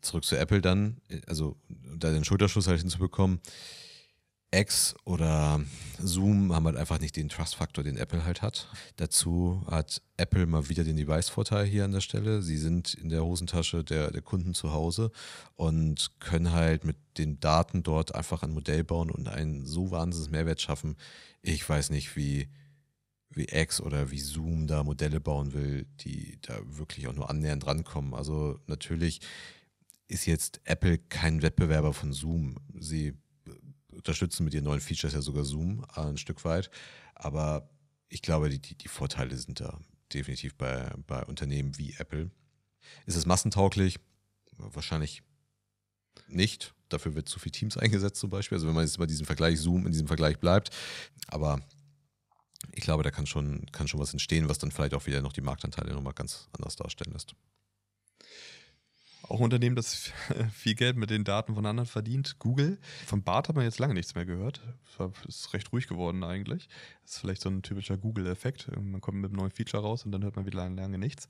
zurück 0.03 0.25
zu 0.25 0.37
Apple 0.37 0.61
dann, 0.61 1.01
also 1.27 1.57
da 1.97 2.11
den 2.11 2.25
Schulterschluss 2.25 2.69
halt 2.69 2.81
hinzubekommen, 2.81 3.41
X 4.53 4.97
oder 5.05 5.61
Zoom 5.99 6.53
haben 6.53 6.67
halt 6.67 6.77
einfach 6.77 6.99
nicht 6.99 7.15
den 7.17 7.29
Trust-Faktor, 7.29 7.85
den 7.85 7.97
Apple 7.97 8.25
halt 8.25 8.43
hat. 8.43 8.69
Dazu 8.97 9.63
hat 9.67 10.03
Apple 10.17 10.47
mal 10.47 10.69
wieder 10.69 10.83
den 10.83 10.97
Device-Vorteil 10.97 11.67
hier 11.67 11.85
an 11.85 11.93
der 11.93 12.01
Stelle. 12.01 12.43
Sie 12.43 12.57
sind 12.57 12.95
in 12.95 13.11
der 13.11 13.25
Hosentasche 13.25 13.85
der, 13.85 14.11
der 14.11 14.23
Kunden 14.23 14.55
zu 14.55 14.73
Hause 14.73 15.13
und 15.55 16.11
können 16.19 16.53
halt 16.53 16.85
mit 16.85 16.97
den 17.17 17.39
Daten 17.39 17.83
dort 17.85 18.15
einfach 18.15 18.43
ein 18.43 18.53
Modell 18.53 18.83
bauen 18.83 19.11
und 19.11 19.29
einen 19.29 19.67
so 19.67 19.93
wahnsinnigen 19.93 20.33
Mehrwert 20.33 20.61
schaffen. 20.61 20.97
Ich 21.43 21.69
weiß 21.69 21.91
nicht, 21.91 22.17
wie, 22.17 22.49
wie 23.31 23.45
X 23.45 23.81
oder 23.81 24.11
wie 24.11 24.21
Zoom 24.21 24.67
da 24.67 24.83
Modelle 24.83 25.21
bauen 25.21 25.53
will, 25.53 25.87
die 26.01 26.39
da 26.43 26.59
wirklich 26.65 27.07
auch 27.07 27.15
nur 27.15 27.31
annähernd 27.31 27.67
rankommen. 27.67 28.15
Also 28.15 28.59
natürlich 28.67 29.21
ist 30.09 30.27
jetzt 30.27 30.61
Apple 30.65 30.99
kein 30.99 31.41
Wettbewerber 31.41 31.93
von 31.93 32.13
Zoom. 32.13 32.57
Sie 32.77 33.15
unterstützen 33.93 34.45
mit 34.45 34.55
ihren 34.55 34.65
neuen 34.65 34.81
Features 34.81 35.13
ja 35.13 35.21
sogar 35.21 35.45
Zoom 35.45 35.85
äh, 35.97 36.01
ein 36.01 36.19
Stück 36.19 36.45
weit. 36.45 36.71
Aber 37.15 37.69
ich 38.09 38.23
glaube, 38.23 38.49
die, 38.51 38.61
die, 38.61 38.75
die 38.75 38.89
Vorteile 38.89 39.37
sind 39.37 39.61
da 39.61 39.79
definitiv 40.13 40.55
bei, 40.57 40.91
bei 41.07 41.25
Unternehmen 41.25 41.77
wie 41.79 41.95
Apple. 41.99 42.31
Ist 43.07 43.17
es 43.17 43.27
massentauglich? 43.27 43.99
Wahrscheinlich 44.57 45.23
nicht. 46.29 46.75
Dafür 46.89 47.15
wird 47.15 47.29
zu 47.29 47.39
viel 47.39 47.53
Teams 47.53 47.77
eingesetzt 47.79 48.21
zum 48.21 48.31
Beispiel. 48.31 48.57
Also 48.57 48.67
wenn 48.67 48.75
man 48.75 48.85
jetzt 48.85 48.99
bei 48.99 49.07
diesem 49.07 49.27
Vergleich 49.27 49.61
Zoom 49.61 49.87
in 49.87 49.93
diesem 49.93 50.07
Vergleich 50.07 50.39
bleibt. 50.39 50.71
Aber 51.29 51.61
ich 52.73 52.83
glaube, 52.83 53.03
da 53.03 53.11
kann 53.11 53.27
schon, 53.27 53.67
kann 53.73 53.89
schon 53.89 54.01
was 54.01 54.13
entstehen, 54.13 54.49
was 54.49 54.59
dann 54.59 54.71
vielleicht 54.71 54.95
auch 54.95 55.07
wieder 55.07 55.23
noch 55.23 55.33
die 55.33 55.41
Marktanteile 55.41 55.95
nochmal 55.95 56.13
ganz 56.13 56.49
anders 56.53 56.77
darstellen 56.77 57.13
lässt. 57.13 57.35
Auch 59.31 59.39
ein 59.39 59.45
Unternehmen, 59.45 59.77
das 59.77 60.13
viel 60.53 60.75
Geld 60.75 60.97
mit 60.97 61.11
den 61.11 61.25
Daten 61.25 61.55
von 61.55 61.65
anderen 61.65 61.87
verdient. 61.87 62.39
Google. 62.39 62.79
Von 63.07 63.23
Bart 63.23 63.49
hat 63.49 63.57
man 63.57 63.65
jetzt 63.65 63.79
lange 63.79 63.95
nichts 63.95 64.15
mehr 64.15 64.27
gehört. 64.27 64.61
Es 65.29 65.37
ist 65.37 65.55
recht 65.55 65.73
ruhig 65.73 65.87
geworden 65.87 66.25
eigentlich. 66.25 66.69
Das 67.05 67.13
ist 67.13 67.21
vielleicht 67.21 67.43
so 67.43 67.49
ein 67.49 67.63
typischer 67.63 67.97
Google-Effekt. 67.97 68.71
Man 68.81 69.01
kommt 69.01 69.19
mit 69.19 69.31
einem 69.31 69.41
neuen 69.41 69.51
Feature 69.51 69.83
raus 69.83 70.05
und 70.05 70.13
dann 70.13 70.23
hört 70.23 70.37
man 70.37 70.47
wieder 70.47 70.59
lange, 70.59 70.81
lange 70.81 70.99
nichts. 70.99 71.29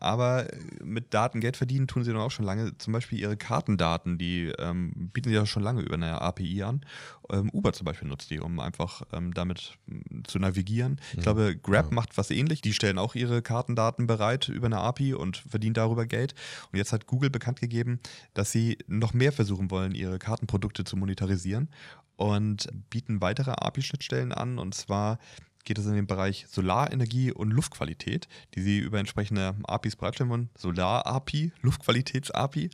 Aber 0.00 0.46
mit 0.82 1.14
Daten 1.14 1.40
Geld 1.40 1.56
verdienen 1.56 1.86
tun 1.86 2.04
sie 2.04 2.12
dann 2.12 2.20
auch 2.20 2.30
schon 2.30 2.44
lange. 2.44 2.76
Zum 2.78 2.92
Beispiel 2.92 3.18
ihre 3.18 3.36
Kartendaten, 3.36 4.18
die 4.18 4.52
ähm, 4.58 5.10
bieten 5.12 5.28
sie 5.28 5.34
ja 5.34 5.46
schon 5.46 5.62
lange 5.62 5.82
über 5.82 5.94
eine 5.94 6.20
API 6.20 6.62
an. 6.64 6.84
Ähm, 7.30 7.50
Uber 7.52 7.72
zum 7.72 7.84
Beispiel 7.84 8.08
nutzt 8.08 8.30
die, 8.30 8.40
um 8.40 8.60
einfach 8.60 9.02
ähm, 9.12 9.32
damit 9.32 9.78
mm, 9.86 10.24
zu 10.24 10.38
navigieren. 10.38 11.00
Ich 11.12 11.18
mhm. 11.18 11.22
glaube, 11.22 11.56
Grab 11.56 11.86
ja. 11.86 11.94
macht 11.94 12.18
was 12.18 12.30
ähnlich. 12.30 12.60
Die 12.60 12.72
stellen 12.72 12.98
auch 12.98 13.14
ihre 13.14 13.42
Kartendaten 13.42 14.06
bereit 14.06 14.48
über 14.48 14.66
eine 14.66 14.78
API 14.78 15.14
und 15.14 15.38
verdienen 15.38 15.74
darüber 15.74 16.06
Geld. 16.06 16.34
Und 16.72 16.78
jetzt 16.78 16.92
hat 16.92 17.06
Google 17.06 17.30
bekannt 17.30 17.41
gegeben, 17.60 18.00
dass 18.34 18.52
sie 18.52 18.78
noch 18.86 19.14
mehr 19.14 19.32
versuchen 19.32 19.70
wollen, 19.70 19.94
ihre 19.94 20.18
Kartenprodukte 20.18 20.84
zu 20.84 20.96
monetarisieren 20.96 21.68
und 22.16 22.68
bieten 22.90 23.20
weitere 23.20 23.50
API-Schnittstellen 23.50 24.32
an. 24.32 24.58
Und 24.58 24.74
zwar 24.74 25.18
geht 25.64 25.78
es 25.78 25.86
in 25.86 25.94
den 25.94 26.06
Bereich 26.06 26.46
Solarenergie 26.48 27.32
und 27.32 27.50
Luftqualität, 27.50 28.28
die 28.54 28.62
sie 28.62 28.78
über 28.78 28.98
entsprechende 28.98 29.54
APIs 29.64 29.96
bereitstellen 29.96 30.30
wollen. 30.30 30.50
Solar-API, 30.56 31.52
Luftqualitäts-API. 31.62 32.70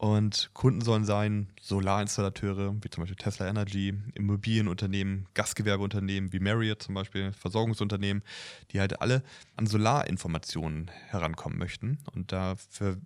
Und 0.00 0.48
Kunden 0.54 0.80
sollen 0.80 1.04
sein 1.04 1.48
Solarinstallateure, 1.60 2.74
wie 2.80 2.88
zum 2.88 3.02
Beispiel 3.02 3.18
Tesla 3.18 3.46
Energy, 3.46 3.92
Immobilienunternehmen, 4.14 5.26
Gastgewerbeunternehmen 5.34 6.32
wie 6.32 6.40
Marriott 6.40 6.82
zum 6.82 6.94
Beispiel, 6.94 7.34
Versorgungsunternehmen, 7.34 8.22
die 8.70 8.80
halt 8.80 9.02
alle 9.02 9.22
an 9.56 9.66
Solarinformationen 9.66 10.90
herankommen 11.08 11.58
möchten. 11.58 11.98
Und 12.14 12.32
dafür 12.32 12.96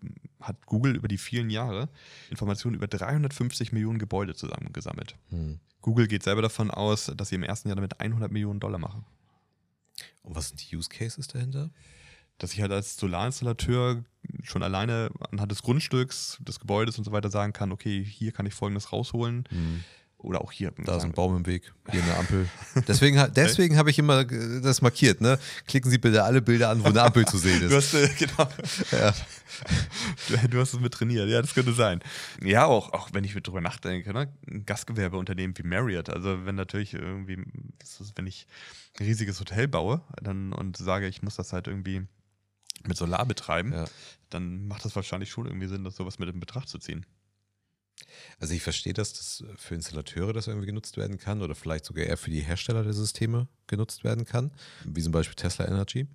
hat 0.40 0.66
Google 0.66 0.94
über 0.94 1.08
die 1.08 1.18
vielen 1.18 1.50
Jahre 1.50 1.88
Informationen 2.30 2.76
über 2.76 2.86
350 2.86 3.72
Millionen 3.72 3.98
Gebäude 3.98 4.36
zusammengesammelt. 4.36 5.16
Hm. 5.30 5.58
Google 5.80 6.06
geht 6.06 6.22
selber 6.22 6.42
davon 6.42 6.70
aus, 6.70 7.10
dass 7.16 7.30
sie 7.30 7.34
im 7.34 7.42
ersten 7.42 7.66
Jahr 7.70 7.74
damit 7.74 7.98
100 7.98 8.30
Millionen 8.30 8.60
Dollar 8.60 8.78
machen. 8.78 9.04
Und 10.22 10.36
was 10.36 10.50
sind 10.50 10.70
die 10.70 10.76
Use 10.76 10.90
Cases 10.90 11.26
dahinter? 11.26 11.70
Dass 12.44 12.52
ich 12.52 12.60
halt 12.60 12.72
als 12.72 12.98
Solarinstallateur 12.98 14.04
schon 14.42 14.62
alleine 14.62 15.10
anhand 15.30 15.50
des 15.50 15.62
Grundstücks, 15.62 16.36
des 16.42 16.60
Gebäudes 16.60 16.98
und 16.98 17.04
so 17.04 17.10
weiter 17.10 17.30
sagen 17.30 17.54
kann, 17.54 17.72
okay, 17.72 18.04
hier 18.04 18.32
kann 18.32 18.44
ich 18.44 18.52
folgendes 18.52 18.92
rausholen. 18.92 19.44
Mhm. 19.50 19.82
Oder 20.18 20.42
auch 20.42 20.52
hier. 20.52 20.72
Da 20.84 20.96
ist 20.96 21.04
ein 21.04 21.12
Baum 21.12 21.36
im 21.36 21.46
Weg, 21.46 21.72
hier 21.90 22.02
eine 22.02 22.16
Ampel. 22.16 22.48
Deswegen, 22.88 23.22
deswegen 23.34 23.76
habe 23.76 23.90
ich 23.90 23.98
immer 23.98 24.24
das 24.24 24.80
markiert. 24.80 25.20
Ne? 25.20 25.38
Klicken 25.66 25.90
Sie 25.90 25.98
bitte 25.98 26.24
alle 26.24 26.40
Bilder 26.40 26.70
an, 26.70 26.82
wo 26.82 26.88
eine 26.88 27.02
Ampel 27.02 27.26
zu 27.26 27.36
sehen 27.36 27.62
ist. 27.62 27.70
Du 27.70 27.76
hast, 27.76 27.94
äh, 27.94 28.08
genau. 28.18 28.48
Ja. 28.92 29.14
Du, 30.28 30.48
du, 30.48 30.60
hast 30.60 30.72
es 30.74 30.80
mit 30.80 30.94
trainiert, 30.94 31.28
ja, 31.28 31.40
das 31.40 31.54
könnte 31.54 31.74
sein. 31.74 32.00
Ja, 32.42 32.64
auch, 32.64 32.92
auch 32.92 33.10
wenn 33.12 33.24
ich 33.24 33.34
drüber 33.34 33.60
nachdenke, 33.60 34.12
ne? 34.12 34.28
ein 34.50 34.64
Gastgewerbeunternehmen 34.66 35.56
wie 35.56 35.62
Marriott, 35.62 36.08
also 36.10 36.44
wenn 36.44 36.54
natürlich 36.54 36.94
irgendwie, 36.94 37.38
wenn 38.16 38.26
ich 38.26 38.46
ein 38.98 39.06
riesiges 39.06 39.40
Hotel 39.40 39.68
baue 39.68 40.02
dann, 40.22 40.52
und 40.52 40.76
sage, 40.76 41.06
ich 41.06 41.22
muss 41.22 41.36
das 41.36 41.52
halt 41.52 41.68
irgendwie 41.68 42.06
mit 42.86 42.96
Solar 42.96 43.26
betreiben, 43.26 43.72
ja. 43.72 43.84
dann 44.30 44.66
macht 44.66 44.84
das 44.84 44.96
wahrscheinlich 44.96 45.30
schon 45.30 45.46
irgendwie 45.46 45.68
Sinn, 45.68 45.84
das 45.84 45.96
sowas 45.96 46.18
mit 46.18 46.28
in 46.28 46.40
Betracht 46.40 46.68
zu 46.68 46.78
ziehen. 46.78 47.06
Also 48.38 48.54
ich 48.54 48.62
verstehe, 48.62 48.92
dass 48.92 49.12
das 49.12 49.44
für 49.56 49.74
Installateure 49.74 50.32
das 50.32 50.46
irgendwie 50.46 50.66
genutzt 50.66 50.96
werden 50.96 51.18
kann 51.18 51.42
oder 51.42 51.54
vielleicht 51.54 51.84
sogar 51.84 52.04
eher 52.04 52.16
für 52.16 52.30
die 52.30 52.40
Hersteller 52.40 52.82
der 52.82 52.92
Systeme 52.92 53.48
genutzt 53.66 54.04
werden 54.04 54.24
kann, 54.24 54.52
wie 54.84 55.02
zum 55.02 55.12
Beispiel 55.12 55.34
Tesla 55.34 55.66
Energy. 55.66 56.06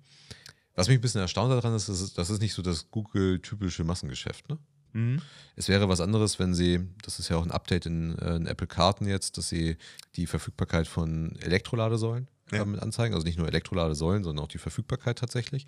Was 0.74 0.88
mich 0.88 0.98
ein 0.98 1.00
bisschen 1.00 1.20
erstaunt 1.20 1.52
daran 1.52 1.74
ist, 1.74 1.88
das 1.88 2.00
ist, 2.00 2.16
das 2.16 2.30
ist 2.30 2.40
nicht 2.40 2.54
so 2.54 2.62
das 2.62 2.90
Google-typische 2.90 3.84
Massengeschäft. 3.84 4.48
Ne? 4.48 4.58
Mhm. 4.92 5.22
Es 5.56 5.68
wäre 5.68 5.88
was 5.88 6.00
anderes, 6.00 6.38
wenn 6.38 6.54
sie, 6.54 6.88
das 7.02 7.18
ist 7.18 7.28
ja 7.28 7.36
auch 7.36 7.44
ein 7.44 7.50
Update 7.50 7.86
in, 7.86 8.16
äh, 8.18 8.36
in 8.36 8.46
Apple 8.46 8.66
Karten 8.66 9.06
jetzt, 9.06 9.36
dass 9.36 9.48
sie 9.48 9.76
die 10.16 10.26
Verfügbarkeit 10.26 10.86
von 10.86 11.36
Elektroladesäulen 11.40 12.28
ja. 12.58 12.64
mit 12.64 12.80
anzeigen. 12.80 13.14
Also 13.14 13.26
nicht 13.26 13.38
nur 13.38 13.48
Elektroladesäulen, 13.48 14.24
sondern 14.24 14.44
auch 14.44 14.48
die 14.48 14.58
Verfügbarkeit 14.58 15.18
tatsächlich. 15.18 15.66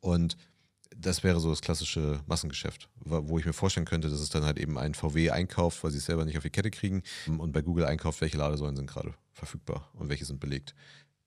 Und 0.00 0.36
das 0.96 1.22
wäre 1.22 1.40
so 1.40 1.50
das 1.50 1.60
klassische 1.60 2.20
Massengeschäft, 2.26 2.88
wo 3.04 3.38
ich 3.38 3.46
mir 3.46 3.52
vorstellen 3.52 3.86
könnte, 3.86 4.08
dass 4.08 4.20
es 4.20 4.30
dann 4.30 4.44
halt 4.44 4.58
eben 4.58 4.78
ein 4.78 4.94
VW 4.94 5.30
einkauft, 5.30 5.82
weil 5.82 5.90
sie 5.90 5.98
es 5.98 6.04
selber 6.04 6.24
nicht 6.24 6.36
auf 6.36 6.42
die 6.42 6.50
Kette 6.50 6.70
kriegen 6.70 7.02
und 7.38 7.52
bei 7.52 7.62
Google 7.62 7.86
einkauft, 7.86 8.20
welche 8.20 8.36
Ladesäulen 8.36 8.76
sind 8.76 8.88
gerade 8.88 9.14
verfügbar 9.32 9.90
und 9.94 10.08
welche 10.08 10.24
sind 10.24 10.40
belegt. 10.40 10.74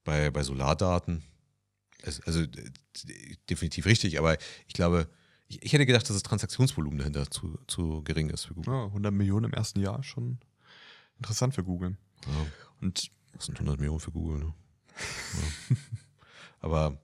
Bei, 0.04 0.30
bei 0.30 0.42
Solardaten, 0.42 1.22
also 2.24 2.44
definitiv 3.50 3.86
richtig, 3.86 4.18
aber 4.18 4.38
ich 4.66 4.74
glaube, 4.74 5.08
ich, 5.48 5.62
ich, 5.62 5.72
hätte 5.72 5.86
gedacht, 5.86 6.08
dass 6.08 6.16
das 6.16 6.22
Transaktionsvolumen 6.22 6.98
dahinter 6.98 7.30
zu, 7.30 7.58
zu 7.66 8.02
gering 8.04 8.30
ist 8.30 8.44
für 8.44 8.54
Google. 8.54 8.74
Ja, 8.74 8.84
100 8.84 9.12
Millionen 9.12 9.46
im 9.46 9.52
ersten 9.52 9.80
Jahr 9.80 10.02
schon 10.02 10.38
interessant 11.18 11.54
für 11.54 11.64
Google. 11.64 11.96
Ja. 12.26 12.46
Und 12.80 13.10
das 13.32 13.46
sind 13.46 13.56
100 13.56 13.78
Millionen 13.78 14.00
für 14.00 14.12
Google, 14.12 14.38
ne? 14.38 14.54
Ja. 15.70 15.76
Aber 16.60 16.98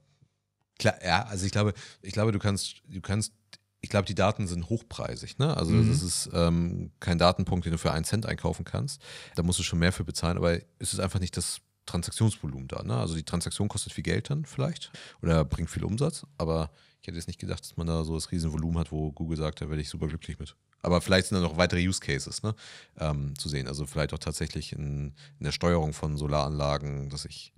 klar, 0.79 0.95
ja, 1.05 1.25
also 1.25 1.47
ich 1.47 1.53
glaube, 1.53 1.75
ich 2.03 2.13
glaube, 2.13 2.33
du 2.33 2.39
kannst, 2.39 2.83
du 2.89 3.01
kannst, 3.01 3.33
ich 3.81 3.91
glaube, 3.91 4.07
die 4.07 4.15
Daten 4.15 4.47
sind 4.47 4.69
hochpreisig, 4.69 5.39
ne? 5.39 5.57
Also 5.57 5.73
mhm. 5.73 5.89
das 5.89 6.03
ist 6.03 6.31
ähm, 6.33 6.91
kein 7.01 7.19
Datenpunkt, 7.19 7.67
den 7.67 7.73
du 7.73 7.79
für 7.79 7.93
einen 7.93 8.05
Cent 8.05 8.27
einkaufen 8.27 8.65
kannst. 8.65 9.01
Da 9.37 9.43
musst 9.43 9.59
du 9.59 9.63
schon 9.63 9.79
mehr 9.79 9.93
für 9.93 10.05
bezahlen, 10.05 10.37
aber 10.37 10.55
es 10.79 10.93
ist 10.93 11.01
einfach 11.01 11.21
nicht 11.21 11.37
das 11.37 11.61
Transaktionsvolumen 11.87 12.69
da. 12.69 12.83
Ne? 12.83 12.97
Also 12.97 13.15
die 13.15 13.25
Transaktion 13.25 13.69
kostet 13.69 13.93
viel 13.93 14.05
Geld 14.05 14.31
dann 14.31 14.45
vielleicht 14.45 14.91
oder 15.23 15.45
bringt 15.45 15.71
viel 15.71 15.85
Umsatz, 15.85 16.27
aber 16.39 16.71
ich 17.01 17.09
hätte 17.09 17.19
jetzt 17.19 17.27
nicht 17.27 17.41
gedacht, 17.41 17.61
dass 17.61 17.77
man 17.77 17.87
da 17.87 18.03
so 18.05 18.15
das 18.15 18.31
Riesenvolumen 18.31 18.79
hat, 18.79 18.91
wo 18.91 19.13
Google 19.13 19.37
sagt, 19.37 19.61
da 19.61 19.69
werde 19.69 19.83
ich 19.83 19.91
super 19.91 20.09
glücklich 20.09 20.39
mit. 20.39 20.57
Aber 20.81 21.01
vielleicht 21.01 21.29
sind 21.29 21.37
da 21.37 21.43
noch 21.43 21.57
weitere 21.57 21.87
Use 21.87 22.01
Cases 22.01 22.43
ne, 22.43 22.55
ähm, 22.99 23.35
zu 23.39 23.49
sehen. 23.49 23.69
Also 23.69 23.87
vielleicht 23.87 24.15
auch 24.15 24.19
tatsächlich 24.19 24.73
in, 24.73 25.15
in 25.39 25.45
der 25.45 25.53
Steuerung 25.53 25.93
von 25.93 26.17
Solaranlagen, 26.17 27.11
dass 27.11 27.27
ich 27.27 27.53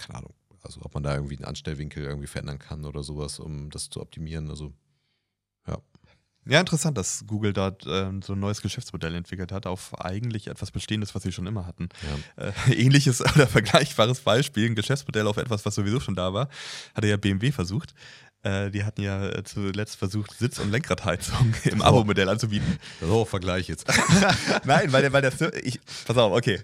keine 0.00 0.18
Ahnung, 0.18 0.34
also 0.62 0.80
ob 0.82 0.94
man 0.94 1.02
da 1.02 1.14
irgendwie 1.14 1.36
einen 1.36 1.44
Anstellwinkel 1.44 2.04
irgendwie 2.04 2.26
verändern 2.26 2.58
kann 2.58 2.84
oder 2.84 3.02
sowas, 3.02 3.38
um 3.38 3.70
das 3.70 3.90
zu 3.90 4.00
optimieren. 4.00 4.50
Also, 4.50 4.72
ja. 5.66 5.78
Ja, 6.46 6.58
interessant, 6.58 6.96
dass 6.96 7.24
Google 7.26 7.52
da 7.52 7.68
äh, 7.68 8.10
so 8.24 8.32
ein 8.32 8.40
neues 8.40 8.62
Geschäftsmodell 8.62 9.14
entwickelt 9.14 9.52
hat, 9.52 9.66
auf 9.66 9.98
eigentlich 10.00 10.46
etwas 10.46 10.70
Bestehendes, 10.70 11.14
was 11.14 11.22
sie 11.22 11.32
schon 11.32 11.46
immer 11.46 11.66
hatten. 11.66 11.90
Ja. 12.36 12.48
Äh, 12.68 12.74
ähnliches 12.82 13.20
oder 13.34 13.46
vergleichbares 13.46 14.20
Beispiel, 14.20 14.66
ein 14.66 14.74
Geschäftsmodell 14.74 15.26
auf 15.26 15.36
etwas, 15.36 15.66
was 15.66 15.74
sowieso 15.74 16.00
schon 16.00 16.16
da 16.16 16.32
war, 16.32 16.48
hatte 16.94 17.08
ja 17.08 17.18
BMW 17.18 17.52
versucht. 17.52 17.94
Äh, 18.42 18.70
die 18.70 18.84
hatten 18.84 19.02
ja 19.02 19.28
äh, 19.28 19.44
zuletzt 19.44 19.96
versucht, 19.96 20.32
Sitz- 20.38 20.58
und 20.58 20.70
Lenkradheizung 20.70 21.54
im 21.64 21.82
Abo-Modell 21.82 22.28
anzubieten. 22.28 22.78
Auch 23.02 23.28
Vergleich 23.28 23.68
jetzt. 23.68 23.86
Nein, 24.64 24.90
weil 24.92 25.02
der, 25.02 25.12
weil 25.12 25.20
der 25.20 25.64
ich, 25.64 25.78
pass 26.06 26.16
auf, 26.16 26.32
okay. 26.32 26.58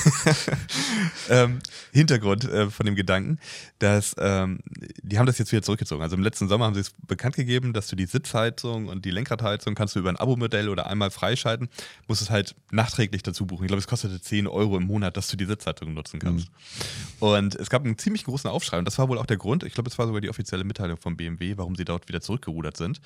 ähm, 1.30 1.60
Hintergrund 1.92 2.44
äh, 2.44 2.70
von 2.70 2.86
dem 2.86 2.94
Gedanken, 2.94 3.38
dass 3.78 4.14
ähm, 4.18 4.60
die 5.02 5.18
haben 5.18 5.26
das 5.26 5.38
jetzt 5.38 5.52
wieder 5.52 5.62
zurückgezogen. 5.62 6.02
Also 6.02 6.16
im 6.16 6.22
letzten 6.22 6.48
Sommer 6.48 6.66
haben 6.66 6.74
sie 6.74 6.80
es 6.80 6.92
bekannt 7.06 7.36
gegeben, 7.36 7.72
dass 7.72 7.88
du 7.88 7.96
die 7.96 8.06
Sitzheizung 8.06 8.88
und 8.88 9.04
die 9.04 9.10
Lenkradheizung 9.10 9.74
kannst 9.74 9.94
du 9.94 10.00
über 10.00 10.10
ein 10.10 10.16
Abo-Modell 10.16 10.68
oder 10.68 10.86
einmal 10.86 11.10
freischalten, 11.10 11.68
musst 12.06 12.22
es 12.22 12.30
halt 12.30 12.54
nachträglich 12.70 13.22
dazu 13.22 13.46
buchen. 13.46 13.64
Ich 13.64 13.68
glaube, 13.68 13.80
es 13.80 13.86
kostete 13.86 14.20
10 14.20 14.46
Euro 14.46 14.76
im 14.76 14.84
Monat, 14.84 15.16
dass 15.16 15.28
du 15.28 15.36
die 15.36 15.46
Sitzheizung 15.46 15.94
nutzen 15.94 16.20
kannst. 16.20 16.48
Mhm. 16.48 17.26
Und 17.26 17.54
es 17.54 17.70
gab 17.70 17.84
einen 17.84 17.98
ziemlich 17.98 18.24
großen 18.24 18.50
Aufschrei 18.50 18.78
und 18.78 18.84
das 18.84 18.98
war 18.98 19.08
wohl 19.08 19.18
auch 19.18 19.26
der 19.26 19.36
Grund, 19.36 19.64
ich 19.64 19.74
glaube, 19.74 19.88
es 19.88 19.98
war 19.98 20.06
sogar 20.06 20.20
die 20.20 20.28
offizielle 20.28 20.50
offizielle 20.50 20.64
Mitteilung 20.64 20.96
von 20.96 21.16
BMW, 21.16 21.56
warum 21.56 21.76
sie 21.76 21.84
dort 21.84 22.08
wieder 22.08 22.20
zurückgerudert 22.20 22.76
sind, 22.76 23.00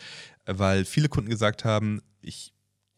weil 0.46 0.84
viele 0.84 1.08
Kunden 1.08 1.30
gesagt 1.30 1.64
haben, 1.64 2.00
ich, 2.22 2.53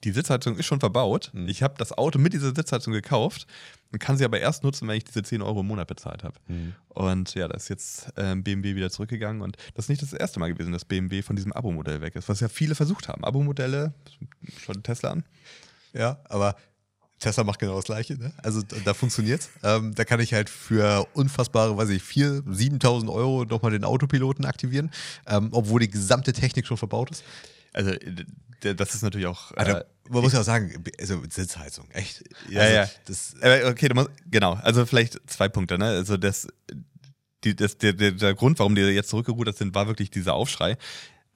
die 0.06 0.12
Sitzheizung 0.12 0.56
ist 0.56 0.66
schon 0.66 0.78
verbaut, 0.78 1.30
mhm. 1.32 1.48
ich 1.48 1.64
habe 1.64 1.74
das 1.78 1.92
Auto 1.92 2.20
mit 2.20 2.32
dieser 2.32 2.54
Sitzheizung 2.54 2.92
gekauft 2.92 3.48
und 3.90 3.98
kann 3.98 4.16
sie 4.16 4.24
aber 4.24 4.38
erst 4.38 4.62
nutzen, 4.62 4.86
wenn 4.86 4.96
ich 4.96 5.02
diese 5.02 5.24
10 5.24 5.42
Euro 5.42 5.60
im 5.60 5.66
Monat 5.66 5.88
bezahlt 5.88 6.22
habe. 6.22 6.38
Mhm. 6.46 6.74
Und 6.90 7.34
ja, 7.34 7.48
da 7.48 7.56
ist 7.56 7.68
jetzt 7.68 8.12
ähm, 8.16 8.44
BMW 8.44 8.76
wieder 8.76 8.88
zurückgegangen 8.88 9.42
und 9.42 9.56
das 9.74 9.86
ist 9.86 9.88
nicht 9.88 10.02
das 10.02 10.12
erste 10.12 10.38
Mal 10.38 10.52
gewesen, 10.52 10.70
dass 10.70 10.84
BMW 10.84 11.22
von 11.22 11.34
diesem 11.34 11.52
Abo-Modell 11.52 12.00
weg 12.02 12.14
ist, 12.14 12.28
was 12.28 12.38
ja 12.38 12.48
viele 12.48 12.76
versucht 12.76 13.08
haben. 13.08 13.24
Abo-Modelle, 13.24 13.94
schon 14.60 14.80
Tesla 14.84 15.10
an. 15.10 15.24
Ja, 15.92 16.20
aber 16.28 16.54
Tesla 17.18 17.42
macht 17.42 17.58
genau 17.58 17.74
das 17.74 17.86
Gleiche. 17.86 18.16
Ne? 18.16 18.32
Also 18.36 18.62
da 18.84 18.94
funktioniert 18.94 19.48
ähm, 19.64 19.92
Da 19.94 20.04
kann 20.04 20.20
ich 20.20 20.34
halt 20.34 20.48
für 20.48 21.08
unfassbare, 21.14 21.76
weiß 21.76 21.88
ich, 21.88 22.02
4.000, 22.02 22.44
7.000 22.80 23.12
Euro 23.12 23.44
nochmal 23.44 23.72
den 23.72 23.82
Autopiloten 23.82 24.44
aktivieren, 24.44 24.92
ähm, 25.26 25.48
obwohl 25.50 25.80
die 25.80 25.90
gesamte 25.90 26.32
Technik 26.32 26.64
schon 26.66 26.76
verbaut 26.76 27.10
ist. 27.10 27.24
Also 27.72 27.92
das 28.60 28.94
ist 28.94 29.02
natürlich 29.02 29.26
auch. 29.26 29.52
Also, 29.52 29.72
äh, 29.72 29.84
man 30.08 30.22
muss 30.22 30.32
ja 30.32 30.40
auch 30.40 30.44
sagen, 30.44 30.84
also 30.98 31.22
Sitzheizung, 31.28 31.90
echt. 31.90 32.24
Ja, 32.48 32.60
also, 32.60 32.74
ja. 32.74 32.88
Das, 33.04 33.34
okay, 33.66 33.88
musst, 33.94 34.10
genau. 34.30 34.54
Also 34.54 34.86
vielleicht 34.86 35.18
zwei 35.28 35.48
Punkte. 35.48 35.78
Ne? 35.78 35.86
Also 35.86 36.16
das, 36.16 36.48
die, 37.44 37.54
das, 37.54 37.78
der, 37.78 37.92
der, 37.92 38.12
der 38.12 38.34
Grund, 38.34 38.58
warum 38.58 38.74
die 38.74 38.82
jetzt 38.82 39.10
zurückgerudert 39.10 39.56
sind, 39.56 39.74
war 39.74 39.86
wirklich 39.86 40.10
dieser 40.10 40.34
Aufschrei. 40.34 40.76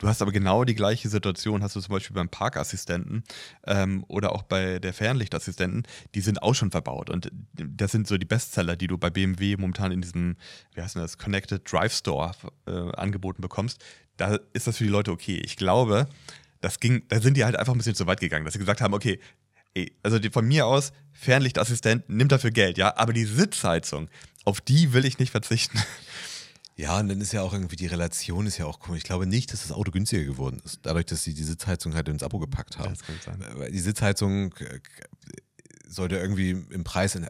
Du 0.01 0.09
hast 0.09 0.23
aber 0.23 0.33
genau 0.33 0.65
die 0.65 0.75
gleiche 0.75 1.11
Situation, 1.11 1.63
hast 1.63 1.77
du 1.77 1.81
zum 1.81 1.93
Beispiel 1.93 2.15
beim 2.15 2.31
Parkassistenten 2.31 3.23
ähm, 3.67 4.03
oder 4.09 4.33
auch 4.33 4.43
bei 4.43 4.79
der 4.79 4.95
Fernlichtassistenten, 4.95 5.83
die 6.15 6.23
sind 6.23 6.43
auch 6.43 6.55
schon 6.55 6.71
verbaut. 6.71 7.11
Und 7.11 7.31
das 7.53 7.93
sind 7.93 8.09
so 8.09 8.17
die 8.17 8.25
Bestseller, 8.25 8.77
die 8.77 8.87
du 8.87 8.97
bei 8.97 9.11
BMW 9.11 9.59
momentan 9.59 9.93
in 9.93 10.01
diesem, 10.01 10.37
wie 10.75 10.81
heißt 10.81 10.97
das, 10.97 11.19
Connected 11.19 11.71
Drive 11.71 11.93
Store 11.93 12.33
äh, 12.67 12.71
angeboten 12.97 13.43
bekommst. 13.43 13.85
Da 14.17 14.39
ist 14.55 14.67
das 14.67 14.79
für 14.79 14.85
die 14.85 14.91
Leute 14.91 15.13
okay. 15.13 15.39
Ich 15.45 15.57
glaube, 15.57 16.09
das 16.61 16.81
ging, 16.81 17.03
da 17.09 17.21
sind 17.21 17.37
die 17.37 17.45
halt 17.45 17.57
einfach 17.57 17.73
ein 17.73 17.79
bisschen 17.79 17.95
zu 17.95 18.07
weit 18.07 18.21
gegangen, 18.21 18.45
dass 18.45 18.55
sie 18.55 18.59
gesagt 18.59 18.81
haben, 18.81 18.95
okay, 18.95 19.21
ey, 19.75 19.93
also 20.03 20.19
die, 20.19 20.31
von 20.31 20.47
mir 20.47 20.67
aus, 20.67 20.93
Fernlichtassistent 21.13 22.09
nimmt 22.09 22.33
dafür 22.33 22.51
Geld, 22.51 22.79
ja, 22.79 22.97
aber 22.97 23.13
die 23.13 23.25
Sitzheizung, 23.25 24.09
auf 24.45 24.61
die 24.61 24.93
will 24.93 25.05
ich 25.05 25.19
nicht 25.19 25.31
verzichten. 25.31 25.79
Ja, 26.77 26.99
und 26.99 27.09
dann 27.09 27.21
ist 27.21 27.33
ja 27.33 27.43
auch 27.43 27.53
irgendwie 27.53 27.77
die 27.77 27.89
Relation 27.89 28.47
ist 28.47 28.57
ja 28.57 28.65
auch 28.65 28.81
komisch. 28.81 28.99
Ich 28.99 29.05
glaube 29.05 29.27
nicht, 29.27 29.53
dass 29.53 29.61
das 29.61 29.73
Auto 29.73 29.91
günstiger 29.91 30.25
geworden 30.25 30.63
ist, 30.65 30.79
dadurch, 30.83 31.05
dass 31.05 31.23
sie 31.23 31.35
die 31.35 31.43
Sitzheizung 31.43 31.95
halt 31.95 32.09
ins 32.09 32.23
Abo 32.23 32.39
gepackt 32.39 32.79
haben. 32.79 32.95
Das 32.95 33.03
kann 33.03 33.17
sein. 33.23 33.45
Weil 33.57 33.71
die 33.71 33.81
Sitzheizung 33.81 34.55
äh, 34.55 34.81
sollte 35.91 36.17
irgendwie 36.17 36.51
im 36.71 36.85
Preis, 36.85 37.17
also 37.17 37.27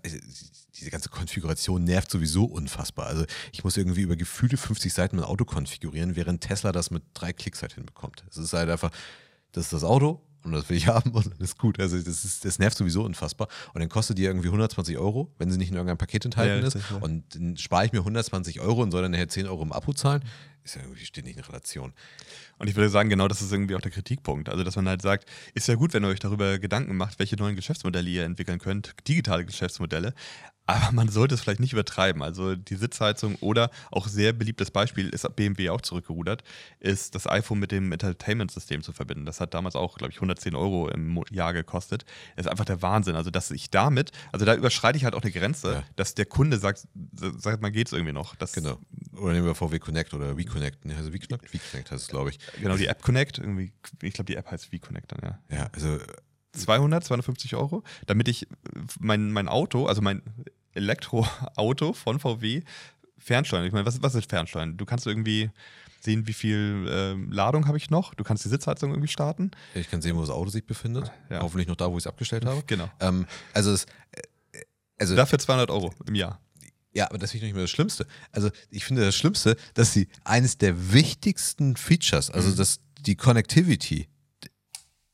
diese 0.75 0.91
ganze 0.91 1.09
Konfiguration 1.09 1.85
nervt 1.85 2.11
sowieso 2.11 2.45
unfassbar. 2.45 3.07
Also 3.07 3.25
ich 3.53 3.65
muss 3.65 3.77
irgendwie 3.77 4.03
über 4.03 4.17
gefühlte 4.17 4.57
50 4.57 4.93
Seiten 4.93 5.17
mein 5.17 5.25
Auto 5.25 5.45
konfigurieren, 5.45 6.17
während 6.17 6.43
Tesla 6.43 6.73
das 6.73 6.91
mit 6.91 7.03
drei 7.15 7.33
Klicks 7.33 7.63
halt 7.63 7.75
hinbekommt. 7.75 8.25
Es 8.31 8.37
ist 8.37 8.53
halt 8.53 8.69
einfach, 8.71 8.91
das 9.53 9.65
ist 9.65 9.73
das 9.73 9.85
Auto 9.85 10.23
und 10.45 10.53
das 10.53 10.69
will 10.69 10.77
ich 10.77 10.87
haben 10.95 11.11
und 11.13 11.27
dann 11.27 11.39
ist 11.41 11.59
gut. 11.59 11.81
Also 11.81 11.97
das, 11.99 12.25
ist, 12.25 12.45
das 12.45 12.59
nervt 12.59 12.77
sowieso 12.77 13.03
unfassbar. 13.05 13.49
Und 13.75 13.81
dann 13.81 13.89
kostet 13.89 14.19
die 14.19 14.25
irgendwie 14.25 14.49
120 14.49 14.99
Euro, 14.99 15.33
wenn 15.39 15.51
sie 15.51 15.59
nicht 15.59 15.69
in 15.71 15.75
irgendeinem 15.75 15.99
Paket 15.99 16.25
enthalten 16.27 16.61
Ja, 16.63 16.67
ist. 16.69 16.75
ja. 16.75 16.97
Und 17.01 17.35
dann 17.35 17.57
spare 17.57 17.87
ich 17.87 17.93
mir 17.93 17.99
120 18.01 18.61
Euro 18.61 18.83
und 18.83 18.91
soll 18.91 19.03
dann 19.03 19.11
nachher 19.13 19.29
10 19.29 19.47
Euro 19.47 19.63
im 19.63 19.73
Abo 19.73 19.93
zahlen. 19.93 20.23
Ist 20.63 20.77
ja 20.77 20.83
irgendwie, 20.83 21.05
steht 21.05 21.25
nicht 21.25 21.39
in 21.39 21.45
Relation. 21.45 21.95
Und 22.61 22.69
ich 22.69 22.77
würde 22.77 22.91
sagen, 22.91 23.09
genau 23.09 23.27
das 23.27 23.41
ist 23.41 23.53
irgendwie 23.53 23.75
auch 23.75 23.81
der 23.81 23.91
Kritikpunkt. 23.91 24.51
Also, 24.51 24.65
dass 24.65 24.77
man 24.77 24.87
halt 24.87 25.01
sagt, 25.01 25.25
ist 25.55 25.67
ja 25.67 25.77
gut, 25.77 25.95
wenn 25.95 26.05
ihr 26.05 26.09
euch 26.09 26.21
darüber 26.21 26.59
Gedanken 26.59 26.95
macht, 26.95 27.19
welche 27.19 27.37
neuen 27.37 27.57
Geschäftsmodelle 27.57 28.09
ihr 28.11 28.25
entwickeln 28.25 28.59
könnt, 28.59 28.95
digitale 29.09 29.47
Geschäftsmodelle. 29.47 30.13
Aber 30.71 30.93
man 30.93 31.09
sollte 31.09 31.35
es 31.35 31.41
vielleicht 31.41 31.61
nicht 31.61 31.73
übertreiben. 31.73 32.23
Also 32.23 32.55
die 32.57 32.75
Sitzheizung 32.77 33.37
oder 33.37 33.71
auch 33.91 34.07
sehr 34.09 34.33
beliebtes 34.33 34.71
Beispiel 34.71 35.09
ist 35.09 35.27
BMW 35.37 35.71
auch 35.71 35.81
zurückgerudert, 35.81 36.43
ist 36.81 37.15
das 37.15 37.27
iPhone 37.27 37.59
mit 37.59 37.73
dem 37.73 37.93
Entertainment-System 37.93 38.83
zu 38.83 38.93
verbinden. 38.93 39.27
Das 39.27 39.41
hat 39.41 39.55
damals 39.55 39.77
auch, 39.77 39.97
glaube 39.99 40.11
ich, 40.13 40.17
110 40.19 40.55
Euro 40.55 40.89
im 40.89 41.23
Jahr 41.31 41.53
gekostet. 41.53 42.05
Das 42.37 42.47
ist 42.47 42.51
einfach 42.51 42.65
der 42.65 42.83
Wahnsinn. 42.83 43.17
Also 43.17 43.31
dass 43.31 43.51
ich 43.51 43.71
damit, 43.71 44.11
also 44.33 44.45
da 44.47 44.55
überschreite 44.55 44.97
ich 44.97 45.05
halt 45.05 45.15
auch 45.15 45.23
eine 45.23 45.33
Grenze, 45.33 45.73
Ja. 45.73 45.83
dass 45.97 46.15
der 46.15 46.27
Kunde 46.27 46.59
sagt, 46.59 46.87
sagt 47.15 47.63
mal 47.63 47.71
geht's 47.71 47.93
irgendwie 47.93 48.13
noch. 48.13 48.35
Das, 48.37 48.53
Genau. 48.53 48.79
Oder 49.17 49.33
nehmen 49.35 49.47
wir 49.47 49.55
VW 49.55 49.79
Connect 49.79 50.15
oder 50.15 50.37
WeConnect. 50.37 50.85
Nee, 50.85 50.95
also 50.95 51.13
WeConnect? 51.13 51.53
WeConnect 51.53 51.91
heißt 51.91 52.03
es, 52.03 52.09
glaube 52.09 52.31
ich. 52.31 52.39
Genau, 52.61 52.77
die 52.77 52.87
App 52.87 53.03
Connect, 53.03 53.39
irgendwie, 53.39 53.73
ich 54.03 54.13
glaube, 54.15 54.27
die 54.27 54.37
App 54.37 54.51
heißt 54.51 54.67
V-Connect 54.67 55.13
dann, 55.13 55.21
ja. 55.51 55.57
Ja, 55.57 55.71
also 55.73 55.99
200, 56.53 57.05
250 57.05 57.55
Euro, 57.55 57.85
damit 58.07 58.29
ich 58.29 58.43
äh, 58.43 58.47
mein, 58.99 59.31
mein 59.31 59.49
Auto, 59.49 59.87
also 59.87 60.03
mein 60.03 60.23
Elektroauto 60.75 61.93
von 61.93 62.19
VW 62.19 62.63
fernsteuern. 63.19 63.65
Ich 63.65 63.73
meine, 63.73 63.87
was, 63.87 64.03
was 64.03 64.15
ist 64.15 64.29
Fernsteuern? 64.31 64.77
Du 64.77 64.85
kannst 64.85 65.07
irgendwie 65.07 65.51
sehen, 66.01 66.27
wie 66.27 66.33
viel 66.33 66.89
ähm, 66.91 67.31
Ladung 67.31 67.67
habe 67.67 67.77
ich 67.77 67.91
noch. 67.91 68.15
Du 68.15 68.25
kannst 68.25 68.45
die 68.45 68.49
Sitzheizung 68.49 68.91
irgendwie 68.91 69.09
starten. 69.09 69.51
ich 69.75 69.91
kann 69.91 70.01
sehen, 70.01 70.17
wo 70.17 70.21
das 70.21 70.31
Auto 70.31 70.51
sich 70.51 70.65
befindet. 70.65 71.13
Ja. 71.29 71.41
Hoffentlich 71.43 71.69
noch 71.69 71.77
da, 71.77 71.91
wo 71.91 71.99
ich 71.99 72.05
es 72.05 72.07
abgestellt 72.07 72.47
habe. 72.47 72.63
Genau. 72.67 72.89
Ähm, 73.01 73.27
also 73.53 73.73
es, 73.73 73.85
äh, 74.13 74.63
also 74.99 75.15
Dafür 75.15 75.39
200 75.39 75.71
Euro 75.71 75.93
im 76.07 76.15
Jahr. 76.15 76.41
Ja, 76.93 77.09
aber 77.09 77.19
das 77.19 77.31
finde 77.31 77.39
ich 77.39 77.43
noch 77.43 77.47
nicht 77.49 77.55
mehr 77.55 77.65
das 77.65 77.71
Schlimmste. 77.71 78.07
Also 78.33 78.51
ich 78.71 78.85
finde 78.85 79.05
das 79.05 79.15
Schlimmste, 79.15 79.57
dass 79.75 79.93
sie 79.93 80.09
eines 80.25 80.59
der 80.59 80.93
wichtigsten 80.93 81.77
Features, 81.77 82.31
also 82.31 82.51
das, 82.53 82.81
die 82.99 83.15
Connectivity, 83.15 84.09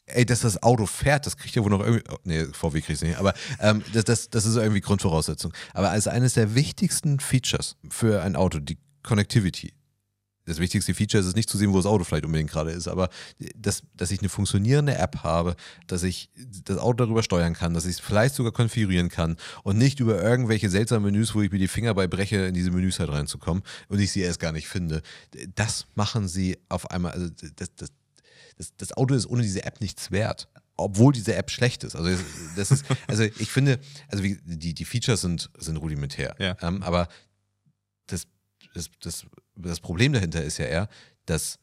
ey, 0.06 0.24
dass 0.24 0.40
das 0.40 0.62
Auto 0.62 0.86
fährt, 0.86 1.26
das 1.26 1.36
kriegt 1.36 1.54
ja 1.54 1.62
wohl 1.62 1.70
noch 1.70 1.80
irgendwie, 1.80 2.04
oh, 2.10 2.16
nee, 2.24 2.44
VW 2.44 2.80
kriegt 2.80 2.96
es 2.96 3.02
nicht, 3.02 3.18
aber 3.18 3.34
ähm, 3.60 3.82
das, 3.92 4.04
das, 4.04 4.30
das 4.30 4.46
ist 4.46 4.56
irgendwie 4.56 4.80
Grundvoraussetzung. 4.80 5.52
Aber 5.74 5.90
als 5.90 6.08
eines 6.08 6.34
der 6.34 6.54
wichtigsten 6.54 7.20
Features 7.20 7.76
für 7.90 8.22
ein 8.22 8.36
Auto, 8.36 8.58
die 8.58 8.78
Connectivity, 9.02 9.72
das 10.46 10.58
wichtigste 10.58 10.94
Feature 10.94 11.20
ist 11.20 11.26
es 11.26 11.34
nicht 11.34 11.50
zu 11.50 11.58
sehen, 11.58 11.72
wo 11.72 11.76
das 11.76 11.86
Auto 11.86 12.04
vielleicht 12.04 12.24
unbedingt 12.24 12.50
gerade 12.50 12.70
ist, 12.70 12.86
aber 12.86 13.08
dass, 13.56 13.82
dass 13.94 14.12
ich 14.12 14.20
eine 14.20 14.28
funktionierende 14.28 14.96
App 14.96 15.24
habe, 15.24 15.56
dass 15.88 16.04
ich 16.04 16.30
das 16.64 16.78
Auto 16.78 17.04
darüber 17.04 17.24
steuern 17.24 17.52
kann, 17.52 17.74
dass 17.74 17.84
ich 17.84 17.94
es 17.94 18.00
vielleicht 18.00 18.36
sogar 18.36 18.52
konfigurieren 18.52 19.08
kann 19.08 19.36
und 19.64 19.76
nicht 19.76 19.98
über 19.98 20.22
irgendwelche 20.22 20.70
seltsamen 20.70 21.10
Menüs, 21.10 21.34
wo 21.34 21.42
ich 21.42 21.50
mir 21.50 21.58
die 21.58 21.66
Finger 21.66 21.94
bei 21.94 22.06
breche, 22.06 22.46
in 22.46 22.54
diese 22.54 22.70
Menüs 22.70 23.00
halt 23.00 23.10
reinzukommen 23.10 23.64
und 23.88 23.98
ich 23.98 24.12
sie 24.12 24.20
erst 24.20 24.38
gar 24.38 24.52
nicht 24.52 24.68
finde. 24.68 25.02
Das 25.56 25.86
machen 25.96 26.28
sie 26.28 26.58
auf 26.68 26.90
einmal, 26.92 27.12
also 27.12 27.28
das, 27.56 27.74
das, 27.74 27.88
das, 28.56 28.74
das 28.76 28.92
Auto 28.92 29.14
ist 29.14 29.26
ohne 29.26 29.42
diese 29.42 29.64
App 29.64 29.80
nichts 29.80 30.10
wert. 30.10 30.48
Obwohl 30.78 31.14
diese 31.14 31.34
App 31.34 31.50
schlecht 31.50 31.84
ist. 31.84 31.96
Also, 31.96 32.22
das 32.54 32.70
ist, 32.70 32.84
also 33.06 33.22
ich 33.22 33.50
finde, 33.50 33.78
also 34.08 34.22
wie, 34.22 34.38
die, 34.44 34.74
die 34.74 34.84
Features 34.84 35.22
sind, 35.22 35.50
sind 35.56 35.78
rudimentär. 35.78 36.34
Ja. 36.38 36.56
Ähm, 36.60 36.82
aber 36.82 37.08
das, 38.06 38.26
das, 38.74 38.90
das, 39.00 39.24
das 39.56 39.80
Problem 39.80 40.12
dahinter 40.12 40.42
ist 40.44 40.58
ja 40.58 40.66
eher, 40.66 40.88
dass 41.24 41.58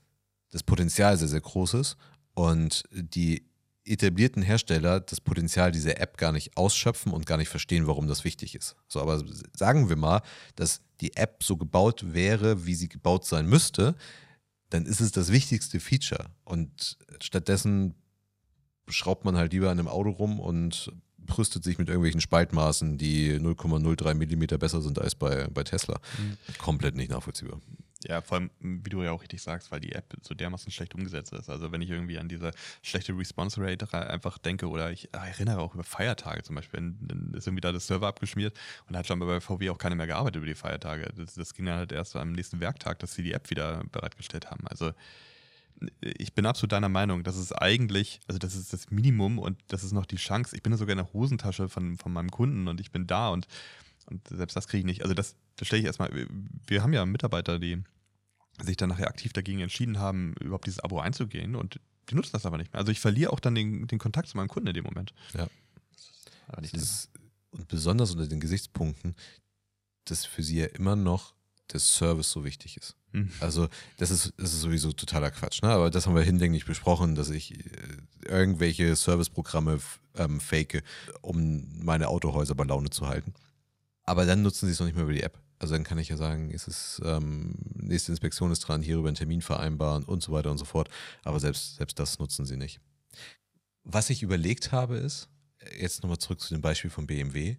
das 0.49 0.63
Potenzial 0.63 1.15
sehr, 1.17 1.27
sehr 1.27 1.41
groß 1.41 1.75
ist 1.75 1.97
und 2.33 2.83
die 2.91 3.45
etablierten 3.85 4.41
Hersteller 4.41 4.99
das 4.99 5.19
Potenzial 5.21 5.71
dieser 5.71 5.99
App 5.99 6.17
gar 6.17 6.31
nicht 6.31 6.55
ausschöpfen 6.57 7.11
und 7.11 7.25
gar 7.25 7.37
nicht 7.37 7.49
verstehen, 7.49 7.87
warum 7.87 8.07
das 8.07 8.23
wichtig 8.23 8.55
ist. 8.55 8.75
So, 8.87 9.01
aber 9.01 9.23
sagen 9.55 9.89
wir 9.89 9.95
mal, 9.95 10.21
dass 10.55 10.81
die 11.01 11.15
App 11.17 11.43
so 11.43 11.57
gebaut 11.57 12.13
wäre, 12.13 12.65
wie 12.65 12.75
sie 12.75 12.87
gebaut 12.87 13.25
sein 13.25 13.45
müsste, 13.45 13.95
dann 14.73 14.87
ist 14.87 15.01
es 15.01 15.11
das 15.11 15.31
wichtigste 15.31 15.79
Feature. 15.79 16.25
Und 16.45 16.97
stattdessen 17.21 17.93
schraubt 18.87 19.23
man 19.23 19.37
halt 19.37 19.53
lieber 19.53 19.69
an 19.69 19.77
einem 19.77 19.87
Auto 19.87 20.09
rum 20.09 20.39
und 20.39 20.91
brüstet 21.19 21.63
sich 21.63 21.77
mit 21.77 21.89
irgendwelchen 21.89 22.21
Spaltmaßen, 22.21 22.97
die 22.97 23.35
0,03 23.39 24.15
Millimeter 24.15 24.57
besser 24.57 24.81
sind 24.81 24.99
als 24.99 25.13
bei, 25.13 25.47
bei 25.53 25.63
Tesla. 25.63 25.99
Komplett 26.57 26.95
nicht 26.95 27.11
nachvollziehbar. 27.11 27.61
Ja, 28.07 28.21
vor 28.21 28.37
allem, 28.37 28.49
wie 28.59 28.89
du 28.89 29.01
ja 29.03 29.11
auch 29.11 29.21
richtig 29.21 29.41
sagst, 29.41 29.71
weil 29.71 29.79
die 29.79 29.93
App 29.93 30.13
so 30.21 30.33
dermaßen 30.33 30.71
schlecht 30.71 30.95
umgesetzt 30.95 31.33
ist. 31.33 31.49
Also 31.49 31.71
wenn 31.71 31.81
ich 31.81 31.89
irgendwie 31.89 32.17
an 32.19 32.27
diese 32.29 32.51
schlechte 32.81 33.17
Response 33.17 33.61
Rate 33.61 33.91
ra- 33.93 34.01
einfach 34.01 34.37
denke 34.37 34.67
oder 34.69 34.91
ich 34.91 35.05
äh, 35.13 35.17
erinnere 35.17 35.59
auch 35.59 35.73
über 35.73 35.83
Feiertage 35.83 36.43
zum 36.43 36.55
Beispiel, 36.55 36.79
dann- 37.01 37.33
ist 37.33 37.47
irgendwie 37.47 37.61
da 37.61 37.71
das 37.71 37.87
Server 37.87 38.07
abgeschmiert 38.07 38.57
und 38.87 38.97
hat 38.97 39.07
schon 39.07 39.19
bei 39.19 39.39
VW 39.39 39.69
auch 39.69 39.77
keiner 39.77 39.95
mehr 39.95 40.07
gearbeitet 40.07 40.37
über 40.37 40.45
die 40.45 40.55
Feiertage. 40.55 41.11
Das, 41.15 41.33
das 41.35 41.53
ging 41.53 41.65
dann 41.65 41.77
halt 41.77 41.91
erst 41.91 42.15
am 42.15 42.31
nächsten 42.33 42.59
Werktag, 42.59 42.99
dass 42.99 43.13
sie 43.13 43.23
die 43.23 43.33
App 43.33 43.49
wieder 43.49 43.83
bereitgestellt 43.91 44.51
haben. 44.51 44.67
Also 44.67 44.91
ich 46.01 46.33
bin 46.33 46.45
absolut 46.45 46.71
deiner 46.71 46.87
Meinung, 46.89 47.23
das 47.23 47.35
ist 47.37 47.51
eigentlich, 47.51 48.21
also 48.27 48.37
das 48.39 48.55
ist 48.55 48.71
das 48.71 48.89
Minimum 48.91 49.37
und 49.39 49.59
das 49.67 49.83
ist 49.83 49.91
noch 49.91 50.05
die 50.05 50.15
Chance. 50.15 50.55
Ich 50.55 50.63
bin 50.63 50.75
sogar 50.77 50.93
in 50.93 50.97
der 50.99 51.11
Hosentasche 51.13 51.67
von, 51.67 51.97
von 51.97 52.13
meinem 52.13 52.29
Kunden 52.31 52.67
und 52.67 52.79
ich 52.79 52.91
bin 52.91 53.05
da 53.07 53.29
und, 53.29 53.47
und 54.05 54.27
selbst 54.27 54.55
das 54.55 54.67
kriege 54.67 54.79
ich 54.79 54.85
nicht. 54.85 55.03
Also 55.03 55.13
das, 55.13 55.35
das 55.55 55.67
stelle 55.67 55.81
ich 55.81 55.85
erstmal, 55.85 56.27
wir 56.67 56.83
haben 56.83 56.93
ja 56.93 57.05
Mitarbeiter, 57.05 57.59
die 57.59 57.83
sich 58.61 58.77
dann 58.77 58.89
nachher 58.89 59.07
aktiv 59.07 59.33
dagegen 59.33 59.59
entschieden 59.59 59.99
haben, 59.99 60.35
überhaupt 60.39 60.67
dieses 60.67 60.79
Abo 60.79 60.99
einzugehen 60.99 61.55
und 61.55 61.79
die 62.09 62.15
nutzen 62.15 62.31
das 62.33 62.45
aber 62.45 62.57
nicht 62.57 62.73
mehr. 62.73 62.79
Also 62.79 62.91
ich 62.91 62.99
verliere 62.99 63.31
auch 63.31 63.39
dann 63.39 63.55
den, 63.55 63.87
den 63.87 63.99
Kontakt 63.99 64.27
zu 64.27 64.37
meinem 64.37 64.49
Kunden 64.49 64.67
in 64.67 64.73
dem 64.73 64.83
Moment. 64.83 65.13
Ja. 65.33 65.47
Ist, 66.61 67.09
und 67.51 67.67
besonders 67.67 68.11
unter 68.11 68.27
den 68.27 68.39
Gesichtspunkten, 68.39 69.15
dass 70.05 70.25
für 70.25 70.43
sie 70.43 70.59
ja 70.59 70.65
immer 70.65 70.95
noch 70.95 71.33
der 71.71 71.79
Service 71.79 72.29
so 72.29 72.43
wichtig 72.43 72.77
ist. 72.77 72.95
Hm. 73.11 73.31
Also 73.39 73.69
das 73.97 74.11
ist, 74.11 74.33
das 74.37 74.53
ist 74.53 74.61
sowieso 74.61 74.91
totaler 74.91 75.31
Quatsch, 75.31 75.61
ne? 75.61 75.69
aber 75.69 75.89
das 75.89 76.05
haben 76.05 76.15
wir 76.15 76.23
hinlänglich 76.23 76.65
besprochen, 76.65 77.15
dass 77.15 77.29
ich 77.29 77.55
äh, 77.55 77.67
irgendwelche 78.25 78.95
Serviceprogramme 78.95 79.79
ähm, 80.15 80.39
fake, 80.39 80.83
um 81.21 81.67
meine 81.83 82.09
Autohäuser 82.09 82.55
bei 82.55 82.65
Laune 82.65 82.89
zu 82.89 83.07
halten. 83.07 83.33
Aber 84.05 84.25
dann 84.25 84.41
nutzen 84.41 84.67
sie 84.67 84.73
es 84.73 84.79
noch 84.79 84.85
nicht 84.85 84.95
mehr 84.95 85.05
über 85.05 85.13
die 85.13 85.23
App. 85.23 85.39
Also 85.59 85.75
dann 85.75 85.83
kann 85.83 85.97
ich 85.97 86.09
ja 86.09 86.17
sagen, 86.17 86.51
ist, 86.51 87.01
ähm, 87.05 87.55
nächste 87.75 88.11
Inspektion 88.11 88.51
ist 88.51 88.59
dran, 88.59 88.81
hierüber 88.81 89.07
einen 89.07 89.15
Termin 89.15 89.41
vereinbaren 89.41 90.03
und 90.03 90.21
so 90.21 90.33
weiter 90.33 90.51
und 90.51 90.57
so 90.57 90.65
fort. 90.65 90.89
Aber 91.23 91.39
selbst, 91.39 91.77
selbst 91.77 91.99
das 91.99 92.19
nutzen 92.19 92.45
sie 92.45 92.57
nicht. 92.57 92.81
Was 93.83 94.09
ich 94.09 94.23
überlegt 94.23 94.71
habe 94.71 94.97
ist, 94.97 95.29
jetzt 95.79 96.03
nochmal 96.03 96.17
zurück 96.17 96.41
zu 96.41 96.53
dem 96.53 96.61
Beispiel 96.61 96.89
von 96.89 97.07
BMW. 97.07 97.57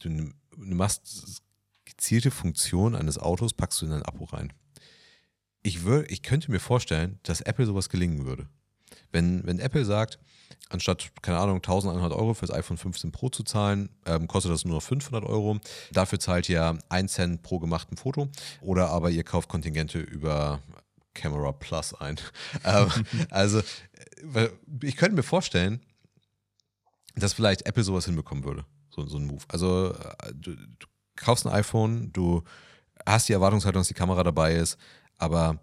Du, 0.00 0.08
du 0.08 0.32
machst 0.56 1.42
gezielte 1.84 2.30
Funktionen 2.30 2.96
eines 2.96 3.18
Autos, 3.18 3.54
packst 3.54 3.80
du 3.80 3.86
in 3.86 3.92
ein 3.92 4.02
Abo 4.02 4.24
rein. 4.24 4.52
Ich, 5.62 5.84
wür, 5.84 6.08
ich 6.10 6.22
könnte 6.22 6.50
mir 6.50 6.60
vorstellen, 6.60 7.18
dass 7.22 7.40
Apple 7.40 7.66
sowas 7.66 7.88
gelingen 7.88 8.24
würde. 8.24 8.48
Wenn, 9.12 9.46
wenn 9.46 9.58
Apple 9.58 9.84
sagt, 9.84 10.18
anstatt, 10.68 11.10
keine 11.22 11.38
Ahnung, 11.38 11.56
1100 11.56 12.12
Euro 12.12 12.34
für 12.34 12.46
das 12.46 12.56
iPhone 12.56 12.76
15 12.76 13.12
Pro 13.12 13.28
zu 13.28 13.44
zahlen, 13.44 13.90
ähm, 14.04 14.26
kostet 14.26 14.52
das 14.52 14.64
nur 14.64 14.74
noch 14.74 14.82
500 14.82 15.24
Euro. 15.24 15.58
Dafür 15.92 16.18
zahlt 16.18 16.48
ihr 16.48 16.78
1 16.88 17.12
Cent 17.12 17.42
pro 17.42 17.58
gemachten 17.58 17.96
Foto. 17.96 18.28
Oder 18.60 18.90
aber 18.90 19.10
ihr 19.10 19.24
kauft 19.24 19.48
Kontingente 19.48 20.00
über 20.00 20.60
Camera 21.14 21.52
Plus 21.52 21.94
ein. 21.94 22.18
ähm, 22.64 22.90
also, 23.30 23.60
äh, 24.34 24.48
ich 24.82 24.96
könnte 24.96 25.16
mir 25.16 25.22
vorstellen, 25.22 25.80
dass 27.14 27.32
vielleicht 27.32 27.66
Apple 27.66 27.82
sowas 27.82 28.04
hinbekommen 28.04 28.44
würde. 28.44 28.64
So, 28.90 29.06
so 29.06 29.18
ein 29.18 29.26
Move. 29.26 29.44
Also, 29.48 29.94
äh, 29.94 30.32
du, 30.34 30.54
du 30.54 30.86
kaufst 31.16 31.46
ein 31.46 31.52
iPhone, 31.52 32.12
du 32.12 32.42
hast 33.06 33.28
die 33.28 33.32
Erwartungshaltung, 33.32 33.80
dass 33.80 33.88
die 33.88 33.94
Kamera 33.94 34.22
dabei 34.22 34.54
ist, 34.54 34.76
aber 35.18 35.58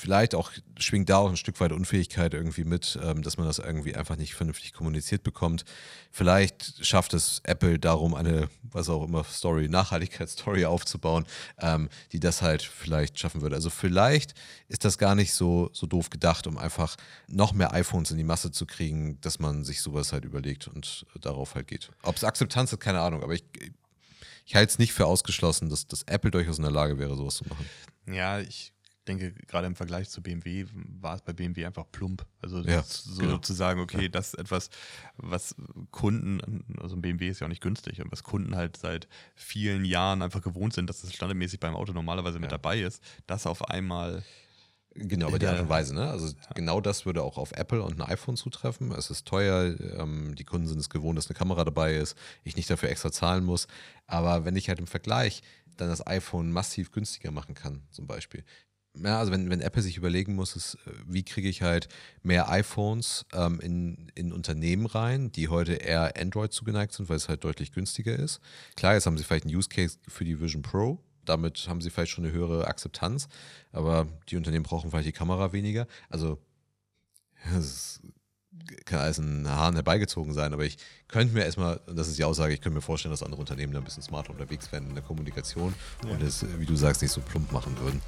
vielleicht 0.00 0.34
auch 0.34 0.50
schwingt 0.78 1.10
da 1.10 1.18
auch 1.18 1.28
ein 1.28 1.36
Stück 1.36 1.60
weit 1.60 1.72
Unfähigkeit 1.72 2.34
irgendwie 2.34 2.64
mit, 2.64 2.98
ähm, 3.02 3.22
dass 3.22 3.36
man 3.36 3.46
das 3.46 3.58
irgendwie 3.58 3.94
einfach 3.94 4.16
nicht 4.16 4.34
vernünftig 4.34 4.72
kommuniziert 4.72 5.22
bekommt. 5.22 5.64
Vielleicht 6.10 6.84
schafft 6.84 7.14
es 7.14 7.40
Apple 7.44 7.78
darum, 7.78 8.14
eine, 8.14 8.48
was 8.62 8.88
auch 8.88 9.04
immer, 9.04 9.22
Story, 9.24 9.68
Nachhaltigkeitsstory 9.68 10.64
aufzubauen, 10.64 11.26
ähm, 11.58 11.88
die 12.12 12.20
das 12.20 12.42
halt 12.42 12.62
vielleicht 12.62 13.18
schaffen 13.18 13.42
würde. 13.42 13.54
Also 13.54 13.70
vielleicht 13.70 14.34
ist 14.68 14.84
das 14.84 14.98
gar 14.98 15.14
nicht 15.14 15.34
so, 15.34 15.70
so 15.72 15.86
doof 15.86 16.10
gedacht, 16.10 16.46
um 16.46 16.58
einfach 16.58 16.96
noch 17.28 17.52
mehr 17.52 17.72
iPhones 17.74 18.10
in 18.10 18.16
die 18.16 18.24
Masse 18.24 18.50
zu 18.50 18.66
kriegen, 18.66 19.20
dass 19.20 19.38
man 19.38 19.64
sich 19.64 19.82
sowas 19.82 20.12
halt 20.12 20.24
überlegt 20.24 20.66
und 20.66 21.06
darauf 21.20 21.54
halt 21.54 21.68
geht. 21.68 21.90
Ob 22.02 22.16
es 22.16 22.24
Akzeptanz 22.24 22.72
hat, 22.72 22.80
keine 22.80 23.00
Ahnung, 23.00 23.22
aber 23.22 23.34
ich, 23.34 23.44
ich 24.46 24.54
halte 24.54 24.72
es 24.72 24.78
nicht 24.78 24.94
für 24.94 25.06
ausgeschlossen, 25.06 25.68
dass, 25.68 25.86
dass 25.86 26.02
Apple 26.04 26.30
durchaus 26.30 26.56
in 26.56 26.64
der 26.64 26.72
Lage 26.72 26.98
wäre, 26.98 27.14
sowas 27.16 27.36
zu 27.36 27.44
machen. 27.46 27.66
Ja, 28.06 28.40
ich 28.40 28.72
denke, 29.08 29.32
gerade 29.32 29.66
im 29.66 29.76
Vergleich 29.76 30.08
zu 30.10 30.22
BMW 30.22 30.66
war 31.00 31.16
es 31.16 31.22
bei 31.22 31.32
BMW 31.32 31.66
einfach 31.66 31.84
plump. 31.90 32.24
Also 32.42 32.60
Ja, 32.62 32.82
so 32.82 33.22
genau. 33.22 33.38
zu 33.38 33.52
sagen, 33.54 33.80
okay, 33.80 34.08
das 34.08 34.28
ist 34.34 34.38
etwas, 34.38 34.70
was 35.16 35.54
Kunden, 35.90 36.64
also 36.80 36.96
ein 36.96 37.02
BMW 37.02 37.28
ist 37.28 37.40
ja 37.40 37.46
auch 37.46 37.48
nicht 37.50 37.62
günstig 37.62 38.00
und 38.00 38.12
was 38.12 38.22
Kunden 38.22 38.56
halt 38.56 38.76
seit 38.76 39.08
vielen 39.34 39.84
Jahren 39.84 40.22
einfach 40.22 40.42
gewohnt 40.42 40.74
sind, 40.74 40.88
dass 40.90 41.00
das 41.00 41.14
standardmäßig 41.14 41.60
beim 41.60 41.74
Auto 41.74 41.92
normalerweise 41.92 42.38
mit 42.38 42.50
Ja. 42.50 42.58
dabei 42.58 42.80
ist, 42.80 43.02
das 43.26 43.46
auf 43.46 43.68
einmal 43.68 44.22
Genau, 44.94 45.28
aber 45.28 45.38
die 45.38 45.46
Ja. 45.46 45.52
Art 45.52 45.60
und 45.60 45.68
Weise, 45.68 45.94
ne? 45.94 46.10
Also 46.10 46.34
genau 46.56 46.80
das 46.80 47.06
würde 47.06 47.22
auch 47.22 47.38
auf 47.38 47.52
Apple 47.52 47.80
und 47.80 48.00
ein 48.00 48.08
iPhone 48.08 48.36
zutreffen. 48.36 48.90
Es 48.90 49.08
ist 49.08 49.24
teuer, 49.24 49.76
ähm, 49.80 50.34
die 50.34 50.42
Kunden 50.44 50.66
sind 50.66 50.80
es 50.80 50.90
gewohnt, 50.90 51.16
dass 51.16 51.28
eine 51.28 51.38
Kamera 51.38 51.64
dabei 51.64 51.94
ist, 51.94 52.16
ich 52.42 52.56
nicht 52.56 52.68
dafür 52.68 52.88
extra 52.90 53.12
zahlen 53.12 53.44
muss. 53.44 53.68
Aber 54.08 54.44
wenn 54.44 54.56
ich 54.56 54.68
halt 54.68 54.80
im 54.80 54.88
Vergleich 54.88 55.42
dann 55.76 55.88
das 55.90 56.04
iPhone 56.06 56.50
massiv 56.50 56.90
günstiger 56.90 57.30
machen 57.30 57.54
kann, 57.54 57.82
zum 57.92 58.08
Beispiel. 58.08 58.44
Ja, 58.96 59.20
also 59.20 59.30
wenn, 59.30 59.48
wenn 59.50 59.60
Apple 59.60 59.82
sich 59.82 59.96
überlegen 59.96 60.34
muss, 60.34 60.56
ist, 60.56 60.74
äh, 60.86 60.92
wie 61.06 61.22
kriege 61.22 61.48
ich 61.48 61.62
halt 61.62 61.88
mehr 62.22 62.50
iPhones 62.50 63.24
ähm, 63.32 63.60
in, 63.60 64.10
in 64.14 64.32
Unternehmen 64.32 64.86
rein, 64.86 65.30
die 65.30 65.48
heute 65.48 65.74
eher 65.74 66.14
Android 66.20 66.52
zugeneigt 66.52 66.92
sind, 66.92 67.08
weil 67.08 67.16
es 67.16 67.28
halt 67.28 67.44
deutlich 67.44 67.72
günstiger 67.72 68.18
ist. 68.18 68.40
Klar, 68.76 68.94
jetzt 68.94 69.06
haben 69.06 69.16
sie 69.16 69.24
vielleicht 69.24 69.44
einen 69.44 69.54
Use 69.54 69.68
Case 69.68 69.98
für 70.08 70.24
die 70.24 70.40
Vision 70.40 70.62
Pro, 70.62 70.98
damit 71.24 71.66
haben 71.68 71.80
sie 71.80 71.90
vielleicht 71.90 72.10
schon 72.10 72.24
eine 72.24 72.32
höhere 72.32 72.66
Akzeptanz, 72.66 73.28
aber 73.70 74.08
die 74.28 74.36
Unternehmen 74.36 74.64
brauchen 74.64 74.90
vielleicht 74.90 75.08
die 75.08 75.12
Kamera 75.12 75.52
weniger. 75.52 75.86
Also, 76.08 76.38
das 77.52 77.64
ist, 77.64 78.02
kann 78.84 79.00
alles 79.00 79.18
in 79.18 79.48
Haaren 79.48 79.74
herbeigezogen 79.74 80.32
sein, 80.32 80.52
aber 80.52 80.64
ich 80.64 80.78
könnte 81.08 81.34
mir 81.34 81.44
erstmal, 81.44 81.80
das 81.86 82.08
ist 82.08 82.18
die 82.18 82.24
Aussage, 82.24 82.54
ich 82.54 82.60
könnte 82.60 82.76
mir 82.76 82.82
vorstellen, 82.82 83.12
dass 83.12 83.22
andere 83.22 83.40
Unternehmen 83.40 83.72
da 83.72 83.78
ein 83.78 83.84
bisschen 83.84 84.02
smarter 84.02 84.30
unterwegs 84.30 84.70
wären 84.72 84.88
in 84.88 84.94
der 84.94 85.04
Kommunikation 85.04 85.74
und 86.08 86.22
es, 86.22 86.44
wie 86.58 86.66
du 86.66 86.76
sagst, 86.76 87.02
nicht 87.02 87.12
so 87.12 87.20
plump 87.20 87.52
machen 87.52 87.76
würden. 87.78 88.00